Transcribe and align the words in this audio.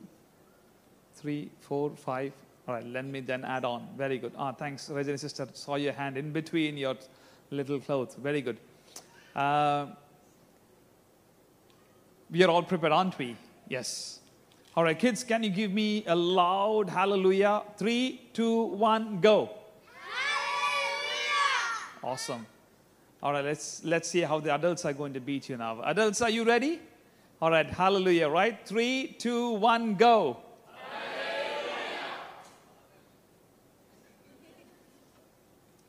three, 1.15 1.51
four, 1.61 1.91
five. 1.91 2.33
All 2.67 2.75
right, 2.75 2.87
let 2.87 3.05
me 3.05 3.21
then 3.21 3.45
add 3.45 3.67
on. 3.67 3.87
Very 3.99 4.17
good. 4.17 4.33
Ah, 4.39 4.53
thanks, 4.53 4.89
Regina 4.89 5.19
sister. 5.19 5.47
Saw 5.53 5.75
your 5.75 5.93
hand 5.93 6.17
in 6.17 6.33
between 6.33 6.79
your 6.79 6.97
little 7.51 7.79
clothes. 7.79 8.15
Very 8.15 8.41
good. 8.41 8.57
Uh, 9.35 9.89
we 12.31 12.43
are 12.43 12.49
all 12.49 12.63
prepared, 12.63 12.95
aren't 12.95 13.19
we? 13.19 13.37
Yes. 13.69 14.21
All 14.75 14.85
right, 14.85 14.99
kids, 14.99 15.23
can 15.23 15.43
you 15.43 15.51
give 15.51 15.71
me 15.71 16.03
a 16.07 16.17
loud 16.17 16.89
hallelujah? 16.89 17.63
Three, 17.77 18.23
two, 18.33 18.63
one, 18.63 19.21
go. 19.21 19.51
Hallelujah! 20.95 22.15
Awesome. 22.15 22.47
All 23.23 23.33
right, 23.33 23.45
let's 23.45 23.83
let's 23.85 24.09
see 24.09 24.21
how 24.21 24.41
the 24.41 24.55
adults 24.55 24.85
are 24.85 24.93
going 24.93 25.15
to 25.15 25.21
beat 25.21 25.49
you 25.49 25.57
now. 25.57 25.81
Adults, 25.83 26.21
are 26.21 26.31
you 26.31 26.45
ready? 26.45 26.81
All 27.41 27.51
right, 27.51 27.69
hallelujah, 27.69 28.29
right? 28.29 28.59
Three, 28.67 29.17
two, 29.19 29.53
one, 29.53 29.95
go. 29.95 30.39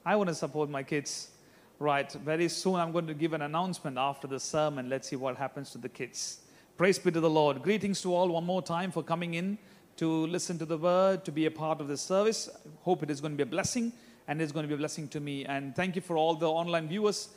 I 0.06 0.16
want 0.16 0.30
to 0.30 0.36
support 0.36 0.70
my 0.70 0.84
kids. 0.84 1.32
Right, 1.80 2.12
very 2.12 2.50
soon 2.50 2.76
I'm 2.76 2.92
going 2.92 3.06
to 3.06 3.14
give 3.14 3.34
an 3.34 3.44
announcement 3.44 3.98
after 4.00 4.26
the 4.26 4.40
sermon. 4.40 4.90
Let's 4.90 5.10
see 5.10 5.16
what 5.16 5.38
happens 5.38 5.70
to 5.72 5.78
the 5.78 5.90
kids. 5.90 6.40
Praise 6.76 6.98
be 6.98 7.12
to 7.12 7.20
the 7.20 7.30
Lord. 7.30 7.62
Greetings 7.62 8.02
to 8.02 8.16
all 8.16 8.30
one 8.30 8.46
more 8.46 8.64
time 8.64 8.90
for 8.90 9.04
coming 9.04 9.36
in 9.36 9.60
to 9.98 10.26
listen 10.28 10.58
to 10.58 10.66
the 10.66 10.78
word, 10.78 11.24
to 11.26 11.32
be 11.32 11.46
a 11.46 11.52
part 11.52 11.80
of 11.82 11.88
this 11.88 12.02
service. 12.02 12.50
Hope 12.82 13.04
it 13.04 13.12
is 13.12 13.22
going 13.22 13.34
to 13.34 13.38
be 13.38 13.44
a 13.44 13.52
blessing 13.52 13.94
and 14.28 14.42
it's 14.42 14.52
going 14.52 14.64
to 14.64 14.68
be 14.68 14.74
a 14.74 14.78
blessing 14.78 15.08
to 15.10 15.20
me. 15.20 15.46
And 15.46 15.76
thank 15.76 15.96
you 15.96 16.02
for 16.02 16.18
all 16.18 16.36
the 16.36 16.50
online 16.50 16.88
viewers. 16.88 17.30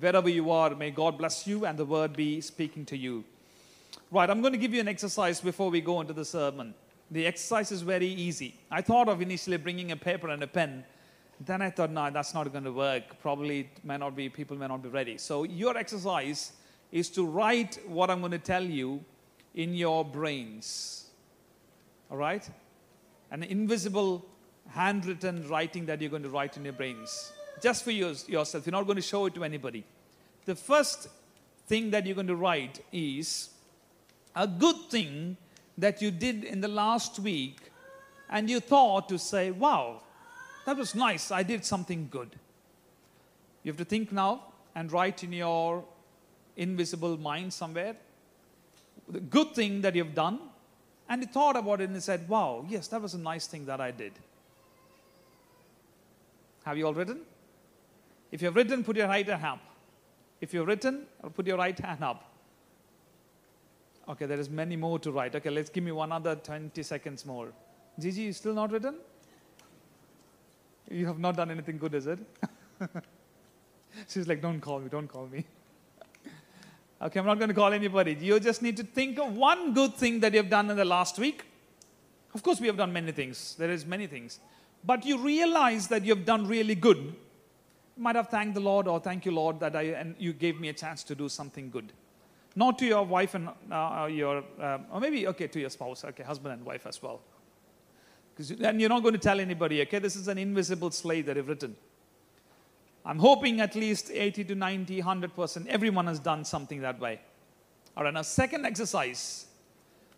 Wherever 0.00 0.28
you 0.28 0.50
are, 0.50 0.74
may 0.74 0.90
God 0.90 1.18
bless 1.18 1.46
you 1.46 1.66
and 1.66 1.78
the 1.78 1.84
word 1.84 2.14
be 2.14 2.40
speaking 2.40 2.84
to 2.86 2.96
you. 2.96 3.24
Right, 4.10 4.28
I'm 4.28 4.40
going 4.40 4.52
to 4.52 4.58
give 4.58 4.72
you 4.72 4.80
an 4.80 4.88
exercise 4.88 5.40
before 5.40 5.70
we 5.70 5.80
go 5.80 6.00
into 6.00 6.12
the 6.12 6.24
sermon. 6.24 6.74
The 7.10 7.26
exercise 7.26 7.72
is 7.72 7.82
very 7.82 8.06
easy. 8.06 8.54
I 8.70 8.82
thought 8.82 9.08
of 9.08 9.22
initially 9.22 9.56
bringing 9.56 9.92
a 9.92 9.96
paper 9.96 10.28
and 10.28 10.42
a 10.42 10.46
pen. 10.46 10.84
Then 11.40 11.62
I 11.62 11.70
thought, 11.70 11.90
no, 11.90 12.10
that's 12.10 12.34
not 12.34 12.50
going 12.52 12.64
to 12.64 12.72
work. 12.72 13.20
Probably 13.20 13.60
it 13.60 13.84
may 13.84 13.96
not 13.96 14.16
be, 14.16 14.28
people 14.28 14.56
may 14.56 14.66
not 14.66 14.82
be 14.82 14.88
ready. 14.88 15.18
So 15.18 15.44
your 15.44 15.76
exercise 15.76 16.52
is 16.90 17.08
to 17.10 17.26
write 17.26 17.78
what 17.86 18.10
I'm 18.10 18.20
going 18.20 18.32
to 18.32 18.38
tell 18.38 18.64
you 18.64 19.04
in 19.54 19.74
your 19.74 20.04
brains. 20.04 21.10
All 22.10 22.16
right? 22.16 22.48
An 23.30 23.42
invisible 23.42 24.24
handwritten 24.68 25.48
writing 25.48 25.86
that 25.86 26.00
you're 26.00 26.10
going 26.10 26.22
to 26.22 26.28
write 26.28 26.56
in 26.56 26.64
your 26.64 26.72
brains. 26.72 27.32
Just 27.62 27.84
for 27.84 27.90
yours, 27.90 28.28
yourself. 28.28 28.66
You're 28.66 28.72
not 28.72 28.86
going 28.86 28.96
to 28.96 29.02
show 29.02 29.26
it 29.26 29.34
to 29.34 29.44
anybody. 29.44 29.84
The 30.44 30.54
first 30.54 31.08
thing 31.66 31.90
that 31.90 32.06
you're 32.06 32.14
going 32.14 32.28
to 32.28 32.36
write 32.36 32.84
is 32.92 33.50
a 34.34 34.46
good 34.46 34.76
thing 34.90 35.36
that 35.76 36.00
you 36.00 36.10
did 36.10 36.44
in 36.44 36.60
the 36.60 36.68
last 36.68 37.18
week 37.18 37.70
and 38.30 38.48
you 38.48 38.60
thought 38.60 39.08
to 39.08 39.18
say, 39.18 39.50
wow, 39.50 40.02
that 40.66 40.76
was 40.76 40.94
nice. 40.94 41.30
I 41.30 41.42
did 41.42 41.64
something 41.64 42.08
good. 42.10 42.36
You 43.62 43.72
have 43.72 43.78
to 43.78 43.84
think 43.84 44.12
now 44.12 44.44
and 44.74 44.92
write 44.92 45.24
in 45.24 45.32
your 45.32 45.84
invisible 46.56 47.16
mind 47.16 47.52
somewhere 47.52 47.96
the 49.08 49.20
good 49.20 49.54
thing 49.54 49.80
that 49.82 49.94
you've 49.94 50.14
done. 50.14 50.38
And 51.08 51.22
you 51.22 51.28
thought 51.28 51.56
about 51.56 51.80
it 51.80 51.84
and 51.84 51.94
you 51.94 52.00
said, 52.00 52.28
wow, 52.28 52.66
yes, 52.68 52.88
that 52.88 53.00
was 53.00 53.14
a 53.14 53.18
nice 53.18 53.46
thing 53.46 53.64
that 53.66 53.80
I 53.80 53.90
did. 53.90 54.12
Have 56.68 56.76
you 56.76 56.86
all 56.86 56.92
written? 56.92 57.20
If 58.30 58.42
you've 58.42 58.54
written, 58.54 58.84
put 58.84 58.94
your 58.94 59.08
right 59.08 59.26
hand 59.26 59.42
up. 59.42 59.60
If 60.38 60.52
you've 60.52 60.66
written, 60.66 61.06
put 61.34 61.46
your 61.46 61.56
right 61.56 61.78
hand 61.78 62.04
up. 62.04 62.30
Okay, 64.06 64.26
there 64.26 64.38
is 64.38 64.50
many 64.50 64.76
more 64.76 64.98
to 64.98 65.10
write. 65.10 65.34
Okay, 65.34 65.48
let's 65.48 65.70
give 65.70 65.82
me 65.82 65.92
one 65.92 66.12
other 66.12 66.34
20 66.36 66.82
seconds 66.82 67.24
more. 67.24 67.48
Gigi, 67.98 68.20
you 68.20 68.34
still 68.34 68.52
not 68.52 68.70
written? 68.70 68.96
You 70.90 71.06
have 71.06 71.18
not 71.18 71.36
done 71.36 71.50
anything 71.50 71.78
good, 71.78 71.94
is 71.94 72.06
it? 72.06 72.18
She's 74.08 74.28
like, 74.28 74.42
don't 74.42 74.60
call 74.60 74.80
me, 74.80 74.90
don't 74.90 75.08
call 75.08 75.26
me. 75.26 75.46
okay, 77.02 77.18
I'm 77.18 77.24
not 77.24 77.38
going 77.38 77.48
to 77.48 77.54
call 77.54 77.72
anybody. 77.72 78.14
You 78.20 78.38
just 78.40 78.60
need 78.60 78.76
to 78.76 78.84
think 78.84 79.18
of 79.18 79.34
one 79.34 79.72
good 79.72 79.94
thing 79.94 80.20
that 80.20 80.34
you've 80.34 80.50
done 80.50 80.70
in 80.70 80.76
the 80.76 80.84
last 80.84 81.18
week. 81.18 81.46
Of 82.34 82.42
course, 82.42 82.60
we 82.60 82.66
have 82.66 82.76
done 82.76 82.92
many 82.92 83.12
things. 83.12 83.54
There 83.58 83.70
is 83.70 83.86
many 83.86 84.06
things. 84.06 84.38
But 84.84 85.04
you 85.04 85.18
realize 85.18 85.88
that 85.88 86.04
you've 86.04 86.24
done 86.24 86.46
really 86.46 86.74
good. 86.74 86.98
You 86.98 88.02
might 88.02 88.16
have 88.16 88.28
thanked 88.28 88.54
the 88.54 88.60
Lord 88.60 88.86
or 88.86 89.00
thank 89.00 89.26
you, 89.26 89.32
Lord, 89.32 89.60
that 89.60 89.74
I, 89.74 89.82
and 89.82 90.14
you 90.18 90.32
gave 90.32 90.60
me 90.60 90.68
a 90.68 90.72
chance 90.72 91.02
to 91.04 91.14
do 91.14 91.28
something 91.28 91.70
good. 91.70 91.92
Not 92.54 92.78
to 92.78 92.86
your 92.86 93.04
wife 93.04 93.34
and 93.34 93.48
uh, 93.70 94.08
your, 94.10 94.42
uh, 94.60 94.78
or 94.92 95.00
maybe, 95.00 95.26
okay, 95.28 95.46
to 95.48 95.60
your 95.60 95.70
spouse, 95.70 96.04
okay, 96.04 96.22
husband 96.22 96.54
and 96.54 96.64
wife 96.64 96.86
as 96.86 97.02
well. 97.02 97.20
Because 98.34 98.50
And 98.52 98.80
you're 98.80 98.88
not 98.88 99.02
going 99.02 99.14
to 99.14 99.20
tell 99.20 99.40
anybody, 99.40 99.82
okay? 99.82 99.98
This 99.98 100.16
is 100.16 100.28
an 100.28 100.38
invisible 100.38 100.90
slate 100.90 101.26
that 101.26 101.36
I've 101.36 101.48
written. 101.48 101.76
I'm 103.04 103.18
hoping 103.18 103.60
at 103.60 103.74
least 103.74 104.10
80 104.12 104.44
to 104.44 104.54
90, 104.54 105.02
100%, 105.02 105.66
everyone 105.66 106.06
has 106.06 106.20
done 106.20 106.44
something 106.44 106.82
that 106.82 107.00
way. 107.00 107.20
All 107.96 108.04
right, 108.04 108.14
now, 108.14 108.22
second 108.22 108.64
exercise 108.64 109.46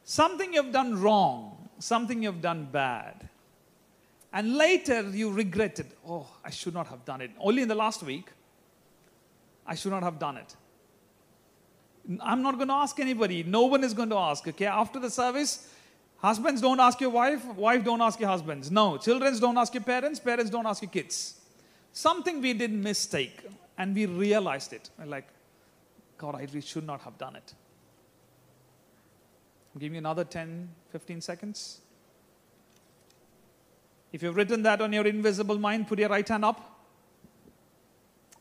something 0.04 0.52
you've 0.52 0.72
done 0.72 1.00
wrong, 1.00 1.68
something 1.78 2.22
you've 2.22 2.42
done 2.42 2.68
bad. 2.70 3.29
And 4.32 4.56
later 4.56 5.02
you 5.02 5.30
regretted, 5.30 5.86
oh, 6.06 6.26
I 6.44 6.50
should 6.50 6.74
not 6.74 6.86
have 6.88 7.04
done 7.04 7.20
it. 7.20 7.30
Only 7.38 7.62
in 7.62 7.68
the 7.68 7.74
last 7.74 8.02
week, 8.02 8.28
I 9.66 9.74
should 9.74 9.90
not 9.90 10.02
have 10.02 10.18
done 10.18 10.36
it. 10.36 10.56
I'm 12.20 12.42
not 12.42 12.56
going 12.56 12.68
to 12.68 12.74
ask 12.74 12.98
anybody. 12.98 13.42
No 13.42 13.66
one 13.66 13.84
is 13.84 13.92
going 13.92 14.10
to 14.10 14.16
ask, 14.16 14.46
okay? 14.48 14.66
After 14.66 14.98
the 14.98 15.10
service, 15.10 15.68
Husbands 16.20 16.60
don't 16.60 16.80
ask 16.80 17.00
your 17.00 17.10
wife, 17.10 17.44
wife 17.56 17.82
don't 17.82 18.02
ask 18.02 18.20
your 18.20 18.28
husbands. 18.28 18.70
No, 18.70 18.98
children 18.98 19.38
don't 19.40 19.56
ask 19.56 19.72
your 19.72 19.82
parents, 19.82 20.20
parents 20.20 20.50
don't 20.50 20.66
ask 20.66 20.82
your 20.82 20.90
kids. 20.90 21.40
Something 21.94 22.42
we 22.42 22.52
did 22.52 22.70
mistake 22.72 23.42
and 23.78 23.94
we 23.94 24.04
realized 24.04 24.74
it. 24.74 24.90
Like, 25.02 25.28
God, 26.18 26.34
I 26.34 26.40
really 26.40 26.60
should 26.60 26.86
not 26.86 27.00
have 27.02 27.16
done 27.16 27.36
it. 27.36 27.54
Give 29.78 29.90
me 29.90 29.96
another 29.96 30.24
10, 30.24 30.68
15 30.90 31.22
seconds. 31.22 31.80
If 34.12 34.22
you've 34.22 34.36
written 34.36 34.62
that 34.62 34.80
on 34.80 34.92
your 34.92 35.06
invisible 35.06 35.58
mind, 35.58 35.88
put 35.88 35.98
your 35.98 36.08
right 36.08 36.28
hand 36.28 36.44
up. 36.44 36.78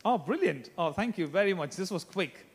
Oh, 0.03 0.17
brilliant. 0.17 0.69
Oh, 0.77 0.91
thank 0.91 1.17
you 1.17 1.27
very 1.27 1.53
much. 1.53 1.75
This 1.75 1.91
was 1.91 2.03
quick. 2.03 2.45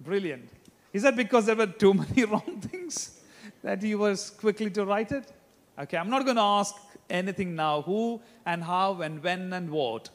Brilliant. 0.00 0.48
Is 0.92 1.02
that 1.02 1.16
because 1.16 1.46
there 1.46 1.56
were 1.56 1.66
too 1.66 1.94
many 2.02 2.24
wrong 2.24 2.60
things? 2.60 3.16
that 3.62 3.82
you 3.82 3.98
was 3.98 4.30
quickly 4.30 4.70
to 4.70 4.84
write 4.84 5.12
it? 5.12 5.32
Okay, 5.78 5.96
I'm 5.96 6.08
not 6.08 6.24
going 6.24 6.36
to 6.36 6.42
ask 6.42 6.74
anything 7.10 7.54
now 7.54 7.82
who 7.82 8.20
and 8.44 8.62
how 8.62 9.00
and 9.02 9.22
when 9.22 9.52
and 9.52 9.70
what. 9.70 10.08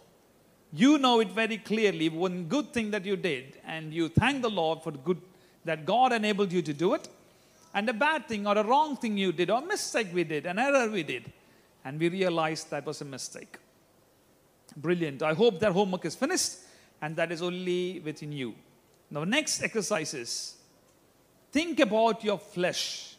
You 0.74 0.97
know 0.97 1.20
it 1.20 1.31
very 1.31 1.58
clearly, 1.58 2.08
one 2.09 2.46
good 2.46 2.72
thing 2.72 2.91
that 2.91 3.05
you 3.05 3.17
did, 3.17 3.58
and 3.66 3.94
you 3.94 4.08
thank 4.08 4.41
the 4.41 4.50
Lord 4.50 4.82
for 4.82 4.91
the 4.91 5.00
good 5.00 5.22
that 5.66 5.85
God 5.85 6.14
enabled 6.14 6.52
you 6.52 6.61
to 6.61 6.73
do 6.73 6.94
it, 6.94 7.09
and 7.73 7.90
a 7.90 7.94
bad 7.94 8.28
thing 8.28 8.47
or 8.47 8.58
a 8.58 8.64
wrong 8.64 8.96
thing 8.96 9.17
you 9.17 9.32
did, 9.32 9.50
or 9.50 9.61
mistake 9.61 10.08
we 10.14 10.23
did, 10.23 10.46
an 10.46 10.58
error 10.58 10.90
we 10.90 11.03
did, 11.03 11.32
and 11.85 11.99
we 11.99 12.09
realized 12.09 12.69
that 12.72 12.85
was 12.85 13.01
a 13.01 13.05
mistake. 13.05 13.57
Brilliant. 14.78 15.22
I 15.22 15.33
hope 15.33 15.59
that 15.59 15.72
homework 15.72 16.05
is 16.05 16.16
finished, 16.16 16.57
and 17.01 17.16
that 17.16 17.31
is 17.31 17.41
only 17.41 17.99
within 17.99 18.31
you. 18.31 18.55
Now, 19.09 19.23
next 19.23 19.61
exercise 19.61 20.13
is 20.13 20.55
think 21.51 21.79
about 21.79 22.23
your 22.23 22.37
flesh. 22.37 23.16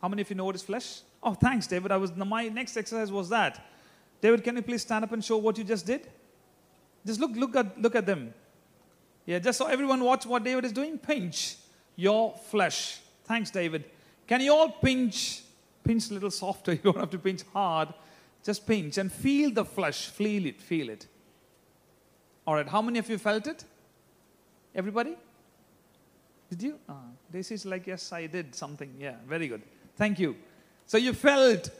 How 0.00 0.08
many 0.08 0.22
of 0.22 0.30
you 0.30 0.36
know 0.36 0.44
what 0.44 0.54
is 0.54 0.62
flesh? 0.62 1.00
Oh, 1.22 1.34
thanks, 1.34 1.66
David. 1.66 1.90
I 1.92 1.96
was 1.96 2.14
my 2.14 2.48
next 2.48 2.76
exercise 2.76 3.10
was 3.10 3.28
that. 3.28 3.64
David, 4.20 4.44
can 4.44 4.56
you 4.56 4.62
please 4.62 4.82
stand 4.82 5.04
up 5.04 5.12
and 5.12 5.24
show 5.24 5.36
what 5.36 5.58
you 5.58 5.64
just 5.64 5.86
did? 5.86 6.08
Just 7.04 7.20
look, 7.20 7.32
look 7.34 7.56
at 7.56 7.80
look 7.80 7.94
at 7.96 8.06
them. 8.06 8.32
Yeah, 9.26 9.38
just 9.38 9.58
so 9.58 9.66
everyone 9.66 10.02
watch 10.02 10.26
what 10.26 10.44
David 10.44 10.64
is 10.64 10.72
doing. 10.72 10.98
Pinch 10.98 11.56
your 11.96 12.34
flesh. 12.50 13.00
Thanks, 13.24 13.50
David. 13.50 13.84
Can 14.26 14.40
you 14.40 14.52
all 14.52 14.70
pinch? 14.70 15.42
Pinch 15.84 16.10
a 16.10 16.14
little 16.14 16.30
softer. 16.30 16.72
You 16.84 16.92
don't 16.92 16.98
have 16.98 17.10
to 17.10 17.18
pinch 17.18 17.42
hard. 17.52 17.88
Just 18.44 18.66
pinch 18.66 18.98
and 18.98 19.12
feel 19.12 19.50
the 19.50 19.64
flesh. 19.64 20.06
Feel 20.06 20.46
it. 20.46 20.60
Feel 20.60 20.90
it. 20.90 21.06
All 22.46 22.54
right. 22.54 22.68
How 22.68 22.82
many 22.82 22.98
of 22.98 23.08
you 23.08 23.18
felt 23.18 23.46
it? 23.46 23.64
Everybody? 24.74 25.16
Did 26.50 26.62
you? 26.62 26.78
Ah, 26.88 27.04
this 27.30 27.50
is 27.50 27.64
like, 27.64 27.86
yes, 27.86 28.12
I 28.12 28.26
did 28.26 28.54
something. 28.54 28.94
Yeah, 28.98 29.14
very 29.26 29.48
good. 29.48 29.62
Thank 29.96 30.18
you. 30.18 30.36
So 30.86 30.98
you 30.98 31.14
felt, 31.14 31.70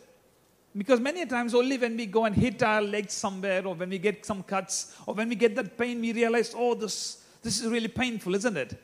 because 0.74 1.00
many 1.00 1.26
times 1.26 1.54
only 1.54 1.76
when 1.76 1.96
we 1.96 2.06
go 2.06 2.24
and 2.24 2.34
hit 2.34 2.62
our 2.62 2.80
legs 2.80 3.12
somewhere, 3.12 3.66
or 3.66 3.74
when 3.74 3.90
we 3.90 3.98
get 3.98 4.24
some 4.24 4.42
cuts, 4.42 4.96
or 5.06 5.14
when 5.14 5.28
we 5.28 5.34
get 5.34 5.54
that 5.56 5.76
pain, 5.76 6.00
we 6.00 6.12
realize, 6.12 6.54
oh, 6.56 6.74
this, 6.74 7.22
this 7.42 7.60
is 7.60 7.70
really 7.70 7.88
painful, 7.88 8.34
isn't 8.34 8.56
it? 8.56 8.80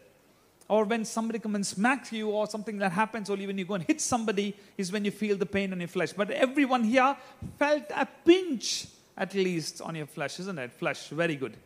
Or 0.68 0.84
when 0.84 1.04
somebody 1.06 1.38
comes 1.38 1.54
and 1.54 1.66
smacks 1.66 2.12
you, 2.12 2.28
or 2.28 2.46
something 2.46 2.76
that 2.78 2.92
happens, 2.92 3.30
only 3.30 3.46
when 3.46 3.56
you 3.56 3.64
go 3.64 3.74
and 3.74 3.84
hit 3.84 4.00
somebody, 4.00 4.54
is 4.76 4.92
when 4.92 5.04
you 5.04 5.10
feel 5.10 5.36
the 5.36 5.46
pain 5.46 5.72
in 5.72 5.78
your 5.80 5.88
flesh. 5.88 6.12
But 6.12 6.30
everyone 6.30 6.84
here 6.84 7.16
felt 7.58 7.84
a 7.90 8.06
pinch, 8.24 8.86
at 9.16 9.32
least, 9.34 9.80
on 9.80 9.94
your 9.94 10.06
flesh, 10.06 10.38
isn't 10.40 10.58
it? 10.58 10.72
Flesh, 10.72 11.08
very 11.08 11.36
good. 11.36 11.56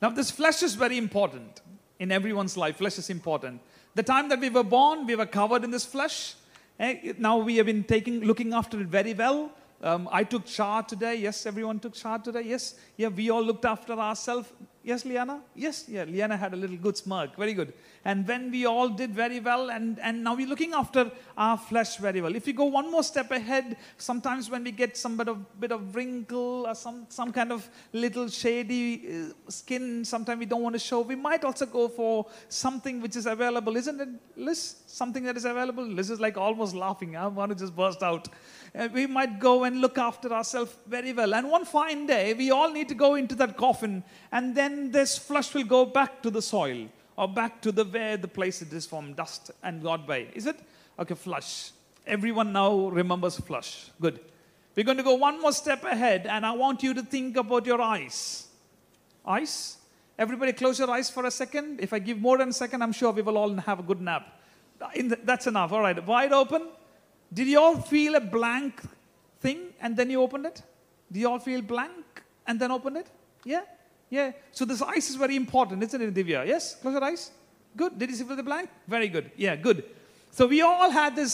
Now, 0.00 0.08
this 0.08 0.30
flesh 0.30 0.62
is 0.62 0.74
very 0.74 0.96
important 0.96 1.60
in 1.98 2.10
everyone's 2.10 2.56
life. 2.56 2.76
Flesh 2.78 2.98
is 2.98 3.10
important. 3.10 3.60
The 3.94 4.02
time 4.02 4.28
that 4.30 4.40
we 4.40 4.48
were 4.48 4.64
born, 4.64 5.06
we 5.06 5.16
were 5.16 5.26
covered 5.26 5.62
in 5.62 5.70
this 5.70 5.84
flesh. 5.84 6.34
Eh, 6.80 7.12
Now 7.18 7.38
we 7.38 7.56
have 7.56 7.66
been 7.66 7.84
taking, 7.84 8.20
looking 8.20 8.52
after 8.52 8.80
it 8.80 8.88
very 8.88 9.14
well. 9.14 9.52
Um, 9.82 10.08
I 10.10 10.24
took 10.24 10.46
charge 10.46 10.88
today. 10.88 11.16
Yes, 11.16 11.46
everyone 11.46 11.78
took 11.78 11.92
charge 11.92 12.24
today. 12.24 12.42
Yes, 12.42 12.74
yeah, 12.96 13.08
we 13.08 13.30
all 13.30 13.42
looked 13.42 13.64
after 13.64 13.92
ourselves. 13.92 14.50
Yes, 14.84 15.06
Liana? 15.06 15.40
Yes, 15.54 15.86
yeah, 15.88 16.04
Liana 16.04 16.36
had 16.36 16.52
a 16.52 16.56
little 16.56 16.76
good 16.76 16.94
smirk. 16.94 17.36
Very 17.36 17.54
good. 17.54 17.72
And 18.04 18.28
when 18.28 18.50
we 18.50 18.66
all 18.66 18.90
did 18.90 19.14
very 19.14 19.40
well, 19.40 19.70
and, 19.70 19.98
and 20.00 20.22
now 20.22 20.34
we're 20.34 20.46
looking 20.46 20.74
after 20.74 21.10
our 21.38 21.56
flesh 21.56 21.96
very 21.96 22.20
well. 22.20 22.36
If 22.36 22.44
we 22.44 22.52
go 22.52 22.66
one 22.66 22.92
more 22.92 23.02
step 23.02 23.30
ahead, 23.30 23.78
sometimes 23.96 24.50
when 24.50 24.62
we 24.62 24.72
get 24.72 24.98
some 24.98 25.16
bit 25.16 25.28
of, 25.28 25.58
bit 25.58 25.72
of 25.72 25.96
wrinkle 25.96 26.66
or 26.66 26.74
some, 26.74 27.06
some 27.08 27.32
kind 27.32 27.50
of 27.50 27.66
little 27.94 28.28
shady 28.28 29.08
uh, 29.08 29.50
skin, 29.50 30.04
sometimes 30.04 30.38
we 30.38 30.44
don't 30.44 30.62
want 30.62 30.74
to 30.74 30.78
show, 30.78 31.00
we 31.00 31.16
might 31.16 31.44
also 31.44 31.64
go 31.64 31.88
for 31.88 32.26
something 32.50 33.00
which 33.00 33.16
is 33.16 33.24
available. 33.24 33.76
Isn't 33.76 33.98
it, 33.98 34.08
Liz? 34.36 34.76
Something 34.86 35.24
that 35.24 35.38
is 35.38 35.46
available? 35.46 35.82
Liz 35.82 36.10
is 36.10 36.20
like 36.20 36.36
almost 36.36 36.74
laughing. 36.74 37.16
I 37.16 37.26
want 37.28 37.52
to 37.52 37.56
just 37.56 37.74
burst 37.74 38.02
out. 38.02 38.28
Uh, 38.78 38.88
we 38.92 39.06
might 39.06 39.40
go 39.40 39.64
and 39.64 39.80
look 39.80 39.96
after 39.96 40.30
ourselves 40.30 40.76
very 40.86 41.14
well. 41.14 41.32
And 41.34 41.50
one 41.50 41.64
fine 41.64 42.06
day, 42.06 42.34
we 42.34 42.50
all 42.50 42.70
need 42.70 42.88
to 42.90 42.94
go 42.94 43.14
into 43.14 43.34
that 43.36 43.56
coffin, 43.56 44.04
and 44.30 44.54
then 44.54 44.73
this 44.92 45.18
flesh 45.18 45.54
will 45.54 45.64
go 45.64 45.84
back 45.84 46.22
to 46.22 46.30
the 46.30 46.42
soil 46.42 46.88
or 47.16 47.28
back 47.28 47.60
to 47.62 47.72
the 47.72 47.84
where 47.84 48.16
the 48.16 48.28
place 48.28 48.62
it 48.62 48.72
is 48.72 48.86
from, 48.86 49.14
dust 49.14 49.50
and 49.62 49.82
God 49.82 50.06
by. 50.06 50.26
Is 50.34 50.46
it? 50.46 50.58
Okay, 50.98 51.14
flush. 51.14 51.70
Everyone 52.06 52.52
now 52.52 52.88
remembers 52.88 53.38
flush. 53.38 53.90
Good. 54.00 54.20
We're 54.76 54.84
going 54.84 54.96
to 54.96 55.04
go 55.04 55.14
one 55.14 55.40
more 55.40 55.52
step 55.52 55.84
ahead, 55.84 56.26
and 56.26 56.44
I 56.44 56.52
want 56.52 56.82
you 56.82 56.94
to 56.94 57.02
think 57.02 57.36
about 57.36 57.64
your 57.64 57.80
eyes. 57.80 58.48
Eyes? 59.24 59.76
Everybody 60.18 60.52
close 60.52 60.78
your 60.78 60.90
eyes 60.90 61.10
for 61.10 61.24
a 61.26 61.30
second. 61.30 61.80
If 61.80 61.92
I 61.92 61.98
give 61.98 62.20
more 62.20 62.38
than 62.38 62.48
a 62.48 62.52
second, 62.52 62.82
I'm 62.82 62.92
sure 62.92 63.12
we 63.12 63.22
will 63.22 63.38
all 63.38 63.54
have 63.54 63.80
a 63.80 63.82
good 63.82 64.00
nap. 64.00 64.40
The- 64.78 65.18
that's 65.24 65.46
enough. 65.46 65.72
All 65.72 65.80
right. 65.80 66.04
Wide 66.04 66.32
open. 66.32 66.68
Did 67.32 67.48
you 67.48 67.60
all 67.60 67.76
feel 67.80 68.14
a 68.16 68.20
blank 68.20 68.80
thing 69.40 69.72
and 69.80 69.96
then 69.96 70.10
you 70.10 70.22
opened 70.22 70.46
it? 70.46 70.62
Did 71.10 71.20
you 71.20 71.28
all 71.28 71.38
feel 71.38 71.62
blank 71.62 72.22
and 72.46 72.60
then 72.60 72.70
opened 72.70 72.98
it? 72.98 73.06
Yeah? 73.44 73.62
Yeah. 74.14 74.30
So 74.52 74.64
this 74.64 74.80
eyes 74.80 75.10
is 75.10 75.16
very 75.16 75.34
important, 75.34 75.82
isn't 75.82 76.00
it, 76.00 76.14
Divya? 76.14 76.46
Yes? 76.46 76.76
Close 76.76 76.94
your 76.94 77.02
eyes. 77.02 77.32
Good. 77.76 77.98
Did 77.98 78.10
you 78.10 78.16
see 78.16 78.22
the 78.22 78.44
blank? 78.44 78.70
Very 78.86 79.08
good. 79.08 79.32
Yeah, 79.36 79.56
good. 79.56 79.82
So 80.30 80.46
we 80.46 80.60
all 80.62 80.88
had 80.88 81.16
this. 81.16 81.32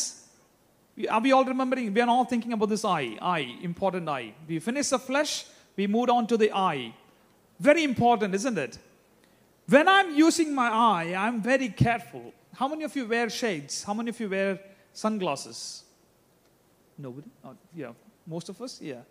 Are 1.10 1.20
we 1.20 1.32
all 1.32 1.44
remembering? 1.44 1.92
We 1.92 2.00
are 2.00 2.08
all 2.08 2.24
thinking 2.24 2.54
about 2.54 2.70
this 2.70 2.84
eye. 2.84 3.18
Eye, 3.20 3.58
important 3.60 4.08
eye. 4.08 4.32
We 4.48 4.58
finished 4.60 4.90
the 4.90 4.98
flesh, 4.98 5.44
we 5.76 5.86
moved 5.86 6.08
on 6.08 6.26
to 6.28 6.38
the 6.38 6.50
eye. 6.54 6.94
Very 7.58 7.84
important, 7.84 8.34
isn't 8.34 8.56
it? 8.56 8.78
When 9.68 9.86
I'm 9.86 10.14
using 10.14 10.54
my 10.54 10.68
eye, 10.68 11.14
I'm 11.14 11.42
very 11.42 11.68
careful. 11.68 12.32
How 12.54 12.66
many 12.66 12.84
of 12.84 12.96
you 12.96 13.06
wear 13.06 13.28
shades? 13.28 13.84
How 13.84 13.94
many 13.94 14.08
of 14.08 14.18
you 14.18 14.28
wear 14.30 14.58
sunglasses? 14.94 15.84
Nobody? 16.98 17.28
Oh, 17.44 17.54
yeah, 17.74 17.92
most 18.26 18.48
of 18.48 18.60
us? 18.62 18.80
Yeah. 18.80 19.02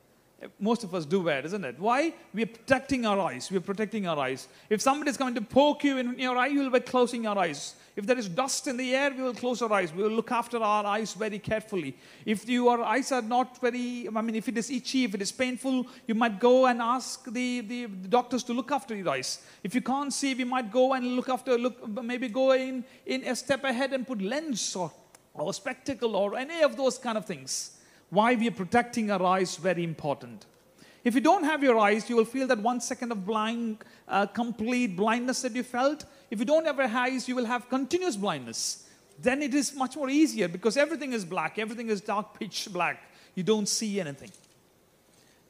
Most 0.58 0.86
of 0.86 0.96
us 0.96 1.06
do 1.06 1.20
wear, 1.20 1.46
isn't 1.46 1.66
it? 1.66 1.78
Why? 1.78 2.14
We're 2.34 2.46
protecting 2.46 3.06
our 3.06 3.20
eyes. 3.20 3.52
We're 3.52 3.60
protecting 3.60 4.08
our 4.08 4.18
eyes. 4.18 4.48
If 4.70 4.82
somebody 4.82 5.12
is 5.12 5.18
going 5.18 5.36
to 5.36 5.42
poke 5.42 5.84
you 5.84 5.98
in 5.98 6.18
your 6.18 6.38
eye, 6.38 6.48
you 6.48 6.62
will 6.62 6.70
be 6.70 6.80
closing 6.80 7.26
your 7.26 7.38
eyes. 7.38 7.76
If 7.98 8.06
there 8.06 8.18
is 8.18 8.30
dust 8.30 8.68
in 8.68 8.78
the 8.78 8.96
air, 8.96 9.12
we 9.12 9.22
will 9.22 9.34
close 9.34 9.62
our 9.62 9.74
eyes. 9.74 9.94
We 9.94 10.04
will 10.04 10.12
look 10.12 10.32
after 10.32 10.58
our 10.58 10.86
eyes 10.86 11.14
very 11.14 11.40
carefully. 11.40 11.98
If 12.26 12.48
your 12.48 12.82
eyes 12.82 13.12
are 13.12 13.22
not 13.22 13.60
very, 13.60 14.08
I 14.16 14.22
mean, 14.22 14.36
if 14.36 14.48
it 14.48 14.58
is 14.58 14.70
itchy, 14.70 15.04
if 15.04 15.14
it 15.14 15.22
is 15.22 15.34
painful, 15.34 15.86
you 16.08 16.16
might 16.16 16.40
go 16.40 16.68
and 16.68 16.82
ask 16.82 17.26
the, 17.26 17.60
the, 17.60 17.86
the 17.88 18.08
doctors 18.08 18.44
to 18.44 18.54
look 18.54 18.72
after 18.72 18.96
your 18.96 19.10
eyes. 19.10 19.44
If 19.62 19.76
you 19.76 19.82
can't 19.82 20.14
see, 20.14 20.34
we 20.36 20.46
might 20.46 20.72
go 20.72 20.94
and 20.94 21.06
look 21.18 21.28
after, 21.28 21.58
look, 21.58 21.86
maybe 22.02 22.30
go 22.30 22.54
in, 22.54 22.86
in 23.06 23.26
a 23.26 23.36
step 23.36 23.66
ahead 23.66 23.92
and 23.92 24.08
put 24.08 24.22
lens 24.22 24.74
or, 24.74 24.90
or 25.34 25.54
spectacle 25.54 26.16
or 26.16 26.38
any 26.38 26.62
of 26.62 26.78
those 26.78 26.98
kind 26.98 27.18
of 27.18 27.26
things. 27.26 27.79
Why 28.10 28.36
we 28.36 28.48
are 28.48 28.52
protecting 28.52 29.12
our 29.12 29.22
eyes 29.24 29.56
very 29.56 29.84
important. 29.84 30.46
If 31.04 31.16
you 31.16 31.22
don't 31.22 31.44
have 31.44 31.64
your 31.64 31.78
eyes, 31.78 32.10
you 32.10 32.16
will 32.16 32.26
feel 32.26 32.48
that 32.48 32.60
one 32.60 32.82
second 32.82 33.12
of 33.12 33.26
blind, 33.26 33.84
uh, 34.08 34.26
complete 34.26 34.98
blindness 34.98 35.42
that 35.44 35.56
you 35.56 35.64
felt. 35.64 36.06
If 36.30 36.40
you 36.40 36.46
don't 36.46 36.66
have 36.66 36.78
your 36.78 36.88
eyes, 36.88 37.28
you 37.28 37.36
will 37.36 37.46
have 37.46 37.70
continuous 37.70 38.16
blindness. 38.16 38.86
Then 39.22 39.42
it 39.42 39.54
is 39.54 39.76
much 39.76 39.96
more 39.96 40.10
easier 40.10 40.48
because 40.48 40.78
everything 40.78 41.14
is 41.14 41.26
black, 41.26 41.58
everything 41.58 41.90
is 41.90 42.02
dark 42.02 42.38
pitch 42.38 42.68
black. 42.72 43.02
You 43.36 43.44
don't 43.44 43.68
see 43.68 44.00
anything. 44.00 44.32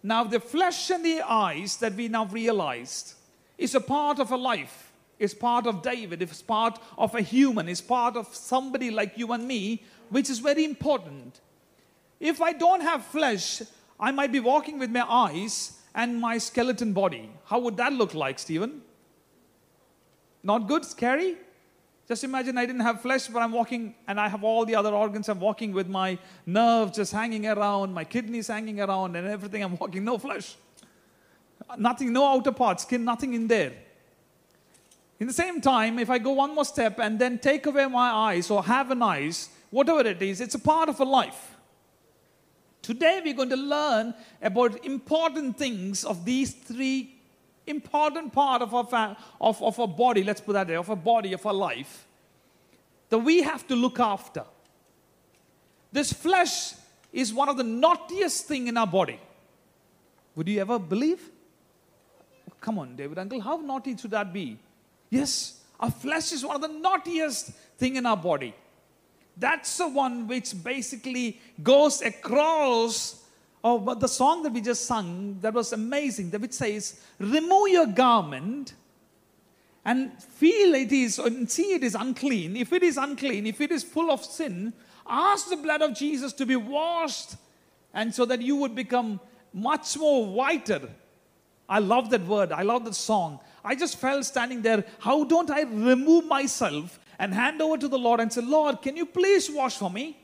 Now, 0.03 0.23
the 0.23 0.39
flesh 0.39 0.89
and 0.91 1.03
the 1.03 1.21
eyes 1.21 1.77
that 1.77 1.93
we 1.93 2.07
now 2.07 2.25
realized 2.25 3.13
is 3.57 3.75
a 3.75 3.81
part 3.81 4.19
of 4.19 4.31
a 4.31 4.37
life, 4.37 4.91
is 5.17 5.33
part 5.33 5.67
of 5.67 5.81
David, 5.81 6.21
is 6.21 6.41
part 6.41 6.79
of 6.97 7.13
a 7.15 7.21
human, 7.21 7.67
is 7.67 7.81
part 7.81 8.15
of 8.15 8.33
somebody 8.33 8.91
like 8.91 9.17
you 9.17 9.31
and 9.33 9.47
me, 9.47 9.83
which 10.09 10.29
is 10.29 10.39
very 10.39 10.63
important. 10.63 11.41
If 12.19 12.41
I 12.41 12.53
don't 12.53 12.81
have 12.81 13.05
flesh, 13.05 13.61
I 13.99 14.11
might 14.11 14.31
be 14.31 14.39
walking 14.39 14.79
with 14.79 14.91
my 14.91 15.03
eyes 15.03 15.79
and 15.95 16.19
my 16.19 16.37
skeleton 16.37 16.93
body. 16.93 17.29
How 17.45 17.59
would 17.59 17.77
that 17.77 17.93
look 17.93 18.13
like, 18.13 18.39
Stephen? 18.39 18.81
Not 20.43 20.67
good? 20.67 20.85
Scary? 20.85 21.37
Just 22.07 22.23
imagine 22.23 22.57
I 22.57 22.65
didn't 22.65 22.81
have 22.81 23.01
flesh, 23.01 23.27
but 23.27 23.39
I'm 23.39 23.51
walking 23.51 23.93
and 24.07 24.19
I 24.19 24.27
have 24.27 24.43
all 24.43 24.65
the 24.65 24.75
other 24.75 24.89
organs. 24.89 25.29
I'm 25.29 25.39
walking 25.39 25.73
with 25.73 25.87
my 25.87 26.17
nerves 26.45 26.95
just 26.95 27.11
hanging 27.11 27.45
around, 27.45 27.93
my 27.93 28.03
kidneys 28.03 28.47
hanging 28.47 28.81
around, 28.81 29.15
and 29.15 29.27
everything. 29.27 29.63
I'm 29.63 29.77
walking, 29.77 30.03
no 30.03 30.17
flesh. 30.17 30.55
Nothing, 31.77 32.11
no 32.11 32.25
outer 32.25 32.51
part, 32.51 32.81
skin, 32.81 33.05
nothing 33.05 33.33
in 33.33 33.47
there. 33.47 33.73
In 35.19 35.27
the 35.27 35.33
same 35.33 35.61
time, 35.61 35.99
if 35.99 36.09
I 36.09 36.17
go 36.17 36.31
one 36.31 36.55
more 36.55 36.65
step 36.65 36.97
and 36.99 37.19
then 37.19 37.37
take 37.37 37.65
away 37.65 37.85
my 37.87 38.09
eyes 38.09 38.49
or 38.49 38.63
have 38.63 38.89
an 38.89 39.03
eyes, 39.03 39.49
whatever 39.69 40.01
it 40.01 40.21
is, 40.21 40.41
it's 40.41 40.55
a 40.55 40.59
part 40.59 40.89
of 40.89 40.99
a 40.99 41.05
life. 41.05 41.57
Today 42.89 43.21
we're 43.23 43.35
going 43.35 43.51
to 43.51 43.55
learn 43.55 44.15
about 44.41 44.83
important 44.83 45.59
things 45.59 46.03
of 46.03 46.25
these 46.25 46.51
three 46.55 47.19
important 47.67 48.33
part 48.33 48.63
of 48.63 48.73
our, 48.73 48.83
fa- 48.83 49.15
of, 49.39 49.61
of 49.61 49.79
our 49.79 49.87
body, 49.87 50.23
let's 50.23 50.41
put 50.41 50.53
that 50.53 50.65
there, 50.65 50.79
of 50.79 50.89
our 50.89 50.95
body, 50.95 51.33
of 51.33 51.45
our 51.45 51.53
life, 51.53 52.07
that 53.09 53.19
we 53.19 53.43
have 53.43 53.67
to 53.67 53.75
look 53.75 53.99
after. 53.99 54.43
This 55.91 56.11
flesh 56.11 56.73
is 57.13 57.31
one 57.31 57.47
of 57.47 57.57
the 57.57 57.63
naughtiest 57.63 58.47
thing 58.47 58.67
in 58.67 58.75
our 58.75 58.87
body. 58.87 59.19
Would 60.35 60.47
you 60.47 60.59
ever 60.59 60.79
believe? 60.79 61.29
Come 62.59 62.79
on, 62.79 62.95
David 62.95 63.19
Uncle, 63.19 63.39
how 63.39 63.57
naughty 63.57 63.95
should 63.97 64.09
that 64.09 64.33
be? 64.33 64.57
Yes, 65.11 65.61
our 65.79 65.91
flesh 65.91 66.31
is 66.31 66.43
one 66.43 66.55
of 66.55 66.63
the 66.63 66.79
naughtiest 66.79 67.51
thing 67.77 67.97
in 67.97 68.07
our 68.07 68.17
body. 68.17 68.55
That's 69.39 69.77
the 69.77 69.87
one 69.87 70.27
which 70.27 70.53
basically 70.63 71.39
goes 71.63 72.01
across. 72.01 73.23
Oh, 73.63 73.95
the 73.95 74.07
song 74.07 74.43
that 74.43 74.53
we 74.53 74.61
just 74.61 74.85
sung 74.85 75.39
that 75.41 75.53
was 75.53 75.73
amazing, 75.73 76.29
that 76.31 76.41
which 76.41 76.53
says, 76.53 76.99
"Remove 77.19 77.69
your 77.69 77.87
garment 77.87 78.73
and 79.85 80.11
feel 80.21 80.75
it 80.75 80.91
is 80.91 81.19
and 81.19 81.49
see 81.49 81.73
it 81.73 81.83
is 81.83 81.95
unclean. 81.95 82.57
If 82.57 82.73
it 82.73 82.83
is 82.83 82.97
unclean, 82.97 83.47
if 83.47 83.61
it 83.61 83.71
is 83.71 83.83
full 83.83 84.11
of 84.11 84.23
sin, 84.23 84.73
ask 85.07 85.49
the 85.49 85.57
blood 85.57 85.81
of 85.81 85.93
Jesus 85.93 86.33
to 86.33 86.45
be 86.45 86.55
washed, 86.55 87.35
and 87.93 88.13
so 88.13 88.25
that 88.25 88.41
you 88.41 88.55
would 88.57 88.75
become 88.75 89.19
much 89.53 89.97
more 89.97 90.25
whiter." 90.25 90.89
I 91.67 91.79
love 91.79 92.09
that 92.09 92.25
word. 92.25 92.51
I 92.51 92.63
love 92.63 92.83
that 92.85 92.95
song. 92.95 93.39
I 93.63 93.75
just 93.75 93.97
felt 93.97 94.25
standing 94.25 94.63
there. 94.63 94.85
How 94.99 95.23
don't 95.23 95.51
I 95.51 95.61
remove 95.61 96.25
myself 96.25 96.99
and 97.19 97.33
hand 97.33 97.61
over 97.61 97.77
to 97.77 97.87
the 97.87 97.99
Lord 97.99 98.19
and 98.19 98.31
say, 98.33 98.41
Lord, 98.41 98.81
can 98.81 98.97
you 98.97 99.05
please 99.05 99.51
wash 99.51 99.77
for 99.77 99.91
me? 99.91 100.17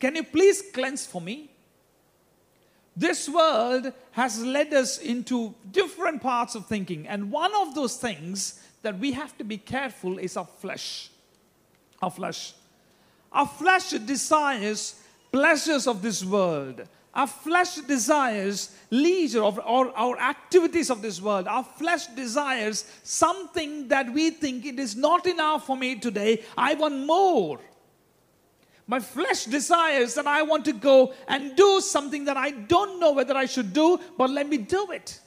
Can 0.00 0.16
you 0.16 0.24
please 0.24 0.62
cleanse 0.72 1.06
for 1.06 1.20
me? 1.20 1.50
This 2.96 3.28
world 3.28 3.92
has 4.12 4.42
led 4.42 4.72
us 4.72 4.98
into 4.98 5.54
different 5.70 6.22
parts 6.22 6.54
of 6.54 6.66
thinking, 6.66 7.06
and 7.06 7.30
one 7.30 7.54
of 7.54 7.74
those 7.74 7.96
things 7.96 8.60
that 8.82 8.98
we 8.98 9.12
have 9.12 9.36
to 9.38 9.44
be 9.44 9.58
careful 9.58 10.18
is 10.18 10.36
our 10.36 10.46
flesh. 10.58 11.10
Our 12.02 12.10
flesh. 12.10 12.54
Our 13.32 13.46
flesh 13.46 13.90
desires 13.90 14.96
pleasures 15.34 15.88
of 15.88 16.00
this 16.00 16.24
world, 16.24 16.86
Our 17.14 17.28
flesh 17.28 17.76
desires 17.76 18.74
leisure 18.90 19.40
or, 19.40 19.60
or 19.60 19.96
our 19.96 20.18
activities 20.18 20.90
of 20.90 21.00
this 21.00 21.20
world. 21.20 21.46
Our 21.46 21.62
flesh 21.62 22.06
desires 22.08 22.84
something 23.04 23.88
that 23.88 24.12
we 24.12 24.30
think 24.30 24.66
it 24.66 24.80
is 24.80 24.96
not 24.96 25.26
enough 25.26 25.66
for 25.66 25.76
me 25.76 25.94
today. 25.96 26.42
I 26.58 26.74
want 26.74 27.06
more. 27.06 27.60
My 28.86 29.00
flesh 29.00 29.44
desires 29.44 30.14
that 30.14 30.26
I 30.26 30.42
want 30.42 30.64
to 30.66 30.72
go 30.72 31.14
and 31.28 31.56
do 31.56 31.80
something 31.80 32.24
that 32.26 32.36
I 32.36 32.50
don't 32.50 33.00
know 33.00 33.12
whether 33.12 33.36
I 33.36 33.46
should 33.46 33.72
do, 33.72 33.98
but 34.18 34.28
let 34.30 34.48
me 34.48 34.58
do 34.58 34.90
it. 34.90 35.20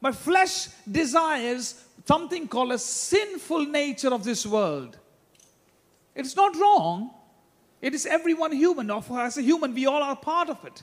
My 0.00 0.12
flesh 0.12 0.68
desires 0.90 1.82
something 2.04 2.48
called 2.48 2.72
a 2.72 2.78
sinful 2.78 3.66
nature 3.66 4.14
of 4.14 4.24
this 4.24 4.46
world. 4.46 4.96
It's 6.14 6.34
not 6.34 6.56
wrong, 6.56 7.10
it 7.80 7.94
is 7.94 8.06
everyone 8.06 8.52
human. 8.52 8.90
Or 8.90 9.02
as 9.20 9.38
a 9.38 9.42
human, 9.42 9.74
we 9.74 9.86
all 9.86 10.02
are 10.02 10.16
part 10.16 10.48
of 10.48 10.64
it. 10.64 10.82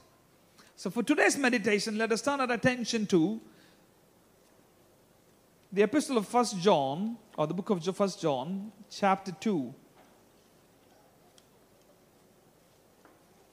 So, 0.76 0.90
for 0.90 1.04
today's 1.04 1.38
meditation, 1.38 1.98
let 1.98 2.12
us 2.12 2.22
turn 2.22 2.42
our 2.42 2.52
attention 2.52 3.06
to 3.08 3.40
the 5.72 5.84
epistle 5.84 6.18
of 6.18 6.28
First 6.28 6.60
John, 6.60 7.18
or 7.38 7.48
the 7.48 7.54
book 7.54 7.70
of 7.70 7.96
First 7.96 8.22
John, 8.22 8.72
chapter 8.90 9.32
2, 9.32 9.74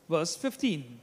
verse 0.09 0.37
15. 0.37 1.01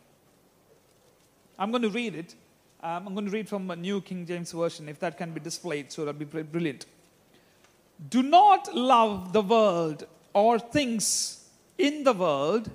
I'm 1.57 1.71
going 1.71 1.83
to 1.83 1.89
read 1.89 2.15
it. 2.15 2.35
Um, 2.81 3.07
I'm 3.07 3.13
going 3.13 3.25
to 3.25 3.31
read 3.31 3.49
from 3.49 3.69
a 3.69 3.75
New 3.75 3.99
King 3.99 4.25
James 4.25 4.53
Version, 4.53 4.87
if 4.87 4.99
that 4.99 5.17
can 5.17 5.31
be 5.31 5.41
displayed, 5.41 5.91
so 5.91 6.05
that'll 6.05 6.17
be 6.17 6.43
brilliant. 6.43 6.85
Do 8.09 8.23
not 8.23 8.73
love 8.73 9.33
the 9.33 9.41
world 9.41 10.05
or 10.33 10.57
things 10.57 11.38
in 11.79 12.03
the 12.03 12.13
world. 12.13 12.69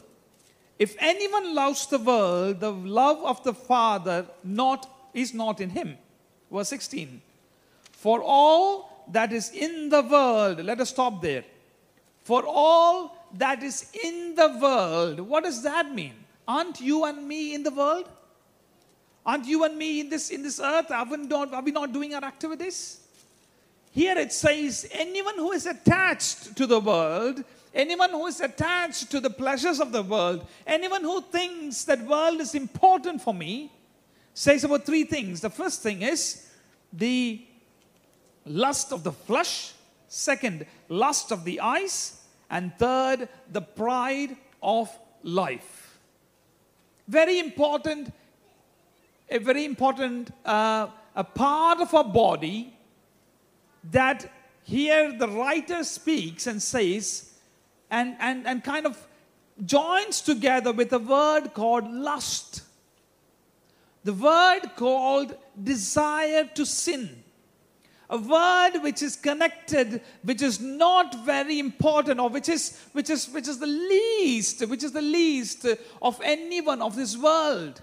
If 0.79 0.97
anyone 0.99 1.55
loves 1.55 1.87
the 1.87 1.99
world, 1.99 2.61
the 2.61 2.73
love 2.73 3.23
of 3.25 3.45
the 3.45 3.55
Father 3.55 4.27
not, 4.43 4.91
is 5.15 5.33
not 5.33 5.61
in 5.61 5.71
him. 5.71 5.97
Verse 6.51 6.69
16. 6.69 7.21
For 7.93 8.21
all 8.23 9.07
that 9.13 9.33
is 9.33 9.51
in 9.51 9.89
the 9.91 10.03
world, 10.03 10.65
let 10.65 10.81
us 10.81 10.91
stop 10.91 11.23
there. 11.23 11.45
For 12.25 12.43
all 12.47 13.17
that 13.35 13.63
is 13.63 13.91
in 14.03 14.35
the 14.35 14.59
world, 14.61 15.21
what 15.21 15.45
does 15.45 15.63
that 15.63 15.95
mean? 15.95 16.15
Aren't 16.49 16.81
you 16.81 17.05
and 17.05 17.27
me 17.29 17.55
in 17.55 17.63
the 17.63 17.71
world? 17.71 18.09
Aren't 19.25 19.47
you 19.47 19.65
and 19.65 19.77
me 19.77 20.01
in 20.01 20.11
this, 20.11 20.31
in 20.31 20.43
this 20.43 20.61
earth? 20.61 20.91
Are 20.91 21.07
we, 21.07 21.17
not, 21.19 21.65
we 21.65 21.71
not 21.71 21.93
doing 21.93 22.15
our 22.15 22.25
activities? 22.25 23.01
Here 23.93 24.19
it 24.19 24.33
says, 24.33 24.89
anyone 24.91 25.37
who 25.37 25.53
is 25.53 25.67
attached 25.67 26.57
to 26.57 26.67
the 26.67 26.81
world 26.81 27.45
Anyone 27.75 28.11
who 28.11 28.27
is 28.27 28.41
attached 28.41 29.11
to 29.11 29.21
the 29.21 29.31
pleasures 29.31 29.81
of 29.81 29.91
the 29.91 30.03
world, 30.03 30.47
anyone 30.67 31.03
who 31.03 31.21
thinks 31.21 31.85
that 31.85 32.01
world 32.03 32.41
is 32.41 32.55
important 32.55 33.21
for 33.21 33.35
me, 33.35 33.73
says 34.33 34.63
about 34.63 34.87
three 34.87 35.05
things. 35.05 35.41
The 35.41 35.51
first 35.51 35.83
thing 35.83 36.03
is 36.03 36.49
the 36.93 37.45
lust 38.47 38.93
of 38.93 39.03
the 39.03 39.13
flesh, 39.13 39.73
second, 40.07 40.67
lust 40.89 41.33
of 41.33 41.45
the 41.45 41.61
eyes, 41.61 42.21
and 42.49 42.73
third, 42.79 43.29
the 43.51 43.63
pride 43.63 44.37
of 44.63 44.97
life. 45.25 45.99
Very 47.09 47.41
important, 47.41 48.13
a 49.29 49.39
very 49.39 49.65
important 49.65 50.33
uh, 50.45 50.87
a 51.17 51.25
part 51.25 51.81
of 51.81 51.95
our 51.95 52.05
body 52.05 52.73
that 53.91 54.31
here 54.63 55.17
the 55.17 55.29
writer 55.29 55.85
speaks 55.85 56.47
and 56.47 56.63
says 56.63 57.34
and, 57.95 58.17
and, 58.19 58.45
and 58.45 58.65
kind 58.65 58.87
of 58.87 58.99
joins 59.65 60.21
together 60.21 60.73
with 60.73 60.93
a 60.93 60.99
word 60.99 61.55
called 61.55 61.89
lust. 61.89 62.63
The 64.03 64.13
word 64.13 64.63
called 64.75 65.37
desire 65.63 66.51
to 66.57 66.67
sin. 66.67 67.23
A 68.11 68.19
word 68.19 68.83
which 68.83 69.01
is 69.01 69.15
connected, 69.15 70.03
which 70.25 70.43
is 70.43 70.61
not 70.61 71.25
very 71.25 71.61
important, 71.61 72.19
or 72.19 72.29
which 72.29 72.49
is, 72.49 72.79
which 72.93 73.09
is, 73.11 73.29
which 73.31 73.47
is 73.47 73.59
the 73.61 73.67
least, 73.67 74.67
which 74.69 74.83
is 74.83 74.93
the 74.93 75.01
least 75.01 75.65
of 76.03 76.21
anyone 76.23 76.83
of 76.83 76.97
this 76.97 77.17
world. 77.17 77.81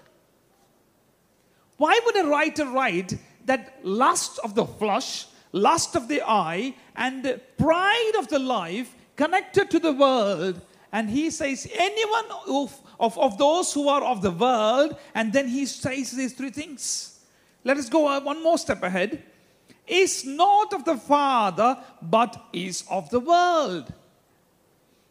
Why 1.78 1.98
would 2.04 2.16
a 2.18 2.28
writer 2.28 2.66
write 2.66 3.18
that 3.46 3.80
lust 3.82 4.38
of 4.44 4.54
the 4.54 4.66
flesh, 4.66 5.26
lust 5.52 5.96
of 5.96 6.06
the 6.06 6.22
eye, 6.22 6.74
and 6.94 7.40
pride 7.56 8.12
of 8.18 8.28
the 8.28 8.38
life 8.38 8.94
connected 9.22 9.70
to 9.70 9.78
the 9.78 9.92
world. 9.92 10.60
And 10.90 11.08
he 11.08 11.30
says, 11.30 11.68
anyone 11.74 12.24
of, 12.48 12.80
of, 12.98 13.16
of 13.18 13.38
those 13.38 13.72
who 13.72 13.88
are 13.88 14.02
of 14.02 14.20
the 14.20 14.30
world, 14.30 14.96
and 15.14 15.32
then 15.32 15.48
he 15.48 15.64
says 15.64 16.10
these 16.10 16.34
three 16.34 16.50
things. 16.50 17.20
Let 17.64 17.76
us 17.76 17.88
go 17.88 18.08
uh, 18.08 18.20
one 18.20 18.42
more 18.42 18.58
step 18.58 18.82
ahead. 18.82 19.22
Is 19.86 20.24
not 20.24 20.72
of 20.72 20.84
the 20.84 20.96
Father, 20.96 21.78
but 22.02 22.48
is 22.52 22.84
of 22.90 23.10
the 23.10 23.20
world. 23.20 23.92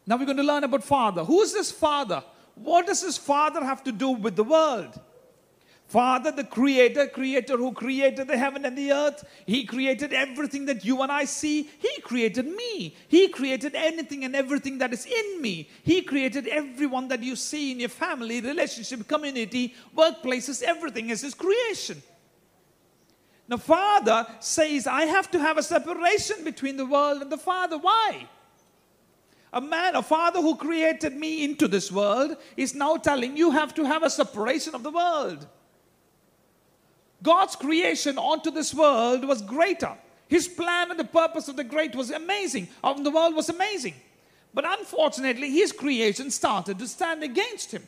Now 0.06 0.16
we're 0.16 0.26
going 0.26 0.36
to 0.36 0.42
learn 0.42 0.64
about 0.64 0.84
Father. 0.84 1.24
Who 1.24 1.40
is 1.40 1.52
this 1.52 1.72
Father? 1.72 2.22
What 2.54 2.86
does 2.86 3.02
this 3.02 3.18
Father 3.18 3.64
have 3.64 3.82
to 3.84 3.92
do 3.92 4.10
with 4.10 4.36
the 4.36 4.44
world? 4.44 4.98
Father, 5.92 6.32
the 6.32 6.44
Creator, 6.44 7.08
Creator 7.08 7.58
who 7.58 7.70
created 7.70 8.26
the 8.26 8.38
heaven 8.38 8.64
and 8.64 8.78
the 8.78 8.90
earth, 8.90 9.28
He 9.44 9.66
created 9.66 10.14
everything 10.14 10.64
that 10.64 10.86
you 10.86 11.02
and 11.02 11.12
I 11.12 11.26
see. 11.26 11.68
He 11.78 12.00
created 12.00 12.46
me. 12.46 12.96
He 13.08 13.28
created 13.28 13.74
anything 13.74 14.24
and 14.24 14.34
everything 14.34 14.78
that 14.78 14.94
is 14.94 15.04
in 15.04 15.42
me. 15.42 15.68
He 15.82 16.00
created 16.00 16.48
everyone 16.48 17.08
that 17.08 17.22
you 17.22 17.36
see 17.36 17.72
in 17.72 17.80
your 17.80 17.90
family, 17.90 18.40
relationship, 18.40 19.06
community, 19.06 19.74
workplaces, 19.94 20.62
everything 20.62 21.10
is 21.10 21.20
His 21.20 21.34
creation. 21.34 22.02
Now, 23.46 23.58
Father 23.58 24.26
says, 24.40 24.86
I 24.86 25.02
have 25.02 25.30
to 25.32 25.38
have 25.40 25.58
a 25.58 25.62
separation 25.62 26.42
between 26.42 26.78
the 26.78 26.86
world 26.86 27.20
and 27.20 27.30
the 27.30 27.36
Father. 27.36 27.76
Why? 27.76 28.26
A 29.52 29.60
man, 29.60 29.94
a 29.94 30.02
father 30.02 30.40
who 30.40 30.56
created 30.56 31.14
me 31.14 31.44
into 31.44 31.68
this 31.68 31.92
world, 31.92 32.38
is 32.56 32.74
now 32.74 32.96
telling 32.96 33.36
you 33.36 33.50
have 33.50 33.74
to 33.74 33.84
have 33.84 34.02
a 34.02 34.08
separation 34.08 34.74
of 34.74 34.82
the 34.82 34.90
world. 34.90 35.46
God's 37.22 37.56
creation 37.56 38.18
onto 38.18 38.50
this 38.50 38.74
world 38.74 39.24
was 39.24 39.42
greater. 39.42 39.92
His 40.28 40.48
plan 40.48 40.90
and 40.90 40.98
the 40.98 41.04
purpose 41.04 41.48
of 41.48 41.56
the 41.56 41.64
great 41.64 41.94
was 41.94 42.10
amazing, 42.10 42.68
of 42.82 43.04
the 43.04 43.10
world 43.10 43.34
was 43.34 43.48
amazing. 43.48 43.94
But 44.54 44.64
unfortunately, 44.66 45.50
his 45.50 45.72
creation 45.72 46.30
started 46.30 46.78
to 46.78 46.88
stand 46.88 47.22
against 47.22 47.72
him. 47.72 47.86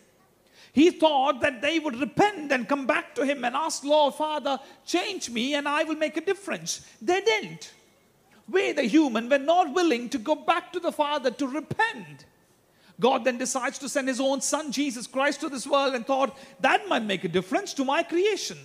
He 0.73 0.91
thought 0.91 1.41
that 1.41 1.63
they 1.63 1.79
would 1.79 1.97
repent 1.97 2.51
and 2.51 2.69
come 2.69 2.87
back 2.87 3.15
to 3.15 3.25
him 3.25 3.45
and 3.45 3.55
ask, 3.55 3.85
Lord, 3.85 4.15
Father, 4.15 4.59
change 4.85 5.31
me 5.31 5.55
and 5.55 5.69
I 5.69 5.85
will 5.85 5.95
make 5.95 6.17
a 6.17 6.21
difference. 6.21 6.87
They 7.01 7.21
didn't. 7.21 7.73
We, 8.49 8.73
the 8.73 8.83
human, 8.83 9.29
were 9.29 9.39
not 9.39 9.73
willing 9.73 10.09
to 10.11 10.19
go 10.19 10.35
back 10.35 10.73
to 10.73 10.81
the 10.81 10.93
Father 10.93 11.31
to 11.31 11.47
repent. 11.47 12.27
God 13.01 13.25
then 13.25 13.39
decides 13.39 13.79
to 13.79 13.89
send 13.89 14.09
his 14.09 14.21
own 14.21 14.41
son, 14.41 14.73
Jesus 14.73 15.07
Christ, 15.07 15.41
to 15.41 15.49
this 15.49 15.67
world 15.67 15.95
and 15.95 16.07
thought 16.07 16.37
that 16.61 16.89
might 16.89 17.05
make 17.05 17.25
a 17.25 17.29
difference 17.29 17.73
to 17.75 17.85
my 17.85 18.03
creation. 18.03 18.59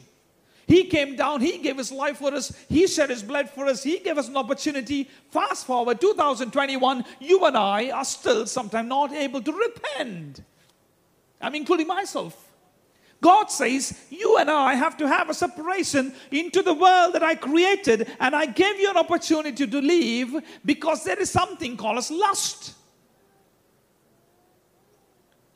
He 0.70 0.84
came 0.84 1.16
down, 1.16 1.42
He 1.42 1.58
gave 1.58 1.78
His 1.78 1.92
life 1.92 2.20
for 2.20 2.32
us, 2.32 2.56
He 2.70 2.86
shed 2.86 3.10
His 3.10 3.24
blood 3.24 3.50
for 3.50 3.66
us, 3.66 3.82
He 3.82 3.98
gave 3.98 4.20
us 4.20 4.28
an 4.30 4.38
opportunity. 4.38 5.10
Fast 5.32 5.66
forward 5.66 6.00
2021, 6.00 7.04
you 7.20 7.44
and 7.44 7.58
I 7.58 7.90
are 7.90 8.06
still 8.06 8.46
sometimes 8.46 8.88
not 8.88 9.12
able 9.12 9.42
to 9.42 9.52
repent. 9.52 10.44
I'm 11.42 11.56
including 11.56 11.88
myself. 11.88 12.52
God 13.20 13.48
says, 13.48 14.00
You 14.12 14.38
and 14.38 14.48
I 14.48 14.76
have 14.76 14.96
to 14.98 15.08
have 15.08 15.32
a 15.32 15.34
separation 15.34 16.14
into 16.30 16.62
the 16.62 16.76
world 16.76 17.14
that 17.16 17.24
I 17.24 17.34
created, 17.34 18.08
and 18.20 18.36
I 18.36 18.46
gave 18.46 18.80
you 18.80 18.92
an 18.92 18.98
opportunity 18.98 19.66
to 19.66 19.82
leave 19.82 20.36
because 20.64 21.04
there 21.04 21.20
is 21.20 21.32
something 21.32 21.78
called 21.78 21.98
as 21.98 22.12
lust. 22.12 22.76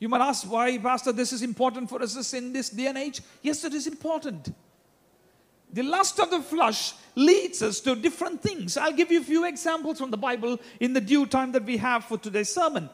You 0.00 0.08
might 0.08 0.22
ask, 0.22 0.50
why, 0.50 0.76
Pastor, 0.78 1.12
this 1.12 1.32
is 1.32 1.42
important 1.42 1.88
for 1.88 2.02
us 2.02 2.34
in 2.34 2.52
this 2.52 2.68
day 2.68 2.88
and 2.88 2.98
age? 2.98 3.22
Yes, 3.42 3.62
it 3.62 3.74
is 3.74 3.86
important. 3.86 4.52
The 5.74 5.82
lust 5.82 6.20
of 6.20 6.30
the 6.30 6.40
flesh 6.40 6.94
leads 7.16 7.60
us 7.60 7.80
to 7.80 7.96
different 7.96 8.40
things. 8.40 8.76
I'll 8.76 8.92
give 8.92 9.10
you 9.10 9.20
a 9.20 9.24
few 9.24 9.44
examples 9.44 9.98
from 9.98 10.12
the 10.12 10.16
Bible 10.16 10.60
in 10.78 10.92
the 10.92 11.00
due 11.00 11.26
time 11.26 11.50
that 11.50 11.64
we 11.64 11.78
have 11.78 12.04
for 12.04 12.16
today's 12.16 12.48
sermon. 12.48 12.88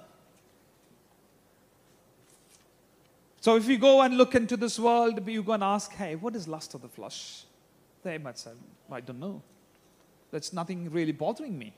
So, 3.43 3.57
if 3.57 3.69
you 3.69 3.77
go 3.77 4.01
and 4.01 4.17
look 4.17 4.35
into 4.35 4.57
this 4.57 4.79
world, 4.79 5.21
you 5.29 5.43
go 5.43 5.53
and 5.53 5.63
ask, 5.63 5.93
hey, 5.93 6.15
what 6.15 6.35
is 6.35 6.49
lust 6.49 6.73
of 6.73 6.81
the 6.81 6.89
flesh? 6.89 7.45
They 8.03 8.17
might 8.17 8.39
say, 8.39 8.53
I 8.91 9.01
don't 9.01 9.21
know. 9.21 9.43
There's 10.31 10.55
nothing 10.55 10.91
really 10.91 11.13
bothering 11.13 11.59
me. 11.59 11.75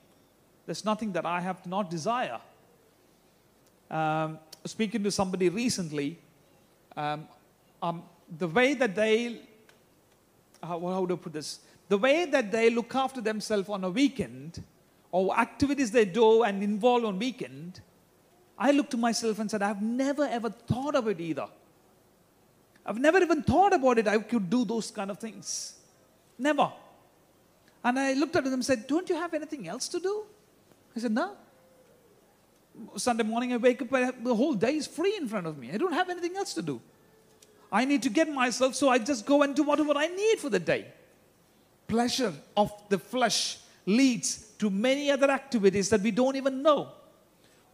There's 0.67 0.85
nothing 0.85 1.13
that 1.15 1.27
I 1.27 1.41
have 1.41 1.65
to 1.65 1.69
not 1.69 1.91
desire. 1.91 2.39
Um, 3.91 4.39
speaking 4.65 5.03
to 5.03 5.11
somebody 5.11 5.49
recently, 5.49 6.17
um, 6.97 7.27
um, 7.83 8.05
the 8.39 8.47
way 8.47 8.75
that 8.75 8.95
they 8.95 9.41
how, 10.63 10.81
how 10.81 11.07
do 11.07 11.15
I 11.15 11.17
put 11.17 11.33
this? 11.33 11.61
The 11.89 11.99
way 11.99 12.25
that 12.25 12.53
they 12.53 12.71
look 12.71 12.95
after 12.95 13.21
themselves 13.21 13.69
on 13.69 13.85
a 13.85 13.91
weekend 13.91 14.63
or 15.11 15.39
activities 15.39 15.91
they 15.91 16.05
do 16.05 16.43
and 16.43 16.63
involve 16.63 17.05
on 17.05 17.19
weekend, 17.19 17.81
I 18.59 18.71
looked 18.71 18.93
to 18.93 18.97
myself 18.97 19.39
and 19.39 19.51
said, 19.51 19.63
I've 19.63 19.83
never 19.83 20.25
ever 20.25 20.51
thought 20.51 20.95
of 20.95 21.09
it 21.09 21.21
either. 21.21 21.49
I've 22.85 22.99
never 22.99 23.19
even 23.19 23.43
thought 23.43 23.73
about 23.73 23.99
it. 23.99 24.09
I 24.09 24.19
could 24.19 24.49
do 24.51 24.65
those 24.65 24.91
kind 24.91 25.11
of 25.11 25.19
things. 25.19 25.75
Never. 26.39 26.73
And 27.85 27.99
I 27.99 28.13
looked 28.15 28.37
at 28.37 28.45
them 28.45 28.55
and 28.55 28.65
said, 28.65 28.87
Don't 28.87 29.09
you 29.09 29.17
have 29.17 29.35
anything 29.35 29.69
else 29.69 29.89
to 29.89 30.01
do? 30.01 30.25
I 30.97 31.01
said, 31.01 31.13
No. 31.13 31.37
Sunday 32.97 33.25
morning 33.25 33.53
I 33.53 33.59
wake 33.59 33.83
up, 33.83 33.93
I 33.93 34.01
have, 34.01 34.25
the 34.25 34.35
whole 34.35 34.55
day 34.55 34.77
is 34.77 34.87
free 34.87 35.15
in 35.17 35.29
front 35.29 35.47
of 35.47 35.59
me. 35.59 35.71
I 35.73 35.77
don't 35.77 35.93
have 35.93 36.09
anything 36.09 36.37
else 36.37 36.55
to 36.55 36.63
do. 36.63 36.81
I 37.73 37.87
need 37.87 38.03
to 38.03 38.11
get 38.11 38.31
myself, 38.31 38.75
so 38.75 38.91
I 38.91 38.99
just 38.99 39.25
go 39.25 39.43
and 39.43 39.57
do 39.57 39.63
whatever 39.63 39.95
I 39.97 40.09
need 40.09 40.39
for 40.39 40.51
the 40.51 40.59
day. 40.61 40.87
Pleasure 41.89 42.35
of 42.55 42.71
the 42.91 42.99
flesh 42.99 43.59
leads 43.87 44.51
to 44.59 44.69
many 44.69 45.11
other 45.11 45.31
activities 45.31 45.89
that 45.89 46.03
we 46.03 46.11
don't 46.11 46.37
even 46.37 46.63
know. 46.63 46.89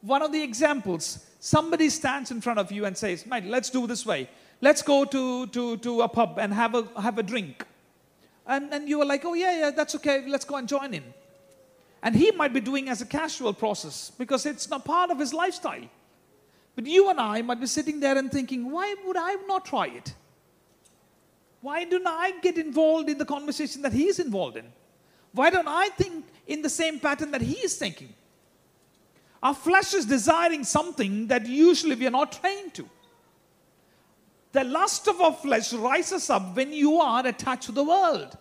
One 0.00 0.22
of 0.22 0.30
the 0.30 0.40
examples 0.40 1.26
somebody 1.40 1.90
stands 1.90 2.30
in 2.30 2.40
front 2.40 2.60
of 2.60 2.70
you 2.70 2.84
and 2.84 2.96
says, 2.96 3.26
Mate, 3.26 3.44
let's 3.44 3.70
do 3.70 3.88
this 3.88 4.06
way. 4.06 4.30
Let's 4.60 4.82
go 4.82 5.04
to, 5.04 5.46
to, 5.48 5.76
to 5.78 6.02
a 6.02 6.08
pub 6.08 6.38
and 6.38 6.54
have 6.54 6.74
a, 6.76 6.86
have 7.00 7.18
a 7.18 7.22
drink. 7.22 7.66
And, 8.46 8.72
and 8.72 8.88
you 8.88 9.02
are 9.02 9.04
like, 9.04 9.24
Oh, 9.24 9.34
yeah, 9.34 9.58
yeah, 9.58 9.70
that's 9.72 9.96
okay. 9.96 10.24
Let's 10.28 10.44
go 10.44 10.56
and 10.56 10.68
join 10.68 10.94
in. 10.94 11.04
And 12.02 12.14
he 12.14 12.30
might 12.30 12.52
be 12.52 12.60
doing 12.60 12.88
as 12.88 13.00
a 13.02 13.06
casual 13.06 13.52
process 13.52 14.12
because 14.16 14.46
it's 14.46 14.70
not 14.70 14.84
part 14.84 15.10
of 15.10 15.18
his 15.18 15.34
lifestyle. 15.34 15.82
But 16.78 16.86
you 16.86 17.10
and 17.10 17.18
I 17.18 17.42
might 17.42 17.58
be 17.58 17.66
sitting 17.66 17.98
there 17.98 18.16
and 18.16 18.30
thinking, 18.30 18.70
why 18.70 18.94
would 19.04 19.16
I 19.16 19.34
not 19.48 19.64
try 19.64 19.88
it? 19.88 20.14
Why 21.60 21.82
don't 21.82 22.06
I 22.06 22.38
get 22.40 22.56
involved 22.56 23.08
in 23.08 23.18
the 23.18 23.24
conversation 23.24 23.82
that 23.82 23.92
he's 23.92 24.20
involved 24.20 24.58
in? 24.58 24.66
Why 25.32 25.50
don't 25.50 25.66
I 25.66 25.88
think 25.88 26.24
in 26.46 26.62
the 26.62 26.70
same 26.70 27.00
pattern 27.00 27.32
that 27.32 27.40
he 27.40 27.54
is 27.54 27.74
thinking? 27.74 28.14
Our 29.42 29.56
flesh 29.56 29.92
is 29.92 30.06
desiring 30.06 30.62
something 30.62 31.26
that 31.26 31.46
usually 31.46 31.96
we 31.96 32.06
are 32.06 32.12
not 32.12 32.30
trained 32.40 32.74
to. 32.74 32.88
The 34.52 34.62
lust 34.62 35.08
of 35.08 35.20
our 35.20 35.32
flesh 35.32 35.72
rises 35.72 36.30
up 36.30 36.54
when 36.54 36.72
you 36.72 37.00
are 37.00 37.26
attached 37.26 37.64
to 37.64 37.72
the 37.72 37.82
world. 37.82 38.38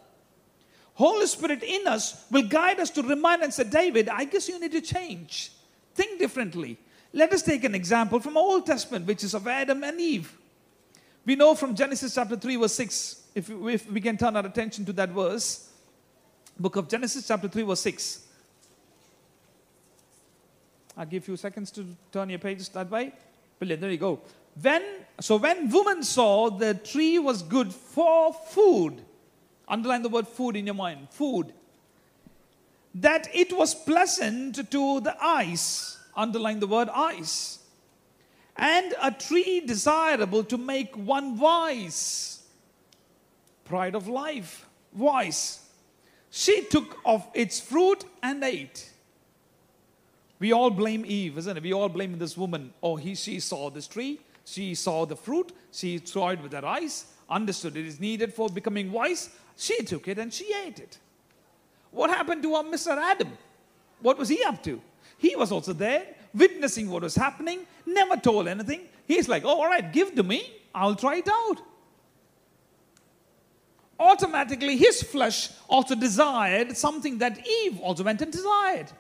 Holy 0.94 1.26
Spirit 1.26 1.64
in 1.64 1.88
us 1.88 2.24
will 2.30 2.48
guide 2.48 2.80
us 2.80 2.92
to 2.92 3.02
remind 3.02 3.42
and 3.42 3.52
say, 3.52 3.64
David, 3.64 4.10
I 4.10 4.26
guess 4.26 4.48
you 4.48 4.60
need 4.60 4.74
to 4.74 4.82
change. 4.82 5.54
Think 5.96 6.20
differently. 6.20 6.78
Let 7.14 7.34
us 7.34 7.42
take 7.42 7.64
an 7.64 7.74
example 7.74 8.20
from 8.20 8.38
Old 8.38 8.66
Testament, 8.66 9.06
which 9.06 9.24
is 9.24 9.34
of 9.34 9.48
Adam 9.48 9.84
and 9.84 10.00
Eve. 10.00 10.36
We 11.26 11.36
know 11.36 11.56
from 11.56 11.76
Genesis 11.76 12.16
chapter 12.16 12.36
3, 12.36 12.56
verse 12.58 12.74
6, 12.74 13.24
if, 13.36 13.50
if 13.50 13.92
we 13.92 14.02
can 14.02 14.18
turn 14.18 14.36
our 14.36 14.46
attention 14.46 14.86
to 14.86 14.94
that 14.94 15.10
verse, 15.10 15.70
book 16.60 16.76
of 16.76 16.88
Genesis 16.88 17.28
chapter 17.28 17.48
3, 17.48 17.64
verse 17.64 17.82
6. 17.82 18.24
I'll 20.98 21.06
give 21.06 21.28
you 21.28 21.38
seconds 21.38 21.72
to 21.72 21.86
turn 22.12 22.30
your 22.30 22.40
pages 22.40 22.70
that 22.70 22.90
way. 22.90 23.12
Brilliant, 23.60 23.82
there 23.82 23.92
you 23.92 23.98
go. 23.98 24.22
When, 24.62 24.84
so 25.20 25.38
when 25.38 25.70
woman 25.70 26.04
saw 26.04 26.50
the 26.50 26.74
tree 26.74 27.20
was 27.20 27.44
good 27.44 27.74
for 27.74 28.34
food, 28.34 29.04
Underline 29.68 30.02
the 30.02 30.10
word 30.10 30.28
food 30.28 30.56
in 30.56 30.66
your 30.66 30.76
mind. 30.76 31.10
Food. 31.12 31.54
That 32.96 33.28
it 33.36 33.56
was 33.56 33.76
pleasant 33.76 34.72
to 34.72 35.02
the 35.02 35.16
eyes. 35.22 35.97
Underline 36.18 36.60
the 36.60 36.68
word 36.68 36.90
eyes. 36.90 37.60
And 38.58 38.94
a 39.02 39.12
tree 39.12 39.62
desirable 39.62 40.44
to 40.46 40.58
make 40.58 40.96
one 40.98 41.38
wise. 41.38 42.42
Pride 43.64 43.96
of 43.96 44.08
life. 44.08 44.66
Wise. 44.94 45.62
She 46.32 46.64
took 46.64 46.98
of 47.06 47.26
its 47.34 47.60
fruit 47.60 48.04
and 48.24 48.44
ate. 48.44 48.92
We 50.40 50.52
all 50.52 50.70
blame 50.70 51.06
Eve, 51.06 51.38
isn't 51.38 51.58
it? 51.58 51.64
We 51.64 51.74
all 51.74 51.90
blame 51.90 52.18
this 52.18 52.36
woman. 52.36 52.74
Oh, 52.82 52.96
he, 52.96 53.16
she 53.16 53.40
saw 53.40 53.70
this 53.70 53.88
tree. 53.88 54.20
She 54.46 54.76
saw 54.76 55.06
the 55.06 55.16
fruit. 55.16 55.52
She 55.72 56.02
saw 56.04 56.30
it 56.30 56.42
with 56.42 56.54
her 56.54 56.66
eyes, 56.66 57.06
understood 57.30 57.76
it 57.76 57.86
is 57.86 58.00
needed 58.00 58.34
for 58.34 58.50
becoming 58.50 58.92
wise. 58.92 59.30
She 59.56 59.84
took 59.84 60.08
it 60.08 60.18
and 60.18 60.34
she 60.34 60.54
ate 60.66 60.80
it. 60.80 60.98
What 61.92 62.10
happened 62.10 62.44
to 62.44 62.54
our 62.56 62.64
Mr. 62.64 62.96
Adam? 62.98 63.38
What 64.02 64.18
was 64.18 64.30
he 64.30 64.44
up 64.44 64.64
to? 64.64 64.82
He 65.18 65.36
was 65.36 65.52
also 65.52 65.74
there, 65.74 66.06
witnessing 66.34 66.90
what 66.90 67.04
was 67.04 67.16
happening, 67.16 67.66
never 67.86 68.18
told 68.18 68.48
anything. 68.48 68.82
He's 69.08 69.28
like, 69.28 69.44
oh, 69.44 69.62
all 69.62 69.68
right, 69.68 69.92
give 69.92 70.16
to 70.16 70.24
me, 70.24 70.52
I'll 70.74 70.96
try 70.96 71.18
it 71.18 71.28
out. 71.28 71.62
Automatically, 74.00 74.78
his 74.78 75.02
flesh 75.02 75.50
also 75.68 75.96
desired 75.96 76.78
something 76.78 77.18
that 77.18 77.46
Eve 77.48 77.80
also 77.80 78.04
went 78.04 78.22
and 78.22 78.32
desired. 78.32 78.92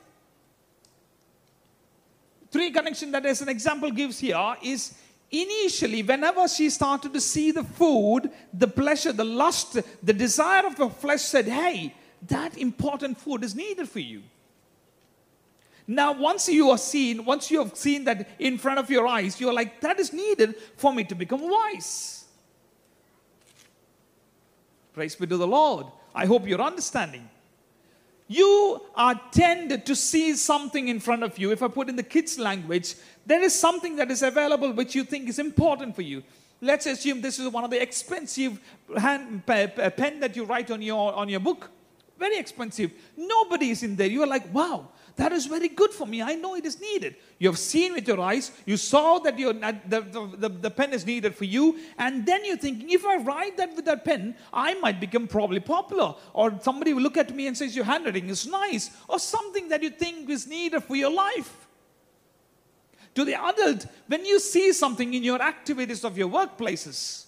Three 2.49 2.71
connection 2.71 3.11
that 3.11 3.25
as 3.25 3.41
an 3.41 3.49
example 3.49 3.91
gives 3.91 4.17
here 4.17 4.55
is 4.63 4.95
initially, 5.29 6.01
whenever 6.01 6.47
she 6.47 6.69
started 6.69 7.13
to 7.13 7.21
see 7.21 7.51
the 7.51 7.63
food, 7.63 8.31
the 8.53 8.67
pleasure, 8.67 9.11
the 9.11 9.23
lust, 9.23 9.77
the 10.01 10.13
desire 10.13 10.65
of 10.65 10.75
the 10.77 10.89
flesh 10.89 11.21
said, 11.21 11.45
Hey, 11.45 11.93
that 12.27 12.57
important 12.57 13.19
food 13.19 13.43
is 13.43 13.53
needed 13.53 13.87
for 13.87 13.99
you. 13.99 14.23
Now, 15.87 16.11
once 16.11 16.49
you 16.49 16.69
are 16.69 16.77
seen, 16.77 17.23
once 17.23 17.49
you 17.49 17.59
have 17.59 17.75
seen 17.75 18.03
that 18.03 18.27
in 18.39 18.57
front 18.57 18.77
of 18.77 18.89
your 18.89 19.07
eyes, 19.07 19.39
you're 19.39 19.53
like, 19.53 19.79
That 19.81 19.99
is 19.99 20.11
needed 20.11 20.55
for 20.75 20.93
me 20.93 21.05
to 21.05 21.15
become 21.15 21.49
wise. 21.49 22.25
Praise 24.93 25.15
be 25.15 25.27
to 25.27 25.37
the 25.37 25.47
Lord. 25.47 25.85
I 26.13 26.25
hope 26.25 26.47
you're 26.47 26.61
understanding. 26.61 27.29
You 28.27 28.81
are 28.95 29.19
tended 29.31 29.85
to 29.85 29.95
see 29.95 30.33
something 30.33 30.89
in 30.89 30.99
front 30.99 31.23
of 31.23 31.37
you. 31.37 31.51
If 31.51 31.63
I 31.63 31.69
put 31.69 31.87
in 31.87 31.95
the 31.95 32.03
kids' 32.03 32.37
language, 32.37 32.95
there 33.25 33.41
is 33.41 33.53
something 33.53 33.95
that 33.97 34.11
is 34.11 34.21
available 34.21 34.73
which 34.73 34.95
you 34.95 35.03
think 35.03 35.29
is 35.29 35.39
important 35.39 35.95
for 35.95 36.01
you. 36.01 36.23
Let's 36.59 36.87
assume 36.87 37.21
this 37.21 37.39
is 37.39 37.47
one 37.49 37.63
of 37.63 37.69
the 37.69 37.81
expensive 37.81 38.59
hand, 38.97 39.45
pen 39.45 40.19
that 40.19 40.35
you 40.35 40.43
write 40.43 40.71
on 40.71 40.81
your, 40.81 41.13
on 41.13 41.29
your 41.29 41.39
book. 41.39 41.69
Very 42.17 42.37
expensive. 42.37 42.91
Nobody 43.15 43.69
is 43.69 43.83
in 43.83 43.95
there. 43.95 44.07
You 44.07 44.23
are 44.23 44.27
like, 44.27 44.51
wow, 44.53 44.87
that 45.17 45.31
is 45.31 45.47
very 45.47 45.67
good 45.67 45.91
for 45.91 46.05
me. 46.05 46.21
I 46.21 46.35
know 46.35 46.55
it 46.55 46.65
is 46.65 46.79
needed. 46.79 47.15
You 47.39 47.49
have 47.49 47.57
seen 47.57 47.93
with 47.93 48.07
your 48.07 48.19
eyes, 48.19 48.51
you 48.65 48.77
saw 48.77 49.17
that 49.19 49.37
your, 49.37 49.51
the, 49.51 50.29
the, 50.37 50.49
the, 50.49 50.71
pen 50.71 50.93
is 50.93 51.07
needed 51.07 51.35
for 51.35 51.45
you, 51.45 51.79
and 51.97 52.23
then 52.23 52.45
you're 52.45 52.57
thinking, 52.57 52.91
if 52.91 53.03
I 53.03 53.17
write 53.17 53.57
that 53.57 53.75
with 53.75 53.85
that 53.85 54.05
pen, 54.05 54.35
I 54.53 54.75
might 54.75 54.99
become 54.99 55.27
probably 55.27 55.59
popular. 55.59 56.13
Or 56.33 56.59
somebody 56.61 56.93
will 56.93 57.01
look 57.01 57.17
at 57.17 57.35
me 57.35 57.47
and 57.47 57.57
says, 57.57 57.75
Your 57.75 57.85
handwriting 57.85 58.29
is 58.29 58.45
nice, 58.45 58.91
or 59.09 59.17
something 59.17 59.69
that 59.69 59.81
you 59.81 59.89
think 59.89 60.29
is 60.29 60.45
needed 60.45 60.83
for 60.83 60.95
your 60.95 61.11
life. 61.11 61.67
To 63.15 63.25
the 63.25 63.33
adult, 63.33 63.87
when 64.05 64.23
you 64.23 64.39
see 64.39 64.71
something 64.71 65.15
in 65.15 65.23
your 65.23 65.41
activities 65.41 66.05
of 66.05 66.15
your 66.15 66.29
workplaces, 66.29 67.25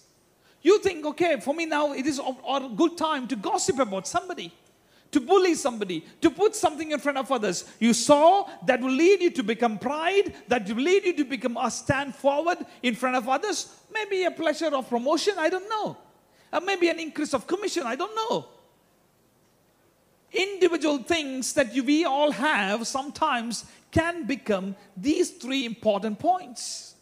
you 0.61 0.79
think, 0.79 1.05
okay, 1.07 1.39
for 1.39 1.55
me 1.55 1.65
now 1.65 1.93
it 1.93 2.05
is 2.05 2.19
a 2.19 2.69
good 2.75 2.97
time 2.97 3.27
to 3.29 3.35
gossip 3.35 3.79
about 3.79 4.07
somebody 4.07 4.53
to 5.11 5.19
bully 5.19 5.55
somebody, 5.55 6.05
to 6.21 6.29
put 6.29 6.55
something 6.55 6.91
in 6.91 6.99
front 6.99 7.17
of 7.17 7.31
others. 7.31 7.65
You 7.79 7.93
saw 7.93 8.47
that 8.65 8.79
will 8.79 8.91
lead 8.91 9.21
you 9.21 9.31
to 9.31 9.43
become 9.43 9.79
pride, 9.79 10.33
that 10.47 10.67
will 10.67 10.83
lead 10.83 11.03
you 11.05 11.13
to 11.17 11.23
become 11.23 11.57
a 11.57 11.71
stand 11.71 12.15
forward 12.15 12.59
in 12.83 12.95
front 12.95 13.15
of 13.15 13.27
others. 13.27 13.73
Maybe 13.91 14.23
a 14.23 14.31
pleasure 14.31 14.73
of 14.73 14.89
promotion, 14.89 15.33
I 15.37 15.49
don't 15.49 15.69
know. 15.69 15.97
Or 16.53 16.61
maybe 16.61 16.89
an 16.89 16.99
increase 16.99 17.33
of 17.33 17.47
commission, 17.47 17.83
I 17.85 17.95
don't 17.95 18.15
know. 18.15 18.47
Individual 20.31 20.99
things 20.99 21.53
that 21.53 21.73
you, 21.73 21.83
we 21.83 22.05
all 22.05 22.31
have 22.31 22.85
sometimes 22.85 23.65
can 23.91 24.25
become 24.25 24.75
these 24.95 25.31
three 25.31 25.65
important 25.65 26.19
points. 26.19 26.95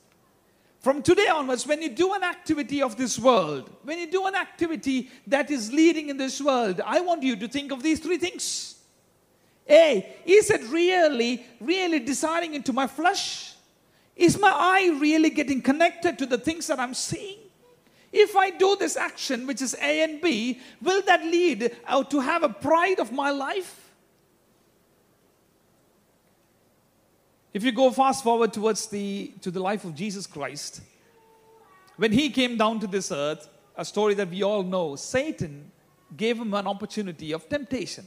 From 0.80 1.02
today 1.02 1.28
onwards, 1.28 1.66
when 1.66 1.82
you 1.82 1.90
do 1.90 2.14
an 2.14 2.24
activity 2.24 2.82
of 2.82 2.98
this 2.98 3.18
world, 3.18 3.70
when 3.84 3.98
you 3.98 4.10
do 4.10 4.26
an 4.26 4.36
activity 4.36 5.10
that 5.26 5.50
is 5.50 5.74
leading 5.74 6.10
in 6.10 6.18
this 6.18 6.40
world, 6.40 6.82
I 6.86 7.02
want 7.02 7.24
you 7.24 7.36
to 7.36 7.48
think 7.48 7.72
of 7.72 7.82
these 7.82 8.00
three 8.00 8.18
things. 8.18 8.76
A, 9.70 10.16
is 10.26 10.50
it 10.50 10.62
really, 10.70 11.46
really 11.60 12.00
desiring 12.00 12.54
into 12.54 12.72
my 12.72 12.88
flesh? 12.88 13.54
Is 14.16 14.40
my 14.40 14.52
eye 14.52 14.98
really 15.00 15.30
getting 15.30 15.62
connected 15.62 16.18
to 16.20 16.26
the 16.26 16.38
things 16.38 16.68
that 16.68 16.80
I'm 16.80 16.94
seeing? 16.94 17.38
If 18.14 18.36
I 18.38 18.52
do 18.52 18.78
this 18.80 18.96
action, 18.96 19.46
which 19.46 19.62
is 19.62 19.76
A 19.82 20.04
and 20.04 20.22
B, 20.22 20.62
will 20.82 21.02
that 21.04 21.26
lead 21.26 21.76
to 22.10 22.20
have 22.20 22.44
a 22.44 22.50
pride 22.50 23.00
of 23.00 23.12
my 23.12 23.32
life? 23.32 23.87
If 27.58 27.64
you 27.64 27.72
go 27.72 27.90
fast 27.90 28.24
forward 28.24 28.54
towards 28.54 28.86
the, 28.86 29.34
to 29.42 29.50
the 29.50 29.60
life 29.60 29.84
of 29.84 29.96
Jesus 29.96 30.28
Christ, 30.28 30.80
when 31.96 32.12
he 32.12 32.30
came 32.30 32.56
down 32.56 32.80
to 32.82 32.86
this 32.86 33.12
earth, 33.12 33.50
a 33.76 33.84
story 33.84 34.14
that 34.14 34.30
we 34.30 34.44
all 34.44 34.62
know, 34.62 34.96
Satan 34.96 35.72
gave 36.16 36.38
him 36.38 36.54
an 36.54 36.68
opportunity 36.68 37.32
of 37.32 37.50
temptation. 37.50 38.06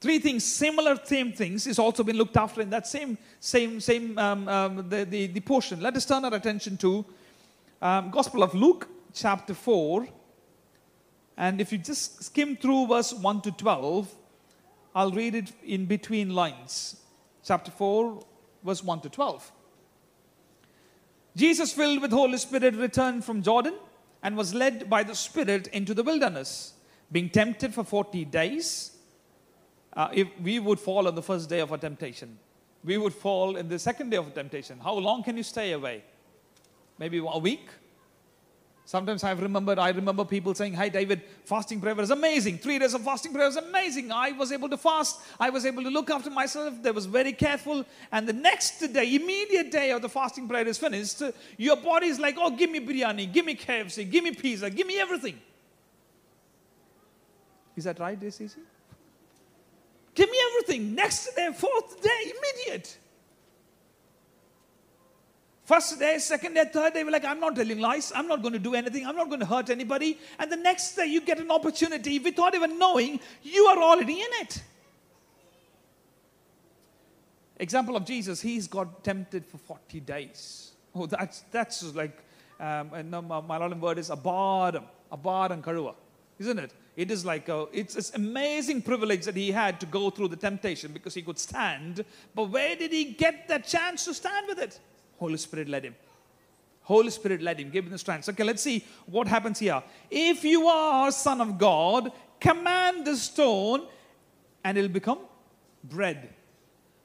Three 0.00 0.18
things, 0.18 0.42
similar 0.42 0.98
same 1.04 1.30
things, 1.30 1.68
is 1.68 1.78
also 1.78 2.02
been 2.02 2.16
looked 2.16 2.36
after 2.36 2.60
in 2.60 2.70
that 2.70 2.88
same 2.88 3.16
same 3.38 3.78
same 3.78 4.18
um, 4.18 4.48
um, 4.48 4.88
the, 4.88 5.04
the, 5.04 5.28
the 5.28 5.40
portion. 5.40 5.80
Let 5.80 5.94
us 5.94 6.04
turn 6.04 6.24
our 6.24 6.34
attention 6.34 6.76
to 6.78 7.04
um, 7.80 8.10
Gospel 8.10 8.42
of 8.42 8.52
Luke, 8.56 8.88
chapter 9.14 9.54
four, 9.54 10.08
and 11.36 11.60
if 11.60 11.70
you 11.70 11.78
just 11.78 12.24
skim 12.24 12.56
through 12.56 12.88
verse 12.88 13.12
one 13.12 13.40
to 13.42 13.52
twelve, 13.52 14.12
I'll 14.96 15.12
read 15.12 15.36
it 15.36 15.52
in 15.62 15.86
between 15.86 16.30
lines 16.30 16.96
chapter 17.44 17.70
4, 17.70 18.22
verse 18.64 18.82
1 18.82 19.00
to 19.00 19.08
12. 19.08 19.52
Jesus, 21.36 21.72
filled 21.72 22.02
with 22.02 22.10
Holy 22.10 22.38
Spirit, 22.38 22.74
returned 22.74 23.24
from 23.24 23.42
Jordan 23.42 23.74
and 24.22 24.36
was 24.36 24.54
led 24.54 24.90
by 24.90 25.02
the 25.02 25.14
Spirit 25.14 25.68
into 25.68 25.94
the 25.94 26.02
wilderness, 26.02 26.74
being 27.10 27.30
tempted 27.30 27.72
for 27.72 27.84
40 27.84 28.24
days. 28.26 28.96
Uh, 29.92 30.08
if 30.12 30.28
we 30.42 30.58
would 30.58 30.78
fall 30.78 31.08
on 31.08 31.14
the 31.14 31.22
first 31.22 31.48
day 31.48 31.60
of 31.60 31.72
a 31.72 31.78
temptation, 31.78 32.38
we 32.84 32.98
would 32.98 33.14
fall 33.14 33.56
in 33.56 33.68
the 33.68 33.78
second 33.78 34.10
day 34.10 34.16
of 34.16 34.32
temptation. 34.34 34.78
How 34.78 34.94
long 34.94 35.22
can 35.22 35.36
you 35.36 35.42
stay 35.42 35.72
away? 35.72 36.04
Maybe 36.98 37.18
a 37.18 37.38
week? 37.38 37.68
Sometimes 38.84 39.22
I've 39.22 39.40
remembered, 39.40 39.78
I 39.78 39.90
remember 39.90 40.24
people 40.24 40.52
saying, 40.54 40.74
Hi, 40.74 40.88
David, 40.88 41.22
fasting 41.44 41.80
prayer 41.80 42.00
is 42.00 42.10
amazing. 42.10 42.58
Three 42.58 42.78
days 42.78 42.92
of 42.92 43.02
fasting 43.02 43.32
prayer 43.32 43.46
is 43.46 43.56
amazing. 43.56 44.10
I 44.10 44.32
was 44.32 44.50
able 44.50 44.68
to 44.68 44.76
fast. 44.76 45.20
I 45.38 45.48
was 45.50 45.64
able 45.64 45.84
to 45.84 45.90
look 45.90 46.10
after 46.10 46.30
myself. 46.30 46.74
They 46.82 46.90
was 46.90 47.06
very 47.06 47.32
careful. 47.32 47.84
And 48.10 48.28
the 48.28 48.32
next 48.32 48.80
day, 48.80 49.14
immediate 49.14 49.70
day 49.70 49.92
of 49.92 50.02
the 50.02 50.08
fasting 50.08 50.48
prayer 50.48 50.66
is 50.66 50.76
finished, 50.78 51.22
your 51.56 51.76
body 51.76 52.08
is 52.08 52.18
like, 52.18 52.36
Oh, 52.38 52.50
give 52.50 52.70
me 52.70 52.80
biryani, 52.80 53.32
give 53.32 53.44
me 53.46 53.54
KFC, 53.54 54.10
give 54.10 54.24
me 54.24 54.32
pizza, 54.32 54.68
give 54.70 54.86
me 54.86 54.98
everything. 54.98 55.38
Is 57.76 57.84
that 57.84 57.98
right, 58.00 58.18
DCC? 58.18 58.56
Give 60.14 60.28
me 60.28 60.38
everything. 60.50 60.94
Next 60.94 61.34
day, 61.36 61.50
fourth 61.54 62.02
day, 62.02 62.32
immediate. 62.34 62.98
First 65.70 66.00
day, 66.00 66.18
second 66.18 66.54
day, 66.54 66.64
third 66.64 66.94
day, 66.94 67.04
we're 67.04 67.12
like, 67.12 67.24
I'm 67.24 67.38
not 67.38 67.54
telling 67.54 67.78
lies. 67.78 68.10
I'm 68.12 68.26
not 68.26 68.42
going 68.42 68.54
to 68.54 68.58
do 68.58 68.74
anything. 68.74 69.06
I'm 69.06 69.14
not 69.14 69.28
going 69.28 69.38
to 69.38 69.46
hurt 69.46 69.70
anybody. 69.70 70.18
And 70.40 70.50
the 70.50 70.56
next 70.56 70.96
day, 70.96 71.06
you 71.06 71.20
get 71.20 71.38
an 71.38 71.52
opportunity 71.52 72.18
without 72.18 72.56
even 72.56 72.76
knowing 72.76 73.20
you 73.44 73.66
are 73.66 73.80
already 73.80 74.14
in 74.14 74.26
it. 74.40 74.60
Example 77.60 77.94
of 77.94 78.04
Jesus, 78.04 78.40
he's 78.40 78.66
got 78.66 79.04
tempted 79.04 79.46
for 79.46 79.58
40 79.58 80.00
days. 80.00 80.72
Oh, 80.92 81.06
that's, 81.06 81.44
that's 81.52 81.94
like, 81.94 82.18
um, 82.58 82.90
and 82.92 83.08
my 83.08 83.20
Malayalam 83.20 83.78
word 83.78 83.98
is 83.98 84.10
abadam, 84.10 84.82
abadam 85.12 85.62
karua, 85.62 85.94
isn't 86.40 86.58
it? 86.58 86.72
It 86.96 87.12
is 87.12 87.24
like, 87.24 87.48
a, 87.48 87.68
it's 87.72 87.94
this 87.94 88.12
amazing 88.14 88.82
privilege 88.82 89.24
that 89.24 89.36
he 89.36 89.52
had 89.52 89.78
to 89.78 89.86
go 89.86 90.10
through 90.10 90.28
the 90.28 90.36
temptation 90.36 90.92
because 90.92 91.14
he 91.14 91.22
could 91.22 91.38
stand. 91.38 92.04
But 92.34 92.50
where 92.50 92.74
did 92.74 92.90
he 92.90 93.12
get 93.12 93.46
that 93.46 93.68
chance 93.68 94.04
to 94.06 94.14
stand 94.14 94.48
with 94.48 94.58
it? 94.58 94.80
Holy 95.20 95.36
Spirit 95.36 95.68
led 95.68 95.84
him. 95.84 95.94
Holy 96.82 97.10
Spirit 97.10 97.42
led 97.42 97.60
him, 97.60 97.70
gave 97.70 97.84
him 97.84 97.90
the 97.90 97.98
strength. 97.98 98.28
Okay, 98.28 98.42
let's 98.42 98.62
see 98.62 98.84
what 99.06 99.28
happens 99.28 99.58
here. 99.58 99.82
If 100.10 100.42
you 100.44 100.66
are 100.66 101.12
son 101.12 101.40
of 101.40 101.58
God, 101.58 102.10
command 102.40 103.06
the 103.06 103.14
stone 103.16 103.86
and 104.64 104.76
it'll 104.76 104.90
become 104.90 105.18
bread. 105.84 106.30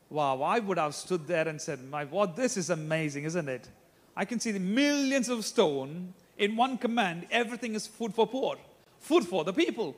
Wow, 0.10 0.42
I 0.42 0.60
would 0.60 0.78
have 0.78 0.96
stood 0.96 1.28
there 1.28 1.48
and 1.48 1.62
said, 1.62 1.84
My 1.90 2.06
what 2.06 2.36
this 2.38 2.56
is 2.56 2.70
amazing, 2.70 3.26
isn't 3.26 3.50
it? 3.50 3.68
I 4.16 4.24
can 4.24 4.40
see 4.40 4.52
the 4.52 4.60
millions 4.62 5.28
of 5.28 5.44
stone 5.44 6.14
in 6.38 6.56
one 6.56 6.78
command, 6.78 7.28
everything 7.30 7.76
is 7.76 7.86
food 7.86 8.14
for 8.14 8.26
poor, 8.26 8.58
food 9.00 9.26
for 9.26 9.44
the 9.44 9.54
people. 9.54 9.96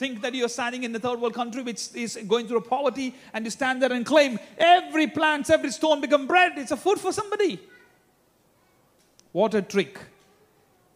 Think 0.00 0.22
that 0.22 0.34
you're 0.34 0.48
standing 0.48 0.84
in 0.84 0.92
the 0.92 0.98
third 0.98 1.20
world 1.20 1.34
country 1.34 1.62
which 1.62 1.94
is 1.94 2.16
going 2.26 2.48
through 2.48 2.56
a 2.56 2.62
poverty 2.62 3.14
and 3.34 3.44
you 3.44 3.50
stand 3.50 3.82
there 3.82 3.92
and 3.92 4.06
claim 4.06 4.38
every 4.56 5.06
plant, 5.06 5.50
every 5.50 5.70
stone 5.70 6.00
become 6.00 6.26
bread. 6.26 6.52
It's 6.56 6.70
a 6.70 6.76
food 6.78 6.98
for 6.98 7.12
somebody. 7.12 7.60
What 9.32 9.54
a 9.54 9.60
trick. 9.60 9.98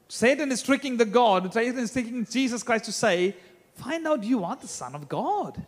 Satan 0.09 0.51
is 0.51 0.63
tricking 0.63 0.97
the 0.97 1.05
God, 1.05 1.53
Satan 1.53 1.81
is 1.81 1.93
tricking 1.93 2.25
Jesus 2.25 2.63
Christ 2.63 2.87
to 2.87 2.93
say, 2.93 3.37
find 3.75 4.07
out 4.07 4.25
you 4.25 4.43
are 4.43 4.57
the 4.57 4.67
Son 4.67 4.95
of 4.95 5.07
God. 5.07 5.63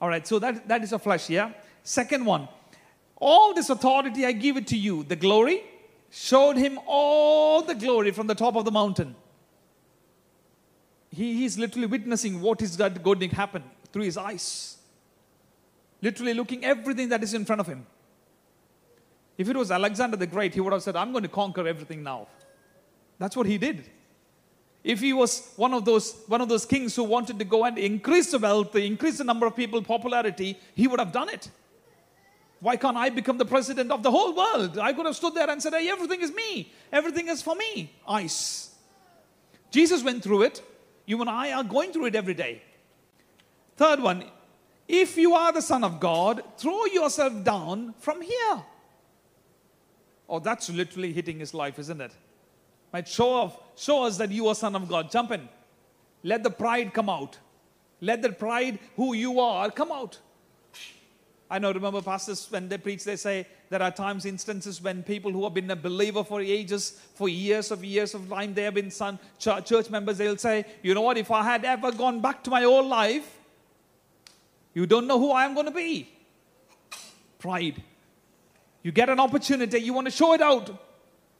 All 0.00 0.08
right, 0.08 0.24
so 0.24 0.38
that, 0.38 0.68
that 0.68 0.84
is 0.84 0.92
a 0.92 0.98
flesh, 1.00 1.28
yeah? 1.28 1.50
Second 1.82 2.24
one, 2.24 2.46
all 3.16 3.52
this 3.52 3.68
authority 3.68 4.24
I 4.24 4.30
give 4.30 4.56
it 4.56 4.68
to 4.68 4.76
you, 4.76 5.02
the 5.02 5.16
glory, 5.16 5.64
showed 6.08 6.56
him 6.56 6.78
all 6.86 7.62
the 7.62 7.74
glory 7.74 8.12
from 8.12 8.28
the 8.28 8.36
top 8.36 8.54
of 8.54 8.64
the 8.64 8.70
mountain 8.70 9.16
he, 11.14 11.34
he's 11.34 11.58
literally 11.58 11.86
witnessing 11.86 12.40
what 12.40 12.62
is 12.62 12.76
that 12.76 13.02
going 13.02 13.20
to 13.20 13.28
happen 13.28 13.62
through 13.92 14.04
his 14.04 14.16
eyes. 14.16 14.76
Literally 16.02 16.34
looking 16.34 16.64
everything 16.64 17.08
that 17.10 17.22
is 17.22 17.34
in 17.34 17.44
front 17.44 17.60
of 17.60 17.66
him. 17.66 17.86
If 19.38 19.48
it 19.48 19.56
was 19.56 19.70
Alexander 19.70 20.16
the 20.16 20.26
Great, 20.26 20.54
he 20.54 20.60
would 20.60 20.72
have 20.72 20.82
said, 20.82 20.96
I'm 20.96 21.12
going 21.12 21.22
to 21.22 21.28
conquer 21.28 21.66
everything 21.66 22.02
now. 22.02 22.28
That's 23.18 23.36
what 23.36 23.46
he 23.46 23.58
did. 23.58 23.84
If 24.82 25.00
he 25.00 25.12
was 25.12 25.52
one 25.56 25.72
of 25.72 25.84
those 25.86 26.14
one 26.26 26.42
of 26.42 26.48
those 26.48 26.66
kings 26.66 26.94
who 26.94 27.04
wanted 27.04 27.38
to 27.38 27.44
go 27.44 27.64
and 27.64 27.78
increase 27.78 28.30
the 28.30 28.38
wealth, 28.38 28.76
increase 28.76 29.16
the 29.18 29.24
number 29.24 29.46
of 29.46 29.56
people, 29.56 29.80
popularity, 29.82 30.58
he 30.74 30.86
would 30.86 31.00
have 31.00 31.10
done 31.10 31.30
it. 31.30 31.48
Why 32.60 32.76
can't 32.76 32.96
I 32.96 33.08
become 33.08 33.38
the 33.38 33.44
president 33.44 33.90
of 33.90 34.02
the 34.02 34.10
whole 34.10 34.34
world? 34.34 34.78
I 34.78 34.92
could 34.92 35.06
have 35.06 35.16
stood 35.16 35.34
there 35.34 35.48
and 35.48 35.62
said, 35.62 35.74
hey, 35.74 35.88
everything 35.88 36.20
is 36.20 36.32
me. 36.32 36.72
Everything 36.92 37.28
is 37.28 37.42
for 37.42 37.54
me. 37.54 37.92
Ice. 38.06 38.70
Jesus 39.70 40.02
went 40.02 40.22
through 40.22 40.42
it. 40.42 40.62
You 41.06 41.20
and 41.20 41.30
I 41.30 41.52
are 41.52 41.64
going 41.64 41.92
through 41.92 42.06
it 42.06 42.14
every 42.14 42.34
day. 42.34 42.62
Third 43.76 44.00
one, 44.00 44.24
if 44.86 45.16
you 45.16 45.34
are 45.34 45.52
the 45.52 45.62
Son 45.62 45.84
of 45.84 46.00
God, 46.00 46.42
throw 46.56 46.84
yourself 46.86 47.44
down 47.44 47.94
from 47.98 48.22
here. 48.22 48.62
Oh, 50.28 50.38
that's 50.38 50.70
literally 50.70 51.12
hitting 51.12 51.38
his 51.38 51.54
life, 51.54 51.78
isn't 51.78 52.00
it? 52.00 52.12
Might 52.92 53.08
show 53.08 53.30
off, 53.30 53.58
show 53.76 54.04
us 54.04 54.16
that 54.18 54.30
you 54.30 54.48
are 54.48 54.54
Son 54.54 54.74
of 54.76 54.88
God. 54.88 55.10
Jump 55.10 55.32
in. 55.32 55.48
Let 56.22 56.42
the 56.42 56.50
pride 56.50 56.94
come 56.94 57.10
out. 57.10 57.38
Let 58.00 58.22
the 58.22 58.30
pride, 58.30 58.78
who 58.96 59.14
you 59.14 59.40
are, 59.40 59.70
come 59.70 59.92
out. 59.92 60.18
I 61.50 61.58
know, 61.58 61.72
remember, 61.72 62.00
pastors, 62.00 62.50
when 62.50 62.68
they 62.68 62.78
preach, 62.78 63.04
they 63.04 63.16
say 63.16 63.46
there 63.68 63.82
are 63.82 63.90
times, 63.90 64.24
instances 64.24 64.80
when 64.80 65.02
people 65.02 65.30
who 65.30 65.44
have 65.44 65.54
been 65.54 65.70
a 65.70 65.76
believer 65.76 66.24
for 66.24 66.40
ages, 66.40 66.98
for 67.14 67.28
years 67.28 67.70
of 67.70 67.84
years 67.84 68.14
of 68.14 68.28
time, 68.28 68.54
they 68.54 68.62
have 68.62 68.74
been 68.74 68.90
son, 68.90 69.18
church 69.38 69.90
members, 69.90 70.18
they'll 70.18 70.38
say, 70.38 70.64
you 70.82 70.94
know 70.94 71.02
what, 71.02 71.18
if 71.18 71.30
I 71.30 71.42
had 71.42 71.64
ever 71.64 71.92
gone 71.92 72.20
back 72.20 72.42
to 72.44 72.50
my 72.50 72.64
old 72.64 72.86
life, 72.86 73.38
you 74.72 74.86
don't 74.86 75.06
know 75.06 75.18
who 75.18 75.30
I 75.30 75.44
am 75.44 75.54
going 75.54 75.66
to 75.66 75.72
be. 75.72 76.08
Pride. 77.38 77.82
You 78.82 78.90
get 78.90 79.08
an 79.08 79.20
opportunity, 79.20 79.78
you 79.78 79.92
want 79.92 80.06
to 80.06 80.10
show 80.10 80.32
it 80.32 80.40
out. 80.40 80.70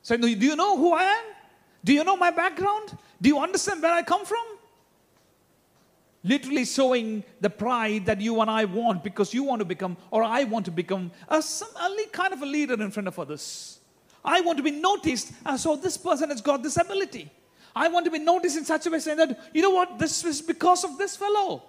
So, 0.03 0.17
do 0.17 0.29
you 0.29 0.55
know 0.55 0.77
who 0.77 0.93
I 0.93 1.03
am? 1.05 1.25
Do 1.83 1.93
you 1.93 2.05
know 2.05 2.17
my 2.17 2.31
background? 2.31 2.97
Do 3.21 3.29
you 3.29 3.39
understand 3.39 3.83
where 3.83 3.93
I 3.93 4.03
come 4.03 4.25
from? 4.25 4.45
Literally 6.25 6.65
showing 6.65 7.23
the 7.41 7.51
pride 7.51 8.07
that 8.07 8.21
you 8.21 8.41
and 8.41 8.51
I 8.51 8.65
want 8.65 9.05
because 9.05 9.33
you 9.35 9.45
want 9.45 9.61
to 9.61 9.65
become, 9.65 9.97
or 10.11 10.25
I 10.25 10.45
want 10.45 10.65
to 10.65 10.71
become, 10.71 11.13
a, 11.29 11.43
some, 11.43 11.69
a 11.77 12.07
kind 12.11 12.33
of 12.33 12.43
a 12.43 12.47
leader 12.47 12.75
in 12.75 12.91
front 12.91 13.07
of 13.07 13.19
others. 13.19 13.79
I 14.25 14.41
want 14.41 14.57
to 14.57 14.65
be 14.65 14.71
noticed, 14.71 15.33
so 15.59 15.73
oh, 15.73 15.77
this 15.77 15.99
person 15.99 16.31
has 16.31 16.41
got 16.41 16.63
this 16.63 16.79
ability. 16.79 17.31
I 17.77 17.89
want 17.89 18.07
to 18.07 18.11
be 18.11 18.19
noticed 18.19 18.57
in 18.57 18.65
such 18.65 18.87
a 18.87 18.91
way 18.91 19.01
saying 19.01 19.19
that, 19.19 19.39
you 19.53 19.61
know 19.61 19.71
what, 19.71 19.99
this 19.99 20.25
is 20.25 20.41
because 20.41 20.83
of 20.83 20.97
this 20.97 21.15
fellow. 21.15 21.63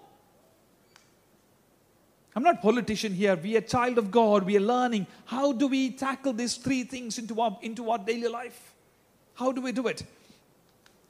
I'm 2.36 2.44
not 2.44 2.62
politician 2.62 3.14
here. 3.14 3.36
We 3.36 3.56
are 3.58 3.62
child 3.62 3.98
of 3.98 4.12
God. 4.12 4.44
We 4.44 4.58
are 4.58 4.62
learning. 4.62 5.08
How 5.26 5.54
do 5.54 5.68
we 5.68 5.92
tackle 5.92 6.34
these 6.34 6.56
three 6.58 6.84
things 6.84 7.18
into 7.18 7.40
our, 7.40 7.58
into 7.62 7.90
our 7.90 7.98
daily 7.98 8.28
life? 8.28 8.74
How 9.36 9.52
do 9.52 9.62
we 9.62 9.72
do 9.72 9.88
it? 9.88 10.04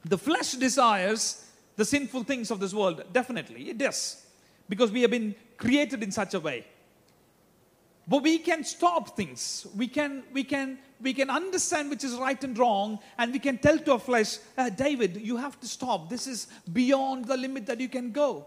The 0.04 0.18
flesh 0.18 0.52
desires 0.52 1.45
the 1.76 1.84
sinful 1.84 2.24
things 2.24 2.50
of 2.50 2.60
this 2.60 2.74
world? 2.74 3.02
Definitely, 3.12 3.70
it 3.70 3.78
does. 3.78 4.26
Because 4.68 4.90
we 4.90 5.02
have 5.02 5.10
been 5.10 5.34
created 5.56 6.02
in 6.02 6.10
such 6.10 6.34
a 6.34 6.40
way. 6.40 6.66
But 8.08 8.22
we 8.22 8.38
can 8.38 8.62
stop 8.64 9.16
things. 9.16 9.66
We 9.76 9.88
can, 9.88 10.22
we 10.32 10.44
can, 10.44 10.78
we 11.00 11.12
can 11.12 11.28
understand 11.28 11.90
which 11.90 12.04
is 12.04 12.14
right 12.14 12.42
and 12.44 12.56
wrong, 12.56 13.00
and 13.18 13.32
we 13.32 13.38
can 13.38 13.58
tell 13.58 13.78
to 13.78 13.92
our 13.92 13.98
flesh, 13.98 14.38
uh, 14.56 14.70
David, 14.70 15.16
you 15.16 15.36
have 15.36 15.58
to 15.60 15.66
stop. 15.66 16.08
This 16.08 16.26
is 16.26 16.46
beyond 16.72 17.24
the 17.24 17.36
limit 17.36 17.66
that 17.66 17.80
you 17.80 17.88
can 17.88 18.12
go. 18.12 18.46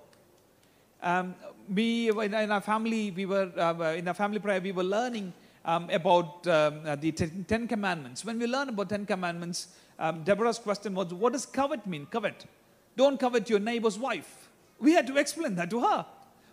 Um, 1.01 1.35
we 1.73 2.09
in 2.09 2.51
our 2.51 2.61
family, 2.61 3.11
we 3.11 3.25
were 3.25 3.51
uh, 3.57 3.93
in 3.95 4.07
our 4.07 4.13
family 4.13 4.39
prayer, 4.39 4.59
we 4.59 4.71
were 4.71 4.83
learning 4.83 5.33
um, 5.65 5.89
about 5.89 6.45
um, 6.47 6.81
uh, 6.85 6.95
the 6.95 7.11
Ten 7.11 7.67
Commandments. 7.67 8.25
When 8.25 8.39
we 8.39 8.47
learn 8.47 8.69
about 8.69 8.89
Ten 8.89 9.05
Commandments, 9.05 9.67
um, 9.97 10.23
Deborah's 10.23 10.59
question 10.59 10.93
was, 10.95 11.13
"What 11.13 11.33
does 11.33 11.45
covet 11.45 11.85
mean? 11.85 12.05
Covet." 12.07 12.45
Don't 12.99 13.17
covet 13.17 13.49
your 13.49 13.59
neighbor's 13.59 13.97
wife. 13.97 14.49
We 14.77 14.91
had 14.91 15.07
to 15.07 15.15
explain 15.15 15.55
that 15.55 15.69
to 15.69 15.79
her. 15.79 16.05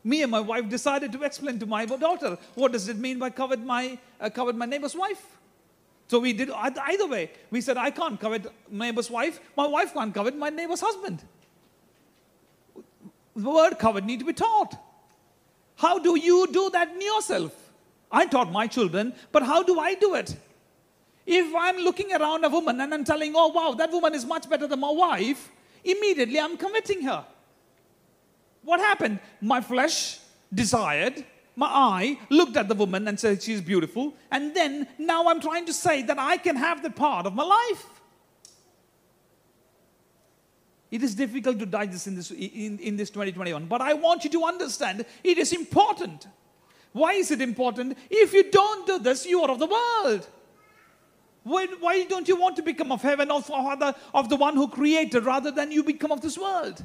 Me 0.04 0.22
and 0.22 0.30
my 0.30 0.38
wife 0.38 0.68
decided 0.68 1.10
to 1.10 1.24
explain 1.24 1.58
to 1.58 1.66
my 1.66 1.84
daughter 1.86 2.38
what 2.54 2.70
does 2.70 2.88
it 2.88 2.98
mean 2.98 3.18
by 3.18 3.30
covet 3.30 3.58
my, 3.58 3.98
uh, 4.20 4.30
covet 4.30 4.54
my 4.54 4.64
neighbor's 4.64 4.94
wife. 4.94 5.24
So 6.06 6.20
we 6.20 6.32
did 6.32 6.48
either 6.52 7.08
way. 7.08 7.32
We 7.50 7.60
said, 7.60 7.76
I 7.76 7.90
can't 7.90 8.20
covet 8.20 8.46
neighbor's 8.70 9.10
wife. 9.10 9.40
My 9.56 9.66
wife 9.66 9.92
can't 9.92 10.14
covet 10.14 10.36
my 10.36 10.50
neighbor's 10.50 10.80
husband. 10.80 11.24
The 13.34 13.50
word 13.50 13.80
covet 13.80 14.04
need 14.04 14.20
to 14.20 14.24
be 14.24 14.32
taught. 14.32 14.78
How 15.74 15.98
do 15.98 16.16
you 16.16 16.46
do 16.52 16.70
that 16.70 16.92
in 16.92 17.00
yourself? 17.00 17.72
I 18.12 18.26
taught 18.26 18.52
my 18.52 18.68
children, 18.68 19.14
but 19.32 19.42
how 19.42 19.64
do 19.64 19.80
I 19.80 19.94
do 19.94 20.14
it? 20.14 20.36
If 21.26 21.52
I'm 21.56 21.78
looking 21.78 22.12
around 22.12 22.44
a 22.44 22.48
woman 22.48 22.80
and 22.80 22.94
I'm 22.94 23.02
telling, 23.02 23.32
oh 23.34 23.48
wow, 23.48 23.72
that 23.72 23.90
woman 23.90 24.14
is 24.14 24.24
much 24.24 24.48
better 24.48 24.68
than 24.68 24.78
my 24.78 24.92
wife, 24.92 25.50
immediately 25.90 26.38
I'm 26.40 26.56
committing 26.56 27.02
her. 27.02 27.24
What 28.62 28.80
happened? 28.80 29.20
My 29.40 29.60
flesh 29.60 30.18
desired, 30.52 31.24
my 31.54 31.66
eye 31.66 32.18
looked 32.30 32.56
at 32.56 32.68
the 32.68 32.74
woman 32.74 33.08
and 33.08 33.18
said 33.18 33.42
she's 33.42 33.60
beautiful, 33.60 34.14
and 34.30 34.54
then 34.54 34.88
now 34.98 35.28
I'm 35.28 35.40
trying 35.40 35.66
to 35.66 35.72
say 35.72 36.02
that 36.02 36.18
I 36.18 36.36
can 36.36 36.56
have 36.56 36.82
the 36.82 36.90
part 36.90 37.26
of 37.26 37.34
my 37.34 37.44
life. 37.44 37.86
It 40.90 41.02
is 41.02 41.14
difficult 41.14 41.58
to 41.58 41.66
digest 41.66 42.06
in 42.06 42.14
this, 42.14 42.30
in, 42.30 42.78
in 42.78 42.96
this 42.96 43.10
2021, 43.10 43.66
but 43.66 43.80
I 43.80 43.94
want 43.94 44.24
you 44.24 44.30
to 44.30 44.44
understand 44.44 45.04
it 45.24 45.38
is 45.38 45.52
important. 45.52 46.26
Why 46.92 47.12
is 47.12 47.30
it 47.30 47.40
important? 47.40 47.98
If 48.08 48.32
you 48.32 48.50
don't 48.50 48.86
do 48.86 48.98
this, 48.98 49.26
you 49.26 49.42
are 49.42 49.50
of 49.50 49.58
the 49.58 49.66
world. 49.66 50.28
Why, 51.46 51.66
why 51.78 52.02
don't 52.02 52.26
you 52.26 52.34
want 52.34 52.56
to 52.56 52.62
become 52.62 52.90
of 52.90 53.02
heaven, 53.02 53.30
of, 53.30 53.48
of, 53.52 53.78
the, 53.78 53.94
of 54.12 54.28
the 54.28 54.34
one 54.34 54.56
who 54.56 54.66
created, 54.66 55.24
rather 55.24 55.52
than 55.52 55.70
you 55.70 55.84
become 55.84 56.10
of 56.10 56.20
this 56.20 56.36
world? 56.36 56.84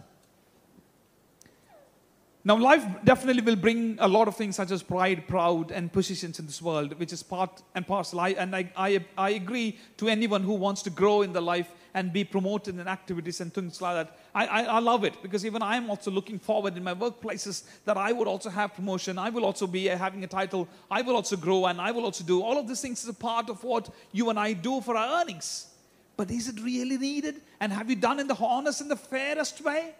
Now, 2.43 2.58
life 2.58 2.86
definitely 3.04 3.41
will 3.41 3.56
bring 3.56 3.97
a 4.00 4.08
lot 4.08 4.28
of 4.28 4.36
things 4.36 4.58
such 4.58 4.69
as 4.69 4.84
pride, 4.84 5.28
proud, 5.28 5.71
and 5.71 5.91
positions 5.91 6.38
in 6.38 6.45
this 6.45 6.62
world, 6.62 7.00
which 7.00 7.12
is 7.12 7.24
part 7.24 7.63
and 7.74 7.88
parcel. 7.88 8.19
I, 8.19 8.30
and 8.30 8.56
I, 8.56 8.71
I, 8.78 9.04
I 9.17 9.32
agree 9.32 9.80
to 9.97 10.08
anyone 10.08 10.43
who 10.43 10.54
wants 10.54 10.84
to 10.84 10.91
grow 10.91 11.24
in 11.24 11.34
the 11.34 11.41
life 11.41 11.74
and 11.94 12.14
be 12.14 12.24
promoted 12.24 12.80
in 12.80 12.88
activities 12.88 13.42
and 13.42 13.54
things 13.54 13.82
like 13.82 13.96
that. 13.96 14.18
I, 14.34 14.46
I, 14.46 14.64
I 14.64 14.80
love 14.80 15.04
it 15.04 15.22
because 15.22 15.46
even 15.46 15.62
I'm 15.62 15.90
also 15.90 16.12
looking 16.12 16.40
forward 16.40 16.78
in 16.78 16.84
my 16.84 16.94
workplaces 16.94 17.64
that 17.86 17.98
I 17.98 18.12
would 18.12 18.28
also 18.28 18.50
have 18.50 18.74
promotion. 18.74 19.18
I 19.18 19.30
will 19.30 19.46
also 19.46 19.68
be 19.68 19.86
having 19.86 20.24
a 20.24 20.28
title. 20.28 20.68
I 20.90 21.02
will 21.02 21.16
also 21.16 21.36
grow 21.36 21.66
and 21.66 21.82
I 21.82 21.92
will 21.92 22.06
also 22.06 22.24
do. 22.24 22.42
All 22.42 22.58
of 22.58 22.68
these 22.68 22.82
things 22.82 23.04
is 23.04 23.10
a 23.10 23.14
part 23.14 23.50
of 23.50 23.64
what 23.64 23.90
you 24.12 24.30
and 24.30 24.40
I 24.40 24.54
do 24.54 24.82
for 24.82 24.96
our 24.96 25.22
earnings. 25.22 25.68
But 26.16 26.32
is 26.32 26.48
it 26.48 26.62
really 26.62 26.98
needed? 26.98 27.42
And 27.60 27.74
have 27.74 27.90
you 27.90 27.96
done 27.96 28.20
in 28.20 28.28
the 28.28 28.36
honest 28.36 28.82
and 28.82 28.92
the 28.92 28.96
fairest 28.96 29.62
way? 29.64 29.96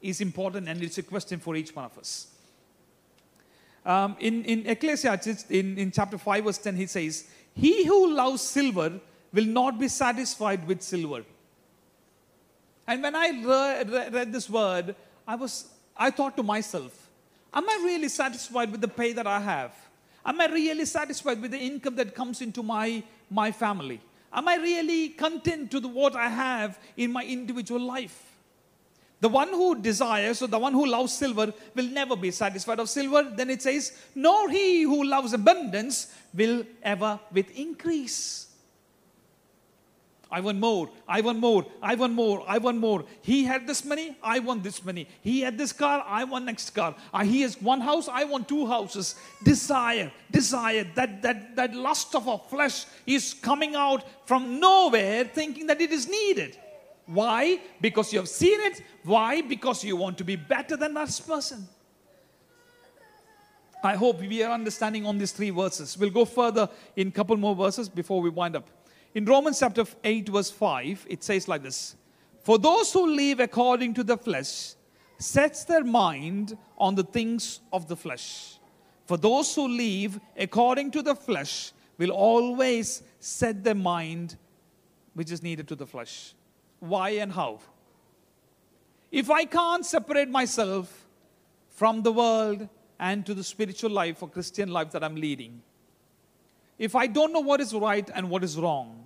is 0.00 0.20
important 0.20 0.68
and 0.68 0.82
it's 0.82 0.98
a 0.98 1.02
question 1.02 1.38
for 1.38 1.56
each 1.56 1.74
one 1.74 1.84
of 1.84 1.98
us. 1.98 2.28
Um, 3.84 4.16
in, 4.20 4.44
in 4.44 4.66
Ecclesiastes, 4.66 5.46
in, 5.50 5.78
in 5.78 5.90
chapter 5.90 6.18
5, 6.18 6.44
verse 6.44 6.58
10, 6.58 6.76
he 6.76 6.86
says, 6.86 7.28
He 7.54 7.86
who 7.86 8.14
loves 8.14 8.42
silver 8.42 9.00
will 9.32 9.46
not 9.46 9.78
be 9.78 9.88
satisfied 9.88 10.66
with 10.66 10.82
silver. 10.82 11.24
And 12.86 13.02
when 13.02 13.14
I 13.14 13.30
read, 13.44 14.12
read 14.12 14.32
this 14.32 14.50
word, 14.50 14.96
I, 15.26 15.36
was, 15.36 15.70
I 15.96 16.10
thought 16.10 16.36
to 16.36 16.42
myself, 16.42 17.08
Am 17.52 17.68
I 17.68 17.80
really 17.84 18.08
satisfied 18.08 18.70
with 18.70 18.80
the 18.80 18.88
pay 18.88 19.12
that 19.12 19.26
I 19.26 19.40
have? 19.40 19.74
Am 20.24 20.40
I 20.40 20.46
really 20.46 20.84
satisfied 20.84 21.40
with 21.42 21.50
the 21.50 21.58
income 21.58 21.96
that 21.96 22.14
comes 22.14 22.42
into 22.42 22.62
my, 22.62 23.02
my 23.28 23.50
family? 23.50 24.00
Am 24.32 24.46
I 24.46 24.56
really 24.56 25.08
content 25.08 25.70
to 25.72 25.80
the, 25.80 25.88
what 25.88 26.14
I 26.14 26.28
have 26.28 26.78
in 26.96 27.12
my 27.12 27.24
individual 27.24 27.80
life? 27.80 28.26
The 29.20 29.28
one 29.28 29.48
who 29.48 29.74
desires, 29.74 30.40
or 30.40 30.46
the 30.46 30.58
one 30.58 30.72
who 30.72 30.86
loves 30.86 31.12
silver, 31.12 31.52
will 31.74 31.88
never 31.88 32.16
be 32.16 32.30
satisfied 32.30 32.78
of 32.78 32.88
silver. 32.88 33.22
Then 33.34 33.50
it 33.50 33.60
says, 33.60 33.92
nor 34.14 34.48
he 34.48 34.82
who 34.82 35.04
loves 35.04 35.32
abundance 35.32 36.14
will 36.32 36.64
ever 36.82 37.18
with 37.32 37.50
increase. 37.58 38.46
I 40.32 40.40
want 40.40 40.58
more, 40.58 40.88
I 41.08 41.20
want 41.22 41.40
more, 41.40 41.66
I 41.82 41.96
want 41.96 42.12
more, 42.12 42.44
I 42.46 42.58
want 42.58 42.78
more. 42.78 43.04
He 43.20 43.44
had 43.44 43.66
this 43.66 43.84
money, 43.84 44.16
I 44.22 44.38
want 44.38 44.62
this 44.62 44.84
money. 44.84 45.08
He 45.22 45.40
had 45.40 45.58
this 45.58 45.72
car, 45.72 46.04
I 46.06 46.22
want 46.22 46.44
next 46.44 46.70
car. 46.70 46.94
Uh, 47.12 47.24
he 47.24 47.40
has 47.40 47.60
one 47.60 47.80
house, 47.80 48.06
I 48.08 48.24
want 48.24 48.48
two 48.48 48.66
houses. 48.66 49.16
Desire, 49.42 50.12
desire, 50.30 50.86
that, 50.94 51.22
that, 51.22 51.56
that 51.56 51.74
lust 51.74 52.14
of 52.14 52.28
our 52.28 52.38
flesh 52.38 52.86
is 53.06 53.34
coming 53.34 53.74
out 53.74 54.04
from 54.26 54.60
nowhere 54.60 55.24
thinking 55.24 55.66
that 55.66 55.80
it 55.80 55.90
is 55.90 56.08
needed. 56.08 56.56
Why? 57.06 57.58
Because 57.80 58.12
you 58.12 58.20
have 58.20 58.28
seen 58.28 58.60
it. 58.60 58.82
Why? 59.02 59.40
Because 59.40 59.82
you 59.82 59.96
want 59.96 60.16
to 60.18 60.24
be 60.24 60.36
better 60.36 60.76
than 60.76 60.94
that 60.94 61.20
person. 61.26 61.66
I 63.82 63.96
hope 63.96 64.20
we 64.20 64.42
are 64.44 64.52
understanding 64.52 65.06
on 65.06 65.18
these 65.18 65.32
three 65.32 65.50
verses. 65.50 65.98
We'll 65.98 66.10
go 66.10 66.24
further 66.24 66.68
in 66.94 67.10
couple 67.10 67.36
more 67.36 67.56
verses 67.56 67.88
before 67.88 68.20
we 68.20 68.30
wind 68.30 68.54
up. 68.54 68.68
In 69.14 69.24
Romans 69.24 69.58
chapter 69.58 69.84
8, 70.04 70.28
verse 70.28 70.50
5, 70.50 71.06
it 71.08 71.24
says 71.24 71.48
like 71.48 71.62
this 71.62 71.96
For 72.42 72.58
those 72.58 72.92
who 72.92 73.14
live 73.14 73.40
according 73.40 73.94
to 73.94 74.04
the 74.04 74.16
flesh 74.16 74.74
sets 75.18 75.64
their 75.64 75.84
mind 75.84 76.56
on 76.78 76.94
the 76.94 77.04
things 77.04 77.60
of 77.72 77.88
the 77.88 77.96
flesh. 77.96 78.56
For 79.06 79.16
those 79.16 79.54
who 79.54 79.66
live 79.68 80.20
according 80.36 80.92
to 80.92 81.02
the 81.02 81.14
flesh 81.14 81.72
will 81.98 82.12
always 82.12 83.02
set 83.18 83.64
their 83.64 83.74
mind 83.74 84.36
which 85.14 85.30
is 85.30 85.42
needed 85.42 85.66
to 85.68 85.74
the 85.74 85.86
flesh 85.86 86.34
why, 86.80 87.10
and 87.10 87.30
how. 87.30 87.60
If 89.12 89.30
I 89.30 89.44
can't 89.44 89.84
separate 89.84 90.28
myself 90.28 91.06
from 91.68 92.02
the 92.02 92.12
world 92.12 92.68
and 92.98 93.24
to 93.26 93.34
the 93.34 93.44
spiritual 93.44 93.90
life 93.90 94.22
or 94.22 94.28
Christian 94.28 94.70
life 94.70 94.90
that 94.92 95.04
I'm 95.04 95.14
leading, 95.14 95.62
if 96.78 96.96
I 96.96 97.06
don't 97.06 97.32
know 97.32 97.40
what 97.40 97.60
is 97.60 97.74
right 97.74 98.08
and 98.14 98.30
what 98.30 98.42
is 98.42 98.56
wrong, 98.56 98.99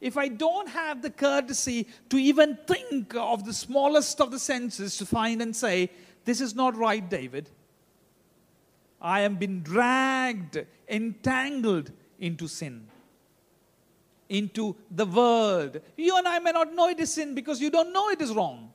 if 0.00 0.16
I 0.16 0.28
don't 0.28 0.68
have 0.68 1.02
the 1.02 1.10
courtesy 1.10 1.86
to 2.10 2.18
even 2.18 2.58
think 2.66 3.14
of 3.14 3.44
the 3.44 3.52
smallest 3.52 4.20
of 4.20 4.30
the 4.30 4.38
senses 4.38 4.96
to 4.98 5.06
find 5.06 5.42
and 5.42 5.54
say, 5.54 5.90
This 6.24 6.40
is 6.40 6.54
not 6.54 6.76
right, 6.76 7.08
David, 7.08 7.50
I 9.00 9.20
am 9.20 9.36
being 9.36 9.60
dragged, 9.60 10.64
entangled 10.88 11.90
into 12.18 12.48
sin 12.48 12.88
into 14.28 14.76
the 14.90 15.06
world. 15.06 15.80
You 15.96 16.16
and 16.16 16.28
I 16.28 16.38
may 16.38 16.52
not 16.52 16.74
know 16.74 16.88
it 16.88 17.00
is 17.00 17.12
sin 17.12 17.34
because 17.34 17.60
you 17.60 17.70
don't 17.70 17.92
know 17.92 18.10
it 18.10 18.20
is 18.20 18.32
wrong. 18.32 18.70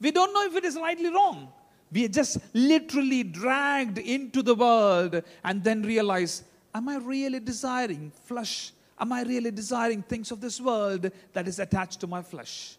We 0.00 0.10
don't 0.10 0.32
know 0.32 0.44
if 0.44 0.56
it 0.56 0.64
is 0.64 0.76
rightly 0.76 1.10
wrong. 1.10 1.52
We 1.90 2.04
are 2.04 2.08
just 2.08 2.38
literally 2.52 3.22
dragged 3.22 3.98
into 3.98 4.42
the 4.42 4.54
world 4.54 5.22
and 5.42 5.64
then 5.64 5.82
realize, 5.82 6.44
am 6.74 6.88
I 6.88 6.96
really 6.98 7.40
desiring 7.40 8.12
flesh? 8.24 8.72
Am 9.00 9.12
I 9.12 9.22
really 9.22 9.50
desiring 9.50 10.02
things 10.02 10.30
of 10.32 10.40
this 10.40 10.60
world 10.60 11.10
that 11.32 11.46
is 11.46 11.58
attached 11.58 12.00
to 12.00 12.06
my 12.06 12.22
flesh? 12.22 12.76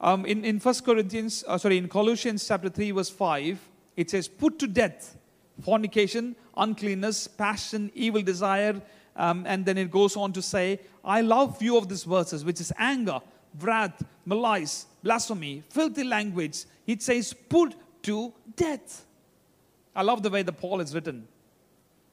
Um, 0.00 0.26
in, 0.26 0.44
in 0.44 0.58
1 0.58 0.74
Corinthians, 0.84 1.44
uh, 1.48 1.56
sorry, 1.56 1.78
in 1.78 1.88
Colossians 1.88 2.46
chapter 2.46 2.68
3, 2.68 2.90
verse 2.90 3.08
5, 3.08 3.58
it 3.96 4.10
says, 4.10 4.28
Put 4.28 4.58
to 4.58 4.66
death 4.66 5.16
fornication, 5.62 6.36
uncleanness, 6.56 7.26
passion, 7.28 7.90
evil 7.94 8.20
desire. 8.20 8.80
Um, 9.16 9.44
and 9.46 9.64
then 9.64 9.78
it 9.78 9.90
goes 9.90 10.16
on 10.16 10.32
to 10.32 10.42
say, 10.42 10.80
I 11.04 11.20
love 11.20 11.58
few 11.58 11.78
of 11.78 11.88
these 11.88 12.04
verses, 12.04 12.44
which 12.44 12.60
is 12.60 12.72
anger, 12.76 13.20
wrath, 13.60 14.02
malice, 14.26 14.86
blasphemy, 15.02 15.62
filthy 15.70 16.04
language. 16.04 16.64
It 16.86 17.00
says, 17.02 17.32
put 17.32 17.74
to 18.02 18.32
death. 18.56 19.06
I 19.94 20.02
love 20.02 20.22
the 20.22 20.30
way 20.30 20.42
the 20.42 20.52
Paul 20.52 20.80
is 20.80 20.94
written 20.94 21.28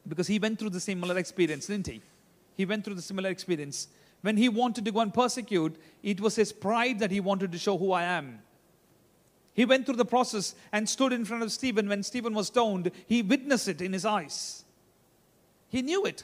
because 0.08 0.28
he 0.28 0.40
went 0.40 0.60
through 0.60 0.72
the 0.72 0.80
similar 0.80 1.18
experience, 1.18 1.68
didn't 1.68 1.88
he? 1.88 2.02
He 2.56 2.66
went 2.66 2.84
through 2.84 2.96
the 2.96 3.02
similar 3.02 3.30
experience. 3.30 3.88
When 4.22 4.38
he 4.38 4.50
wanted 4.50 4.86
to 4.86 4.92
go 4.92 5.00
and 5.00 5.14
persecute, 5.14 5.76
it 6.04 6.22
was 6.22 6.36
his 6.36 6.52
pride 6.54 7.00
that 7.00 7.12
he 7.12 7.20
wanted 7.20 7.52
to 7.52 7.58
show 7.58 7.78
who 7.78 7.92
I 7.92 8.04
am. 8.04 8.40
He 9.54 9.66
went 9.66 9.86
through 9.86 9.98
the 9.98 10.06
process 10.06 10.56
and 10.72 10.88
stood 10.88 11.12
in 11.12 11.26
front 11.26 11.44
of 11.44 11.52
Stephen 11.52 11.90
when 11.90 12.04
Stephen 12.04 12.34
was 12.34 12.48
stoned. 12.48 12.92
He 13.08 13.22
witnessed 13.22 13.68
it 13.68 13.82
in 13.82 13.94
his 13.94 14.06
eyes. 14.06 14.64
He 15.70 15.82
knew 15.82 16.06
it. 16.06 16.24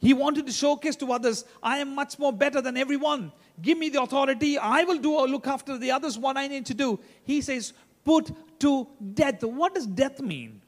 He 0.00 0.12
wanted 0.12 0.46
to 0.46 0.52
showcase 0.52 0.96
to 0.96 1.12
others, 1.12 1.44
I 1.62 1.78
am 1.78 1.94
much 1.94 2.18
more 2.18 2.32
better 2.32 2.60
than 2.60 2.76
everyone. 2.76 3.32
Give 3.62 3.78
me 3.78 3.88
the 3.88 4.02
authority. 4.02 4.58
I 4.58 4.84
will 4.84 4.98
do 4.98 5.14
or 5.14 5.28
look 5.28 5.46
after 5.46 5.78
the 5.78 5.92
others 5.92 6.18
what 6.18 6.36
I 6.36 6.46
need 6.46 6.66
to 6.66 6.74
do. 6.74 6.98
He 7.24 7.40
says, 7.40 7.72
put 8.04 8.30
to 8.60 8.86
death. 9.14 9.42
What 9.42 9.74
does 9.74 9.86
death 9.86 10.20
mean? 10.20 10.60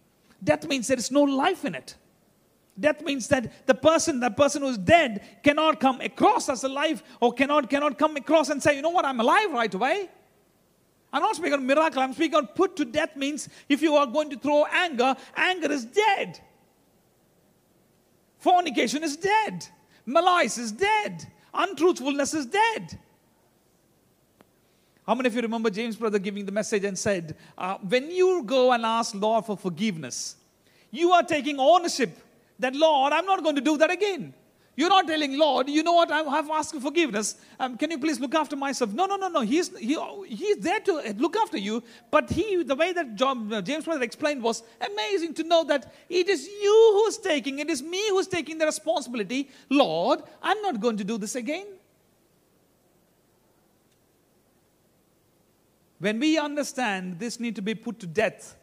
Death 0.43 0.67
means 0.69 0.87
there 0.87 0.99
is 0.99 1.11
no 1.11 1.23
life 1.23 1.65
in 1.65 1.75
it. 1.75 1.97
Death 2.79 3.03
means 3.03 3.29
that 3.29 3.67
the 3.67 3.75
person, 3.75 4.21
the 4.21 4.31
person 4.31 4.63
who's 4.63 4.77
dead, 4.77 5.23
cannot 5.43 5.81
come 5.81 6.01
across 6.01 6.49
as 6.49 6.63
alive 6.65 7.03
or 7.21 7.33
cannot, 7.33 7.71
cannot 7.71 7.99
come 7.99 8.17
across 8.17 8.51
and 8.51 8.63
say, 8.63 8.77
you 8.77 8.83
know 8.83 8.91
what, 8.91 9.05
I'm 9.05 9.19
alive 9.19 9.51
right 9.53 9.73
away. 9.73 10.11
I'm 11.13 11.23
not 11.23 11.37
speaking 11.37 11.55
of 11.55 11.63
miracle. 11.63 12.03
I'm 12.03 12.13
speaking 12.13 12.39
of 12.39 12.55
put 12.55 12.77
to 12.77 12.85
death 12.85 13.17
means 13.17 13.49
if 13.69 13.81
you 13.81 13.95
are 13.95 14.07
going 14.07 14.29
to 14.31 14.39
throw 14.39 14.67
anger, 14.67 15.17
anger 15.35 15.73
is 15.73 15.85
dead. 15.87 16.39
Fornication 18.39 19.03
is 19.03 19.17
dead. 19.17 19.67
Malice 20.05 20.59
is 20.59 20.73
dead. 20.73 21.27
Untruthfulness 21.55 22.35
is 22.35 22.47
dead. 22.47 22.99
How 25.07 25.15
many 25.15 25.29
of 25.29 25.35
you 25.35 25.41
remember 25.41 25.71
James' 25.71 25.97
brother 25.97 26.19
giving 26.19 26.45
the 26.45 26.53
message 26.53 26.85
and 26.85 26.99
said, 26.99 27.37
uh, 27.57 27.79
When 27.79 28.11
you 28.11 28.43
go 28.45 28.73
and 28.73 28.85
ask 28.85 29.15
Lord 29.15 29.47
for 29.47 29.57
forgiveness, 29.57 30.37
you 30.91 31.13
are 31.13 31.23
taking 31.23 31.59
ownership 31.59 32.19
that, 32.59 32.75
Lord, 32.75 33.13
I'm 33.13 33.27
not 33.27 33.43
going 33.43 33.57
to 33.57 33.61
do 33.61 33.77
that 33.79 33.91
again. 33.91 34.35
You're 34.77 34.91
not 34.91 35.07
telling, 35.07 35.39
Lord, 35.39 35.71
you 35.71 35.83
know 35.83 35.95
what, 35.95 36.11
I 36.13 36.23
have 36.23 36.51
asked 36.51 36.75
for 36.75 36.81
forgiveness. 36.81 37.37
Um, 37.59 37.79
can 37.79 37.91
you 37.91 37.99
please 37.99 38.21
look 38.21 38.35
after 38.35 38.57
myself? 38.57 38.93
No, 38.93 39.07
no, 39.07 39.17
no, 39.17 39.29
no. 39.29 39.41
He's, 39.41 39.75
he, 39.79 39.97
he's 40.27 40.59
there 40.59 40.81
to 40.81 41.15
look 41.17 41.35
after 41.35 41.57
you. 41.57 41.83
But 42.11 42.29
he, 42.29 42.63
the 42.63 42.75
way 42.75 42.93
that 42.93 43.15
John, 43.15 43.51
uh, 43.51 43.63
James 43.63 43.87
Brother 43.87 44.03
explained 44.03 44.43
was 44.43 44.63
amazing 44.87 45.33
to 45.35 45.45
know 45.45 45.65
that 45.65 45.95
it 46.11 46.29
is 46.29 46.47
you 46.47 46.91
who's 46.93 47.17
taking, 47.17 47.59
it 47.59 47.71
is 47.71 47.83
me 47.83 48.07
who's 48.11 48.29
taking 48.29 48.59
the 48.59 48.67
responsibility. 48.67 49.49
Lord, 49.71 50.23
I'm 50.43 50.61
not 50.61 50.79
going 50.79 50.99
to 50.99 51.05
do 51.05 51.17
this 51.17 51.37
again. 51.37 51.69
When 55.99 56.21
we 56.21 56.37
understand 56.37 57.19
this 57.19 57.41
need 57.41 57.57
to 57.57 57.63
be 57.63 57.75
put 57.75 57.99
to 58.01 58.07
death, 58.07 58.57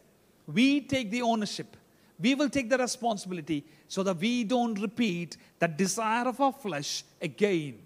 we 0.46 0.80
take 0.80 1.10
the 1.10 1.22
ownership. 1.22 1.76
We 2.20 2.34
will 2.34 2.48
take 2.48 2.70
the 2.70 2.78
responsibility 2.78 3.64
so 3.88 4.02
that 4.04 4.18
we 4.18 4.44
don't 4.44 4.80
repeat 4.80 5.36
the 5.58 5.68
desire 5.68 6.28
of 6.28 6.40
our 6.40 6.52
flesh 6.52 7.04
again. 7.20 7.80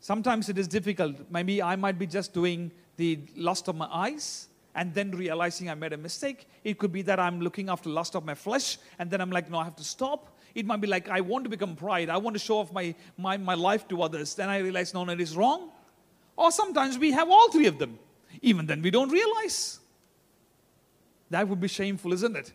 Sometimes 0.00 0.48
it 0.48 0.58
is 0.58 0.68
difficult. 0.68 1.16
Maybe 1.30 1.62
I 1.62 1.76
might 1.76 1.98
be 1.98 2.06
just 2.06 2.32
doing 2.32 2.70
the 2.96 3.18
lust 3.36 3.68
of 3.68 3.76
my 3.76 3.88
eyes 3.90 4.48
and 4.74 4.92
then 4.94 5.10
realizing 5.10 5.70
I 5.70 5.74
made 5.74 5.92
a 5.92 5.96
mistake. 5.96 6.46
It 6.64 6.78
could 6.78 6.92
be 6.92 7.02
that 7.02 7.18
I'm 7.18 7.40
looking 7.40 7.68
after 7.68 7.88
lust 7.88 8.14
of 8.14 8.24
my 8.24 8.34
flesh 8.34 8.78
and 8.98 9.10
then 9.10 9.20
I'm 9.20 9.30
like, 9.30 9.50
no, 9.50 9.58
I 9.58 9.64
have 9.64 9.76
to 9.76 9.84
stop. 9.84 10.38
It 10.54 10.64
might 10.64 10.80
be 10.80 10.86
like, 10.86 11.08
I 11.08 11.20
want 11.20 11.44
to 11.44 11.50
become 11.50 11.76
pride. 11.76 12.08
I 12.08 12.16
want 12.16 12.34
to 12.34 12.40
show 12.40 12.58
off 12.58 12.72
my, 12.72 12.94
my, 13.18 13.36
my 13.36 13.54
life 13.54 13.86
to 13.88 14.02
others. 14.02 14.34
Then 14.34 14.48
I 14.48 14.58
realize, 14.58 14.94
no, 14.94 15.04
no, 15.04 15.12
it 15.12 15.20
is 15.20 15.36
wrong. 15.36 15.70
Or 16.36 16.50
sometimes 16.50 16.98
we 16.98 17.10
have 17.12 17.28
all 17.28 17.50
three 17.50 17.66
of 17.66 17.78
them. 17.78 17.98
Even 18.42 18.66
then, 18.66 18.82
we 18.82 18.90
don't 18.90 19.10
realize. 19.10 19.80
That 21.30 21.48
would 21.48 21.60
be 21.60 21.68
shameful, 21.68 22.12
isn't 22.12 22.36
it? 22.36 22.52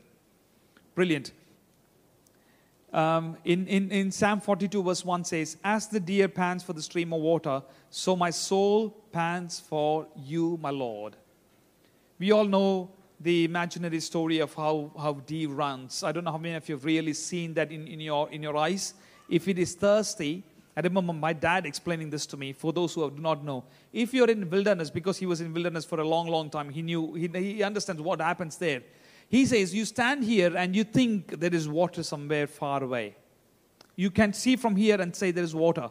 Brilliant. 0.96 1.32
Um, 2.94 3.38
in, 3.46 3.68
in, 3.68 3.90
in 3.92 4.12
Psalm 4.12 4.42
42, 4.42 4.84
verse 4.84 5.06
1 5.06 5.24
says, 5.24 5.58
As 5.64 5.88
the 5.88 6.00
deer 6.00 6.28
pants 6.28 6.64
for 6.64 6.74
the 6.74 6.82
stream 6.82 7.14
of 7.14 7.22
water, 7.22 7.64
so 7.90 8.16
my 8.16 8.30
soul 8.30 8.90
pants 9.12 9.60
for 9.60 10.08
you, 10.16 10.58
my 10.62 10.72
Lord. 10.72 11.16
We 12.20 12.32
all 12.32 12.46
know 12.46 12.92
the 13.20 13.46
imaginary 13.46 14.00
story 14.00 14.40
of 14.40 14.54
how, 14.54 14.92
how 14.98 15.14
deer 15.14 15.50
runs. 15.50 16.04
I 16.04 16.12
don't 16.12 16.24
know 16.24 16.32
how 16.32 16.38
many 16.38 16.56
of 16.56 16.68
you 16.68 16.76
have 16.76 16.84
really 16.84 17.14
seen 17.14 17.54
that 17.54 17.72
in, 17.72 17.88
in, 17.88 18.00
your, 18.00 18.30
in 18.30 18.44
your 18.44 18.58
eyes. 18.58 18.94
If 19.30 19.48
it 19.48 19.58
is 19.58 19.76
thirsty, 19.76 20.44
I 20.76 20.82
remember 20.82 21.14
my 21.14 21.34
dad 21.34 21.66
explaining 21.66 22.10
this 22.10 22.26
to 22.28 22.38
me 22.38 22.54
for 22.54 22.72
those 22.72 22.94
who 22.94 23.10
do 23.12 23.22
not 23.22 23.44
know. 23.44 23.66
If 23.92 24.14
you're 24.14 24.30
in 24.30 24.50
wilderness, 24.50 24.90
because 24.90 25.18
he 25.18 25.26
was 25.26 25.42
in 25.42 25.54
wilderness 25.54 25.84
for 25.84 26.00
a 26.00 26.08
long, 26.08 26.28
long 26.28 26.50
time, 26.50 26.70
he 26.70 26.82
knew, 26.82 27.14
he, 27.14 27.28
he 27.28 27.64
understands 27.64 28.02
what 28.02 28.22
happens 28.22 28.58
there. 28.58 28.82
He 29.28 29.46
says, 29.46 29.74
You 29.74 29.86
stand 29.86 30.24
here 30.24 30.56
and 30.56 30.76
you 30.76 30.84
think 30.84 31.40
there 31.40 31.54
is 31.54 31.68
water 31.68 32.04
somewhere 32.04 32.48
far 32.48 32.84
away. 32.84 33.16
You 33.96 34.12
can 34.12 34.34
see 34.34 34.56
from 34.56 34.76
here 34.76 35.00
and 35.02 35.16
say 35.16 35.32
there 35.32 35.44
is 35.44 35.54
water. 35.54 35.90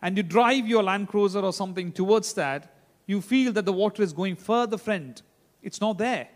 And 0.00 0.16
you 0.16 0.22
drive 0.22 0.68
your 0.68 0.82
Land 0.82 1.08
Cruiser 1.08 1.40
or 1.40 1.52
something 1.52 1.90
towards 1.90 2.32
that, 2.34 2.74
you 3.06 3.20
feel 3.20 3.52
that 3.52 3.64
the 3.64 3.72
water 3.72 4.02
is 4.02 4.12
going 4.12 4.36
further 4.36 4.78
front. 4.78 5.22
It's 5.62 5.80
not 5.80 5.98
there 5.98 6.28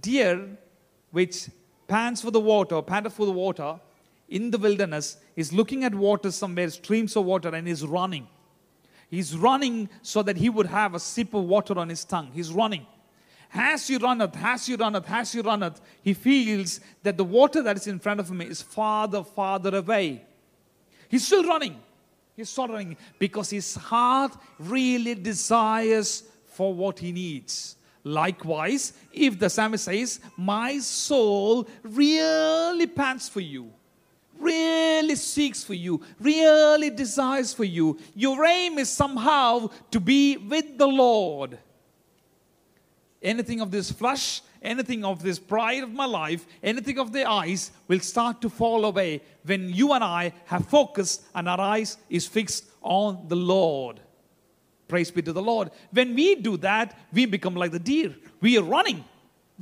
deer 0.00 0.56
which 1.10 1.48
pants 1.86 2.20
for 2.22 2.30
the 2.30 2.40
water, 2.40 2.80
panteth 2.82 3.12
for 3.12 3.26
the 3.26 3.32
water 3.32 3.78
in 4.28 4.50
the 4.50 4.58
wilderness, 4.58 5.18
is 5.36 5.52
looking 5.52 5.84
at 5.84 5.94
water 5.94 6.30
somewhere, 6.30 6.70
streams 6.70 7.16
of 7.16 7.24
water, 7.24 7.54
and 7.54 7.68
is 7.68 7.84
running. 7.84 8.26
He's 9.10 9.36
running 9.36 9.88
so 10.02 10.22
that 10.22 10.36
he 10.36 10.48
would 10.48 10.66
have 10.66 10.94
a 10.94 11.00
sip 11.00 11.34
of 11.34 11.44
water 11.44 11.78
on 11.78 11.88
his 11.88 12.04
tongue. 12.04 12.30
He's 12.32 12.52
running. 12.52 12.86
As 13.52 13.86
he 13.86 13.96
runneth, 13.96 14.36
as 14.36 14.66
he 14.66 14.74
runneth, 14.74 15.08
as 15.08 15.32
he 15.32 15.40
runneth, 15.40 15.80
he 16.02 16.14
feels 16.14 16.80
that 17.04 17.16
the 17.16 17.24
water 17.24 17.62
that 17.62 17.76
is 17.76 17.86
in 17.86 18.00
front 18.00 18.18
of 18.18 18.28
him 18.28 18.40
is 18.40 18.60
farther, 18.60 19.22
farther 19.22 19.76
away. 19.76 20.24
He's 21.08 21.24
still 21.24 21.44
running. 21.44 21.80
He's 22.36 22.48
still 22.48 22.66
running 22.66 22.96
because 23.18 23.50
his 23.50 23.76
heart 23.76 24.36
really 24.58 25.14
desires 25.14 26.24
for 26.46 26.74
what 26.74 26.98
he 26.98 27.12
needs. 27.12 27.76
Likewise, 28.02 28.92
if 29.12 29.38
the 29.38 29.48
psalmist 29.48 29.84
says, 29.84 30.20
My 30.36 30.78
soul 30.78 31.68
really 31.82 32.88
pants 32.88 33.28
for 33.28 33.40
you, 33.40 33.70
really 34.38 35.16
seeks 35.16 35.64
for 35.64 35.74
you, 35.74 36.00
really 36.20 36.90
desires 36.90 37.52
for 37.52 37.64
you, 37.64 37.98
your 38.14 38.44
aim 38.44 38.78
is 38.78 38.90
somehow 38.90 39.70
to 39.90 40.00
be 40.00 40.36
with 40.36 40.78
the 40.78 40.86
Lord. 40.86 41.58
Anything 43.22 43.60
of 43.60 43.70
this 43.70 43.90
flesh, 43.90 44.42
anything 44.62 45.04
of 45.04 45.22
this 45.22 45.38
pride 45.38 45.82
of 45.82 45.92
my 45.92 46.04
life, 46.04 46.46
anything 46.62 46.98
of 46.98 47.12
the 47.12 47.28
eyes 47.28 47.70
will 47.88 48.00
start 48.00 48.40
to 48.42 48.50
fall 48.50 48.84
away 48.84 49.22
when 49.44 49.70
you 49.70 49.92
and 49.92 50.04
I 50.04 50.32
have 50.46 50.66
focused 50.68 51.22
and 51.34 51.48
our 51.48 51.60
eyes 51.60 51.96
is 52.10 52.26
fixed 52.26 52.66
on 52.82 53.28
the 53.28 53.36
Lord. 53.36 54.00
Praise 54.88 55.10
be 55.10 55.22
to 55.22 55.32
the 55.32 55.42
Lord. 55.42 55.70
When 55.90 56.14
we 56.14 56.34
do 56.34 56.56
that, 56.58 56.98
we 57.12 57.26
become 57.26 57.54
like 57.54 57.72
the 57.72 57.78
deer. 57.78 58.14
We 58.40 58.58
are 58.58 58.62
running. 58.62 59.04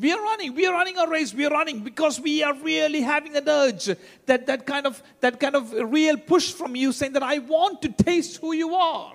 We 0.00 0.11
are 0.11 0.22
running. 0.22 0.55
We 0.55 0.66
are 0.66 0.72
running 0.72 0.96
a 0.96 1.07
race. 1.07 1.35
We 1.35 1.44
are 1.44 1.50
running 1.50 1.81
because 1.81 2.18
we 2.18 2.42
are 2.42 2.55
really 2.55 3.02
having 3.02 3.37
an 3.37 3.46
urge, 3.48 3.90
that, 4.26 4.46
that 4.46 4.66
kind 4.66 4.87
of 4.87 5.02
that 5.20 5.38
kind 5.38 5.55
of 5.55 5.72
real 5.72 6.16
push 6.16 6.52
from 6.52 6.74
you 6.74 6.92
saying 6.92 7.12
that 7.12 7.22
I 7.22 7.38
want 7.38 7.83
to 7.83 7.88
taste 7.90 8.40
who 8.40 8.55
you 8.55 8.74
are. 8.74 9.14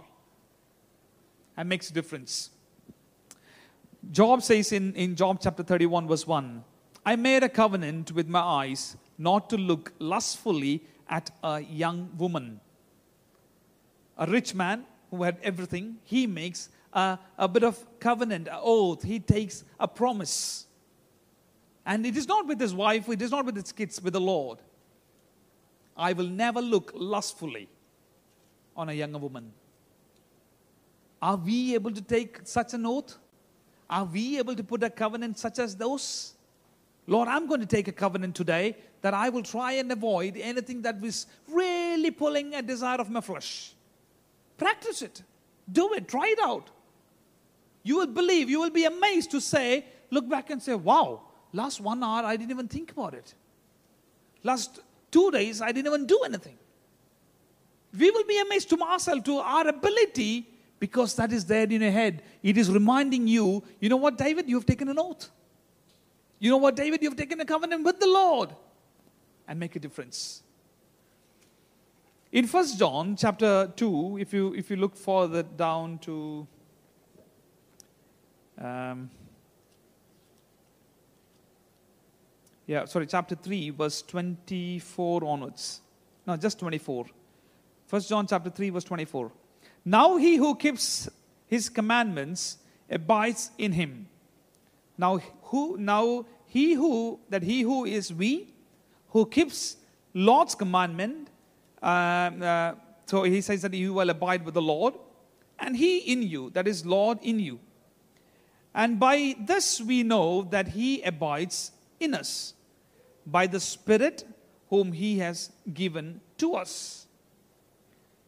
That 1.56 1.66
makes 1.66 1.90
a 1.90 1.94
difference. 1.94 2.52
Job 4.12 4.44
says 4.44 4.72
in, 4.72 4.94
in 4.94 5.16
Job 5.16 5.40
chapter 5.42 5.64
31, 5.64 6.08
verse 6.08 6.26
1, 6.26 6.64
I 7.06 7.16
made 7.16 7.44
a 7.44 7.50
covenant 7.50 8.12
with 8.12 8.28
my 8.28 8.40
eyes 8.40 8.96
not 9.18 9.50
to 9.50 9.58
look 9.58 9.92
lustfully 10.00 10.84
at 11.10 11.32
a 11.44 11.60
young 11.62 12.12
woman. 12.18 12.62
A 14.18 14.28
rich 14.28 14.54
man 14.54 14.86
who 15.10 15.24
had 15.24 15.38
everything, 15.42 15.98
he 16.04 16.28
makes 16.28 16.70
a, 16.94 17.18
a 17.38 17.48
bit 17.48 17.64
of 17.64 17.84
covenant, 18.00 18.48
a 18.48 18.60
oath. 18.62 19.04
He 19.04 19.20
takes 19.20 19.64
a 19.80 19.88
promise. 19.88 20.67
And 21.88 22.06
it 22.06 22.18
is 22.18 22.28
not 22.28 22.46
with 22.46 22.60
his 22.60 22.74
wife, 22.76 23.08
it 23.08 23.22
is 23.22 23.32
not 23.32 23.46
with 23.46 23.56
his 23.56 23.72
kids, 23.72 24.02
with 24.02 24.12
the 24.12 24.20
Lord. 24.20 24.60
I 25.96 26.12
will 26.12 26.28
never 26.28 26.62
look 26.62 26.92
lustfully 26.94 27.70
on 28.76 28.90
a 28.90 28.94
younger 28.94 29.18
woman. 29.18 29.54
Are 31.22 31.38
we 31.38 31.74
able 31.76 31.92
to 31.92 32.02
take 32.02 32.42
such 32.44 32.74
an 32.74 32.86
oath? 32.86 33.16
Are 33.90 34.04
we 34.04 34.38
able 34.38 34.54
to 34.54 34.64
put 34.66 34.84
a 34.84 34.90
covenant 34.90 35.40
such 35.40 35.60
as 35.60 35.78
those? 35.78 36.34
Lord, 37.08 37.30
I'm 37.30 37.48
going 37.48 37.62
to 37.62 37.66
take 37.66 37.88
a 37.88 37.94
covenant 37.94 38.36
today 38.36 38.76
that 39.02 39.14
I 39.14 39.30
will 39.30 39.44
try 39.44 39.72
and 39.74 39.90
avoid 39.90 40.36
anything 40.36 40.82
that 40.82 41.02
is 41.02 41.26
really 41.48 42.12
pulling 42.12 42.54
a 42.54 42.62
desire 42.62 42.98
of 42.98 43.10
my 43.10 43.22
flesh. 43.22 43.74
Practice 44.58 45.02
it. 45.02 45.24
Do 45.72 45.94
it. 45.94 46.10
Try 46.10 46.28
it 46.28 46.40
out. 46.44 46.70
You 47.84 48.00
will 48.00 48.08
believe, 48.08 48.50
you 48.50 48.60
will 48.60 48.72
be 48.72 48.84
amazed 48.84 49.32
to 49.32 49.40
say, 49.40 49.86
look 50.12 50.28
back 50.28 50.50
and 50.50 50.62
say, 50.62 50.76
wow, 50.76 51.22
last 51.54 51.82
one 51.82 52.04
hour 52.04 52.24
I 52.24 52.36
didn't 52.36 52.52
even 52.52 52.68
think 52.68 52.92
about 52.92 53.14
it. 53.14 53.34
Last 54.44 54.80
two 55.12 55.32
days 55.32 55.62
I 55.62 55.72
didn't 55.72 55.88
even 55.88 56.06
do 56.06 56.22
anything. 56.26 56.58
We 57.98 58.12
will 58.12 58.26
be 58.26 58.40
amazed 58.40 58.70
to 58.70 58.82
ourselves, 58.82 59.24
to 59.24 59.38
our 59.38 59.68
ability, 59.68 60.48
because 60.80 61.16
that 61.16 61.32
is 61.32 61.46
there 61.46 61.64
in 61.64 61.82
your 61.82 61.92
head. 61.92 62.22
It 62.44 62.58
is 62.58 62.70
reminding 62.70 63.28
you, 63.28 63.64
you 63.80 63.90
know 63.90 63.98
what, 63.98 64.18
David, 64.18 64.48
you 64.48 64.56
have 64.56 64.66
taken 64.66 64.90
an 64.90 65.00
oath. 65.00 65.30
You 66.40 66.52
know 66.52 66.58
what, 66.58 66.76
David, 66.76 67.02
you 67.02 67.10
have 67.10 67.18
taken 67.18 67.40
a 67.40 67.46
covenant 67.46 67.84
with 67.84 68.00
the 68.00 68.08
Lord 68.08 68.54
and 69.48 69.60
make 69.60 69.76
a 69.76 69.80
difference. 69.80 70.44
In 72.32 72.46
First 72.46 72.78
John 72.78 73.16
chapter 73.16 73.72
2, 73.76 74.18
if 74.20 74.34
you, 74.34 74.54
if 74.54 74.70
you 74.70 74.76
look 74.76 74.96
further 74.96 75.44
down 75.44 75.98
to 76.00 76.48
um, 78.60 79.10
yeah, 82.68 82.86
sorry, 82.86 83.08
chapter 83.08 83.34
3, 83.34 83.72
verse 83.72 84.02
24 84.04 85.24
onwards. 85.24 85.82
No, 86.28 86.38
just 86.38 86.60
24. 86.60 87.06
First 87.88 88.10
John 88.10 88.28
chapter 88.28 88.50
3, 88.50 88.70
verse 88.70 88.84
24. 88.84 89.32
Now 89.86 90.18
he 90.18 90.36
who 90.36 90.54
keeps 90.56 91.10
his 91.48 91.70
commandments 91.70 92.58
abides 92.92 93.52
in 93.58 93.72
him. 93.72 94.08
Now 94.98 95.20
who 95.44 95.78
now 95.78 96.26
he 96.46 96.74
who 96.74 97.20
that 97.30 97.44
he 97.44 97.62
who 97.62 97.86
is 97.86 98.14
we 98.14 98.54
who 99.10 99.26
keeps 99.26 99.78
Lord's 100.14 100.56
commandment 100.56 101.30
um, 101.82 102.42
uh, 102.42 102.74
so 103.06 103.24
he 103.24 103.42
says 103.42 103.62
that 103.62 103.74
you 103.74 103.94
will 103.94 104.10
abide 104.10 104.44
with 104.44 104.54
the 104.54 104.62
Lord, 104.62 104.94
and 105.60 105.76
he 105.76 106.00
in 106.00 106.22
you, 106.22 106.50
that 106.52 106.68
is, 106.68 106.86
Lord 106.86 107.20
in 107.22 107.40
you. 107.40 107.60
And 108.76 109.00
by 109.00 109.36
this 109.40 109.82
we 109.82 110.04
know 110.04 110.44
that 110.52 110.68
he 110.70 111.02
abides 111.02 111.72
in 112.00 112.14
us, 112.14 112.54
by 113.28 113.46
the 113.46 113.60
Spirit 113.60 114.26
whom 114.70 114.92
he 114.92 115.20
has 115.20 115.52
given 115.74 116.22
to 116.38 116.56
us. 116.56 117.06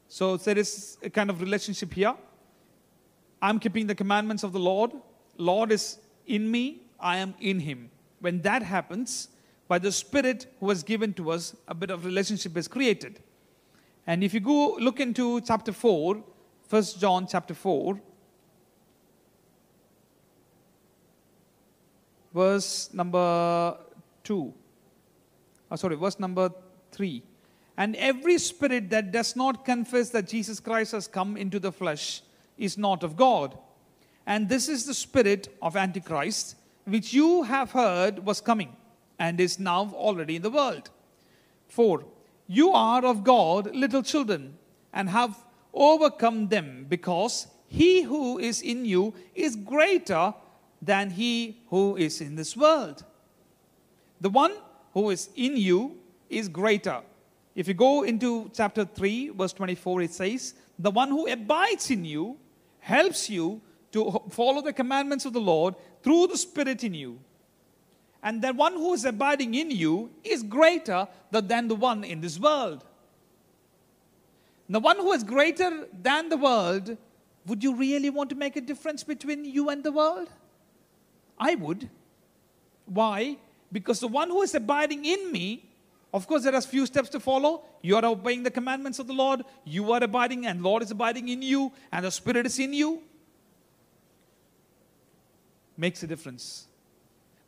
So 0.08 0.38
there 0.38 0.58
is 0.58 0.98
a 1.02 1.10
kind 1.10 1.30
of 1.30 1.42
relationship 1.42 1.94
here. 1.94 2.16
I'm 3.42 3.60
keeping 3.60 3.88
the 3.88 3.96
commandments 3.96 4.44
of 4.44 4.52
the 4.52 4.60
Lord. 4.60 4.92
Lord 5.38 5.72
is 5.72 5.98
in 6.28 6.50
me, 6.52 6.82
I 7.00 7.18
am 7.18 7.34
in 7.40 7.60
him. 7.60 7.90
When 8.20 8.42
that 8.42 8.62
happens, 8.62 9.30
by 9.68 9.80
the 9.80 9.92
Spirit 9.92 10.48
who 10.60 10.66
was 10.66 10.84
given 10.84 11.14
to 11.14 11.32
us, 11.32 11.56
a 11.68 11.74
bit 11.74 11.92
of 11.92 12.04
relationship 12.04 12.58
is 12.58 12.68
created. 12.68 13.22
And 14.08 14.24
if 14.24 14.34
you 14.34 14.40
go 14.40 14.76
look 14.80 15.00
into 15.00 15.40
chapter 15.42 15.72
4, 15.72 16.24
1 16.70 16.84
John 17.00 17.28
chapter 17.28 17.54
4, 17.54 18.00
verse 22.34 22.90
number 22.94 23.78
2. 24.24 24.54
Oh, 25.72 25.76
sorry, 25.76 25.96
verse 25.96 26.20
number 26.20 26.52
3. 26.92 27.24
And 27.78 27.96
every 27.96 28.38
spirit 28.38 28.90
that 28.90 29.12
does 29.12 29.36
not 29.36 29.64
confess 29.64 30.10
that 30.10 30.28
Jesus 30.28 30.60
Christ 30.60 30.92
has 30.92 31.08
come 31.08 31.38
into 31.38 31.60
the 31.60 31.72
flesh 31.72 32.22
is 32.58 32.78
not 32.78 33.04
of 33.04 33.16
God. 33.16 33.58
And 34.26 34.50
this 34.50 34.68
is 34.68 34.86
the 34.86 34.94
spirit 34.94 35.48
of 35.62 35.78
Antichrist, 35.78 36.56
which 36.86 37.14
you 37.14 37.44
have 37.44 37.72
heard 37.72 38.26
was 38.26 38.42
coming 38.42 38.76
and 39.18 39.40
is 39.40 39.60
now 39.60 39.92
already 39.94 40.36
in 40.36 40.42
the 40.42 40.50
world. 40.50 40.90
4. 41.68 42.04
You 42.48 42.72
are 42.72 43.06
of 43.06 43.24
God, 43.24 43.76
little 43.76 44.04
children, 44.04 44.58
and 44.92 45.10
have 45.10 45.44
overcome 45.74 46.48
them, 46.48 46.88
because 46.90 47.48
he 47.68 48.02
who 48.02 48.40
is 48.40 48.62
in 48.62 48.86
you 48.86 49.14
is 49.36 49.56
greater 49.56 50.34
than 50.82 51.12
he 51.12 51.62
who 51.70 51.96
is 51.96 52.22
in 52.22 52.36
this 52.36 52.58
world. 52.58 53.06
The 54.20 54.32
one 54.32 54.54
who 54.94 55.10
is 55.10 55.30
in 55.36 55.58
you 55.58 55.98
is 56.30 56.48
greater. 56.48 57.02
If 57.56 57.68
you 57.68 57.74
go 57.74 58.04
into 58.04 58.50
chapter 58.54 58.86
3, 58.86 59.30
verse 59.30 59.54
24, 59.54 60.02
it 60.04 60.12
says, 60.12 60.54
The 60.78 60.92
one 60.92 61.10
who 61.10 61.28
abides 61.28 61.90
in 61.90 62.06
you 62.06 62.38
helps 62.80 63.30
you 63.30 63.62
to 63.92 64.22
follow 64.30 64.62
the 64.62 64.74
commandments 64.74 65.26
of 65.26 65.34
the 65.34 65.42
Lord 65.42 65.76
through 66.04 66.28
the 66.28 66.38
Spirit 66.38 66.84
in 66.84 66.94
you. 66.94 67.20
And 68.22 68.42
the 68.42 68.54
one 68.54 68.74
who 68.74 68.94
is 68.94 69.06
abiding 69.06 69.56
in 69.56 69.72
you 69.72 70.12
is 70.24 70.44
greater 70.44 71.08
than 71.32 71.68
the 71.68 71.76
one 71.76 72.04
in 72.04 72.22
this 72.22 72.40
world. 72.40 72.84
The 74.70 74.80
one 74.80 74.98
who 74.98 75.12
is 75.14 75.24
greater 75.24 75.88
than 76.02 76.30
the 76.30 76.38
world, 76.38 76.96
would 77.48 77.64
you 77.64 77.76
really 77.76 78.10
want 78.10 78.30
to 78.30 78.36
make 78.36 78.56
a 78.56 78.62
difference 78.62 79.04
between 79.04 79.46
you 79.46 79.70
and 79.70 79.84
the 79.84 79.92
world? 79.92 80.30
I 81.40 81.56
would. 81.56 81.90
Why? 82.86 83.38
Because 83.72 84.00
the 84.00 84.08
one 84.08 84.30
who 84.30 84.42
is 84.42 84.56
abiding 84.56 85.06
in 85.06 85.32
me, 85.32 85.66
of 86.12 86.26
course, 86.26 86.44
there 86.44 86.56
are 86.56 86.62
few 86.62 86.86
steps 86.86 87.10
to 87.10 87.20
follow. 87.20 87.64
You 87.82 87.96
are 87.96 88.06
obeying 88.06 88.44
the 88.44 88.52
commandments 88.52 88.98
of 88.98 89.08
the 89.08 89.14
Lord. 89.14 89.44
You 89.64 89.92
are 89.92 90.04
abiding, 90.04 90.48
and 90.48 90.64
Lord 90.64 90.82
is 90.82 90.92
abiding 90.92 91.30
in 91.30 91.42
you, 91.42 91.72
and 91.92 92.04
the 92.04 92.12
Spirit 92.12 92.46
is 92.48 92.58
in 92.58 92.74
you. 92.74 93.04
Makes 95.78 96.02
a 96.02 96.08
difference. 96.08 96.68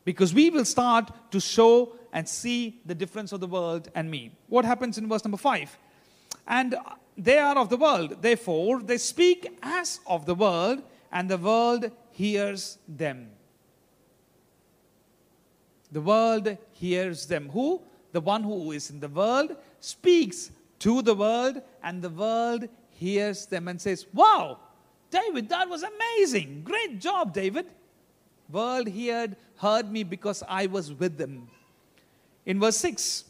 Because 0.04 0.32
we 0.32 0.50
will 0.50 0.64
start 0.64 1.10
to 1.32 1.40
show 1.40 1.94
and 2.12 2.28
see 2.28 2.80
the 2.86 2.94
difference 2.94 3.32
of 3.32 3.40
the 3.40 3.46
world 3.46 3.88
and 3.94 4.10
me. 4.10 4.32
What 4.48 4.64
happens 4.64 4.98
in 4.98 5.08
verse 5.08 5.24
number 5.24 5.36
five? 5.36 5.76
And 6.46 6.76
they 7.16 7.38
are 7.38 7.58
of 7.58 7.68
the 7.68 7.76
world. 7.76 8.22
Therefore, 8.22 8.80
they 8.80 8.98
speak 8.98 9.58
as 9.62 10.00
of 10.06 10.24
the 10.26 10.34
world, 10.34 10.82
and 11.10 11.28
the 11.28 11.38
world 11.38 11.90
hears 12.10 12.78
them. 12.88 13.30
The 15.92 16.00
world 16.00 16.56
hears 16.72 17.26
them. 17.26 17.50
Who? 17.50 17.82
The 18.12 18.20
one 18.20 18.42
who 18.42 18.72
is 18.72 18.90
in 18.90 18.98
the 19.00 19.08
world 19.08 19.56
speaks 19.80 20.50
to 20.80 21.02
the 21.02 21.14
world, 21.14 21.62
and 21.82 22.02
the 22.02 22.10
world 22.10 22.68
hears 22.90 23.46
them 23.46 23.68
and 23.68 23.80
says, 23.80 24.06
Wow, 24.12 24.58
David, 25.10 25.48
that 25.50 25.68
was 25.68 25.82
amazing. 25.82 26.62
Great 26.64 26.98
job, 26.98 27.32
David. 27.32 27.66
World 28.50 28.88
heard, 28.88 29.36
heard 29.56 29.90
me 29.90 30.02
because 30.02 30.42
I 30.48 30.66
was 30.66 30.92
with 30.92 31.16
them. 31.16 31.48
In 32.44 32.58
verse 32.58 32.78
6, 32.78 33.24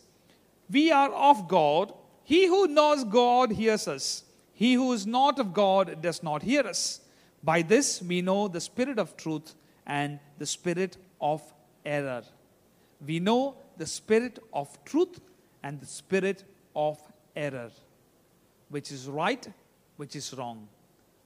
we 0.71 0.91
are 0.91 1.11
of 1.11 1.49
God. 1.49 1.93
He 2.25 2.47
who 2.47 2.67
knows 2.69 3.05
God 3.05 3.53
hears 3.53 3.87
us. 3.87 4.25
He 4.55 4.75
who 4.75 4.93
is 4.93 5.07
not 5.07 5.39
of 5.39 5.53
God 5.53 6.01
does 6.01 6.23
not 6.23 6.43
hear 6.43 6.63
us. 6.63 7.01
By 7.43 7.63
this 7.63 8.01
we 8.01 8.23
know 8.23 8.49
the 8.49 8.61
spirit 8.61 8.99
of 8.99 9.17
truth 9.17 9.55
and 9.87 10.19
the 10.39 10.47
spirit 10.47 10.97
of 11.21 11.43
error 11.85 12.23
we 13.07 13.21
know 13.21 13.57
the 13.77 13.87
spirit 13.87 14.39
of 14.53 14.83
truth 14.85 15.21
and 15.63 15.81
the 15.81 15.87
spirit 15.87 16.45
of 16.75 16.99
error, 17.35 17.71
which 18.69 18.93
is 18.93 19.09
right, 19.09 19.47
which 19.97 20.17
is 20.17 20.35
wrong, 20.35 20.69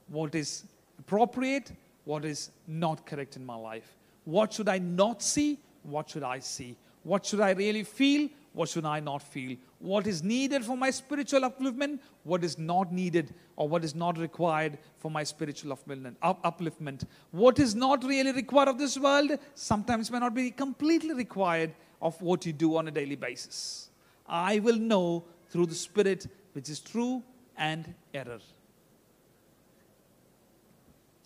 what 0.07 0.35
is 0.35 0.63
appropriate, 0.99 1.71
what 2.05 2.25
is 2.25 2.51
not 2.67 3.05
correct 3.05 3.35
in 3.35 3.45
my 3.45 3.55
life. 3.55 3.95
What 4.25 4.53
should 4.53 4.69
I 4.69 4.77
not 4.77 5.21
see? 5.21 5.59
What 5.83 6.09
should 6.09 6.23
I 6.23 6.39
see? 6.39 6.75
What 7.03 7.25
should 7.25 7.39
I 7.39 7.51
really 7.51 7.83
feel? 7.83 8.29
What 8.57 8.69
should 8.69 8.85
I 8.85 8.99
not 8.99 9.21
feel? 9.21 9.55
What 9.77 10.07
is 10.07 10.23
needed 10.23 10.65
for 10.65 10.75
my 10.75 10.89
spiritual 10.89 11.41
upliftment? 11.41 11.99
What 12.23 12.43
is 12.43 12.57
not 12.57 12.91
needed 12.91 13.35
or 13.55 13.69
what 13.69 13.83
is 13.83 13.93
not 13.93 14.17
required 14.17 14.79
for 14.97 15.11
my 15.11 15.23
spiritual 15.23 15.77
upliftment? 15.77 17.03
What 17.29 17.59
is 17.59 17.75
not 17.75 18.03
really 18.03 18.31
required 18.31 18.69
of 18.69 18.79
this 18.79 18.97
world 18.97 19.29
sometimes 19.53 20.09
may 20.09 20.17
not 20.17 20.33
be 20.33 20.49
completely 20.49 21.13
required 21.13 21.75
of 22.01 22.19
what 22.19 22.47
you 22.47 22.51
do 22.51 22.77
on 22.77 22.87
a 22.87 22.91
daily 22.91 23.15
basis. 23.15 23.91
I 24.27 24.57
will 24.57 24.77
know 24.77 25.25
through 25.51 25.67
the 25.67 25.75
Spirit 25.75 26.25
which 26.53 26.67
is 26.67 26.79
true 26.79 27.21
and 27.57 27.93
error. 28.11 28.39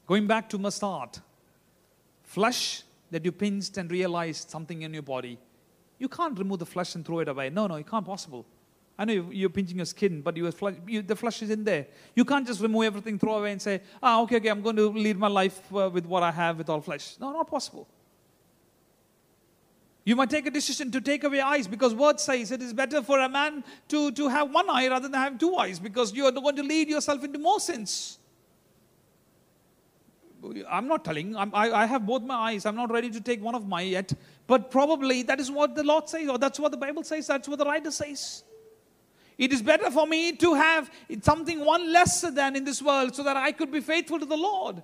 Going 0.05 0.27
back 0.27 0.49
to 0.49 0.57
my 0.57 0.67
start, 0.67 1.21
flesh 2.23 2.84
that 3.09 3.23
you 3.23 3.32
pinched 3.32 3.77
and 3.77 3.89
realized 3.89 4.49
something 4.49 4.82
in 4.82 4.93
your 4.93 5.03
body 5.03 5.39
you 6.02 6.10
can't 6.10 6.38
remove 6.38 6.58
the 6.58 6.66
flesh 6.66 6.95
and 6.95 7.06
throw 7.06 7.20
it 7.20 7.28
away. 7.28 7.52
No, 7.52 7.68
no, 7.68 7.76
you 7.76 7.84
can't 7.84 8.06
possible. 8.06 8.43
I 8.97 9.06
know 9.06 9.14
you're 9.32 9.52
pinching 9.52 9.78
your 9.78 9.86
skin, 9.86 10.22
but 10.22 10.36
flesh, 10.56 10.76
you, 10.88 11.04
the 11.04 11.16
flesh 11.16 11.43
is 11.43 11.52
in 11.52 11.64
there. 11.64 11.86
You 12.16 12.26
can't 12.26 12.45
just 12.45 12.60
remove 12.60 12.84
everything, 12.86 13.20
throw 13.20 13.38
away, 13.38 13.52
and 13.52 13.62
say, 13.62 13.82
ah, 14.02 14.22
okay, 14.24 14.38
okay, 14.38 14.49
I'm 14.49 14.64
going 14.64 14.76
to 14.78 14.89
lead 14.89 15.18
my 15.18 15.28
life 15.28 15.62
uh, 15.76 15.91
with 15.93 16.08
what 16.08 16.24
I 16.24 16.32
have 16.32 16.58
with 16.58 16.70
all 16.70 16.82
flesh. 16.82 17.18
No, 17.20 17.32
not 17.32 17.47
possible. 17.47 17.88
You 20.04 20.16
might 20.16 20.32
take 20.32 20.47
a 20.47 20.52
decision 20.52 20.91
to 20.91 20.99
take 20.99 21.24
away 21.24 21.39
eyes 21.39 21.68
because 21.68 21.93
word 21.93 22.20
says 22.20 22.52
it 22.52 22.64
is 22.64 22.74
better 22.74 23.04
for 23.04 23.20
a 23.20 23.30
man 23.30 23.64
to, 23.89 24.12
to 24.14 24.28
have 24.28 24.49
one 24.52 24.68
eye 24.72 24.88
rather 24.88 25.08
than 25.08 25.20
have 25.20 25.38
two 25.38 25.56
eyes 25.56 25.80
because 25.80 26.14
you 26.14 26.26
are 26.26 26.32
going 26.32 26.56
to 26.56 26.64
lead 26.64 26.89
yourself 26.89 27.24
into 27.24 27.38
more 27.38 27.60
sins. 27.60 28.18
I'm 30.70 30.88
not 30.88 31.06
telling, 31.06 31.36
I'm, 31.36 31.54
I, 31.54 31.72
I 31.72 31.86
have 31.86 32.06
both 32.06 32.24
my 32.24 32.36
eyes. 32.36 32.66
I'm 32.66 32.76
not 32.76 32.92
ready 32.92 33.10
to 33.12 33.22
take 33.22 33.42
one 33.42 33.54
of 33.54 33.68
my 33.68 33.82
yet. 33.82 34.14
But 34.48 34.72
probably 34.72 35.24
that 35.24 35.39
is 35.39 35.52
what 35.52 35.76
the 35.76 35.84
Lord 35.84 36.10
says, 36.10 36.28
or 36.28 36.38
that's 36.38 36.60
what 36.60 36.72
the 36.72 36.78
Bible 36.78 37.04
says, 37.04 37.28
that's 37.28 37.48
what 37.48 37.60
the 37.60 37.66
writer 37.66 37.92
says. 37.92 38.44
It 39.38 39.54
is 39.54 39.62
better 39.62 39.89
for 39.89 40.06
me 40.06 40.34
to 40.34 40.54
have 40.54 40.92
something 41.22 41.64
one 41.64 41.92
lesser 41.92 42.32
than 42.32 42.56
in 42.56 42.64
this 42.64 42.82
world 42.82 43.16
so 43.16 43.24
that 43.24 43.38
I 43.38 43.52
could 43.52 43.72
be 43.72 43.82
faithful 43.82 44.20
to 44.20 44.26
the 44.26 44.38
Lord. 44.38 44.84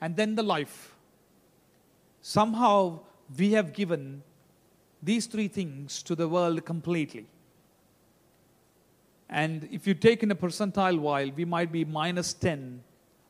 And 0.00 0.14
then 0.14 0.34
the 0.34 0.42
life. 0.42 0.94
Somehow 2.20 3.00
we 3.36 3.52
have 3.52 3.72
given 3.72 4.22
these 5.02 5.26
three 5.26 5.48
things 5.48 6.02
to 6.04 6.14
the 6.14 6.28
world 6.28 6.64
completely. 6.64 7.26
And 9.30 9.68
if 9.70 9.86
you 9.86 9.94
take 9.94 10.22
in 10.22 10.30
a 10.30 10.34
percentile 10.34 10.98
while, 10.98 11.30
we 11.30 11.44
might 11.44 11.70
be 11.70 11.84
minus 11.84 12.32
10, 12.32 12.82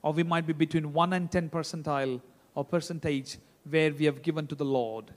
or 0.03 0.12
we 0.12 0.22
might 0.22 0.46
be 0.46 0.53
between 0.53 0.92
1 0.92 1.12
and 1.12 1.30
10 1.30 1.51
percentile 1.51 2.20
or 2.55 2.64
percentage 2.64 3.38
where 3.68 3.92
we 3.92 4.05
have 4.05 4.22
given 4.22 4.46
to 4.46 4.55
the 4.55 4.64
Lord. 4.64 5.12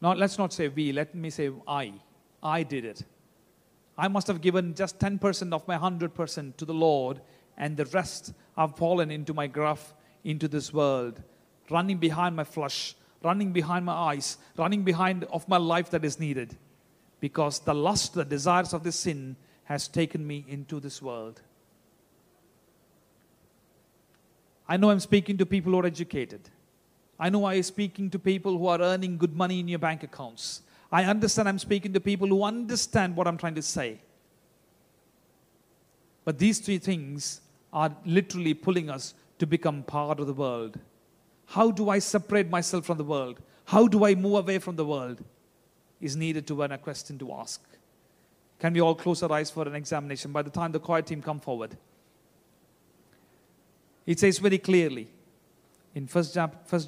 Now, 0.00 0.12
let's 0.12 0.38
not 0.38 0.52
say 0.52 0.68
we, 0.68 0.92
let 0.92 1.14
me 1.14 1.30
say 1.30 1.50
I. 1.66 1.94
I 2.42 2.62
did 2.62 2.84
it. 2.84 3.04
I 3.96 4.08
must 4.08 4.26
have 4.26 4.40
given 4.40 4.74
just 4.74 4.98
10% 4.98 5.52
of 5.52 5.66
my 5.66 5.76
100% 5.76 6.56
to 6.56 6.64
the 6.64 6.74
Lord, 6.74 7.20
and 7.56 7.76
the 7.76 7.86
rest 7.86 8.32
have 8.56 8.76
fallen 8.76 9.10
into 9.10 9.34
my 9.34 9.46
gruff, 9.46 9.94
into 10.24 10.46
this 10.46 10.72
world, 10.72 11.22
running 11.70 11.98
behind 11.98 12.36
my 12.36 12.44
flesh, 12.44 12.94
running 13.22 13.52
behind 13.52 13.84
my 13.84 13.92
eyes, 13.92 14.36
running 14.56 14.82
behind 14.82 15.24
of 15.24 15.48
my 15.48 15.56
life 15.56 15.90
that 15.90 16.04
is 16.04 16.20
needed 16.20 16.56
because 17.24 17.60
the 17.60 17.72
lust, 17.72 18.12
the 18.12 18.22
desires 18.22 18.74
of 18.74 18.82
this 18.82 18.96
sin 18.96 19.34
has 19.64 19.88
taken 19.88 20.26
me 20.26 20.44
into 20.46 20.78
this 20.78 21.00
world. 21.00 21.40
I 24.68 24.76
know 24.76 24.90
I'm 24.90 25.00
speaking 25.00 25.38
to 25.38 25.46
people 25.46 25.72
who 25.72 25.78
are 25.78 25.86
educated. 25.86 26.50
I 27.18 27.30
know 27.30 27.46
I'm 27.46 27.62
speaking 27.62 28.10
to 28.10 28.18
people 28.18 28.58
who 28.58 28.66
are 28.66 28.78
earning 28.78 29.16
good 29.16 29.34
money 29.34 29.58
in 29.58 29.68
your 29.68 29.78
bank 29.78 30.02
accounts. 30.02 30.60
I 30.92 31.04
understand 31.04 31.48
I'm 31.48 31.58
speaking 31.58 31.94
to 31.94 32.00
people 32.10 32.28
who 32.28 32.42
understand 32.42 33.16
what 33.16 33.26
I'm 33.26 33.38
trying 33.38 33.54
to 33.54 33.62
say. 33.62 34.02
But 36.26 36.38
these 36.38 36.58
three 36.58 36.76
things 36.76 37.40
are 37.72 37.96
literally 38.04 38.52
pulling 38.52 38.90
us 38.90 39.14
to 39.38 39.46
become 39.46 39.82
part 39.82 40.20
of 40.20 40.26
the 40.26 40.34
world. 40.34 40.78
How 41.46 41.70
do 41.70 41.88
I 41.88 42.00
separate 42.00 42.50
myself 42.50 42.84
from 42.84 42.98
the 42.98 43.10
world? 43.16 43.40
How 43.64 43.88
do 43.88 44.04
I 44.04 44.14
move 44.14 44.34
away 44.34 44.58
from 44.58 44.76
the 44.76 44.84
world? 44.84 45.24
Is 46.00 46.16
needed 46.16 46.46
to 46.46 46.54
run 46.54 46.72
a 46.72 46.78
question 46.78 47.18
to 47.18 47.32
ask. 47.32 47.60
Can 48.58 48.72
we 48.72 48.80
all 48.80 48.94
close 48.94 49.22
our 49.22 49.32
eyes 49.32 49.50
for 49.50 49.66
an 49.66 49.74
examination 49.74 50.32
by 50.32 50.42
the 50.42 50.50
time 50.50 50.72
the 50.72 50.80
choir 50.80 51.02
team 51.02 51.20
come 51.20 51.40
forward? 51.40 51.76
It 54.06 54.20
says 54.20 54.38
very 54.38 54.58
clearly 54.58 55.08
in 55.94 56.06
1 56.06 56.24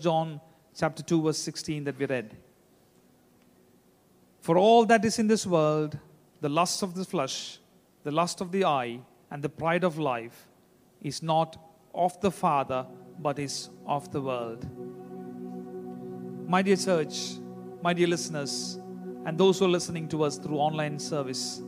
John 0.01 0.41
chapter 0.79 1.03
2 1.03 1.23
verse 1.23 1.39
16 1.39 1.85
that 1.85 1.99
we 1.99 2.07
read. 2.07 2.37
For 4.41 4.59
all 4.59 4.85
that 4.87 5.05
is 5.05 5.19
in 5.19 5.27
this 5.27 5.47
world, 5.47 5.99
the 6.41 6.49
lust 6.49 6.83
of 6.83 6.95
the 6.95 7.05
flesh, 7.05 7.59
the 8.05 8.13
lust 8.13 8.41
of 8.41 8.53
the 8.53 8.65
eye, 8.65 9.01
and 9.31 9.43
the 9.43 9.49
pride 9.49 9.83
of 9.83 9.99
life 9.99 10.47
is 11.03 11.23
not 11.23 11.57
of 11.95 12.21
the 12.21 12.31
Father, 12.31 12.87
but 13.19 13.39
is 13.39 13.71
of 13.87 14.13
the 14.13 14.21
world. 14.21 14.65
My 16.49 16.63
dear 16.63 16.77
church, 16.77 17.39
my 17.83 17.93
dear 17.93 18.07
listeners, 18.07 18.79
and 19.27 19.37
those 19.37 19.59
who 19.59 19.65
are 19.65 19.69
listening 19.69 20.09
to 20.09 20.23
us 20.23 20.39
through 20.39 20.57
online 20.57 20.99
service. 20.99 21.61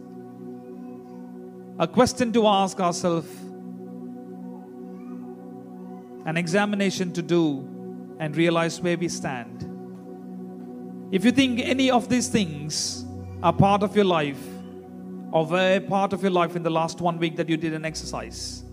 a 1.80 1.86
question 1.86 2.32
to 2.32 2.46
ask 2.46 2.80
ourselves, 2.80 3.28
an 6.26 6.36
examination 6.36 7.12
to 7.12 7.22
do, 7.22 7.44
and 8.18 8.36
realize 8.36 8.80
where 8.80 8.98
we 8.98 9.08
stand. 9.08 9.64
If 11.12 11.24
you 11.24 11.30
think 11.30 11.60
any 11.60 11.90
of 11.90 12.08
these 12.08 12.28
things 12.28 13.04
are 13.42 13.52
part 13.52 13.84
of 13.84 13.94
your 13.94 14.04
life, 14.04 14.44
or 15.30 15.46
were 15.46 15.80
part 15.80 16.12
of 16.12 16.22
your 16.22 16.32
life 16.32 16.56
in 16.56 16.62
the 16.64 16.70
last 16.70 17.00
one 17.00 17.18
week 17.18 17.36
that 17.36 17.48
you 17.48 17.56
did 17.56 17.74
an 17.74 17.84
exercise, 17.84 18.64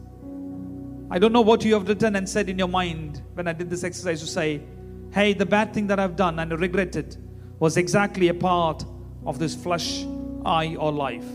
I 1.11 1.19
don't 1.19 1.31
know 1.31 1.41
what 1.41 1.63
you 1.63 1.73
have 1.75 1.87
written 1.87 2.15
and 2.15 2.27
said 2.27 2.49
in 2.49 2.57
your 2.57 2.67
mind 2.67 3.21
when 3.35 3.47
I 3.47 3.53
did 3.53 3.69
this 3.69 3.83
exercise 3.83 4.19
to 4.21 4.27
say, 4.27 4.61
hey, 5.11 5.33
the 5.33 5.45
bad 5.45 5.73
thing 5.73 5.85
that 5.87 5.99
I've 5.99 6.15
done 6.15 6.39
and 6.39 6.51
I 6.51 6.55
regret 6.55 6.95
it 6.95 7.17
was 7.59 7.77
exactly 7.77 8.27
a 8.27 8.33
part 8.33 8.85
of 9.25 9.39
this 9.39 9.55
flesh, 9.55 10.05
eye, 10.45 10.75
or 10.75 10.91
life. 10.91 11.25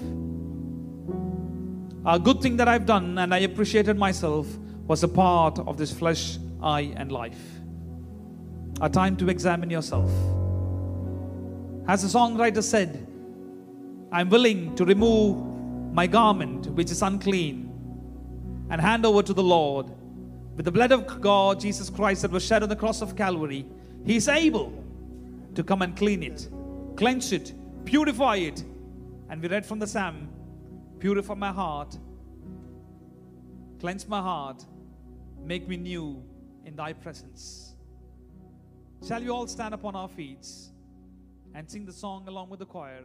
A 2.06 2.18
good 2.18 2.40
thing 2.40 2.56
that 2.56 2.68
I've 2.68 2.86
done 2.86 3.18
and 3.18 3.34
I 3.34 3.38
appreciated 3.38 3.98
myself 3.98 4.46
was 4.86 5.02
a 5.02 5.08
part 5.08 5.58
of 5.60 5.76
this 5.76 5.92
flesh, 5.92 6.38
eye, 6.62 6.92
and 6.96 7.12
life. 7.12 7.40
A 8.80 8.88
time 8.88 9.16
to 9.18 9.28
examine 9.28 9.70
yourself. 9.70 10.10
As 11.86 12.02
the 12.02 12.18
songwriter 12.18 12.62
said, 12.62 13.06
I'm 14.12 14.28
willing 14.28 14.74
to 14.76 14.84
remove 14.84 15.36
my 15.92 16.06
garment 16.06 16.66
which 16.68 16.90
is 16.90 17.02
unclean 17.02 17.70
and 18.70 18.80
hand 18.80 19.04
over 19.04 19.22
to 19.22 19.34
the 19.34 19.42
Lord. 19.42 19.90
With 20.56 20.64
the 20.64 20.72
blood 20.72 20.92
of 20.92 21.20
God, 21.20 21.60
Jesus 21.60 21.90
Christ, 21.90 22.22
that 22.22 22.30
was 22.30 22.44
shed 22.44 22.62
on 22.62 22.68
the 22.68 22.76
cross 22.76 23.02
of 23.02 23.16
Calvary, 23.16 23.66
He 24.04 24.16
is 24.16 24.28
able 24.28 24.79
to 25.54 25.62
come 25.62 25.82
and 25.82 25.96
clean 25.96 26.22
it, 26.22 26.48
cleanse 26.96 27.32
it, 27.32 27.52
purify 27.84 28.36
it. 28.36 28.64
And 29.28 29.40
we 29.40 29.48
read 29.48 29.64
from 29.64 29.78
the 29.78 29.86
Psalm 29.86 30.28
Purify 30.98 31.34
my 31.34 31.50
heart, 31.50 31.96
cleanse 33.80 34.06
my 34.06 34.20
heart, 34.20 34.64
make 35.42 35.66
me 35.66 35.76
new 35.78 36.22
in 36.66 36.76
thy 36.76 36.92
presence. 36.92 37.74
Shall 39.06 39.20
we 39.20 39.30
all 39.30 39.46
stand 39.46 39.72
upon 39.72 39.96
our 39.96 40.08
feet 40.08 40.46
and 41.54 41.70
sing 41.70 41.86
the 41.86 41.92
song 41.92 42.28
along 42.28 42.50
with 42.50 42.58
the 42.58 42.66
choir? 42.66 43.04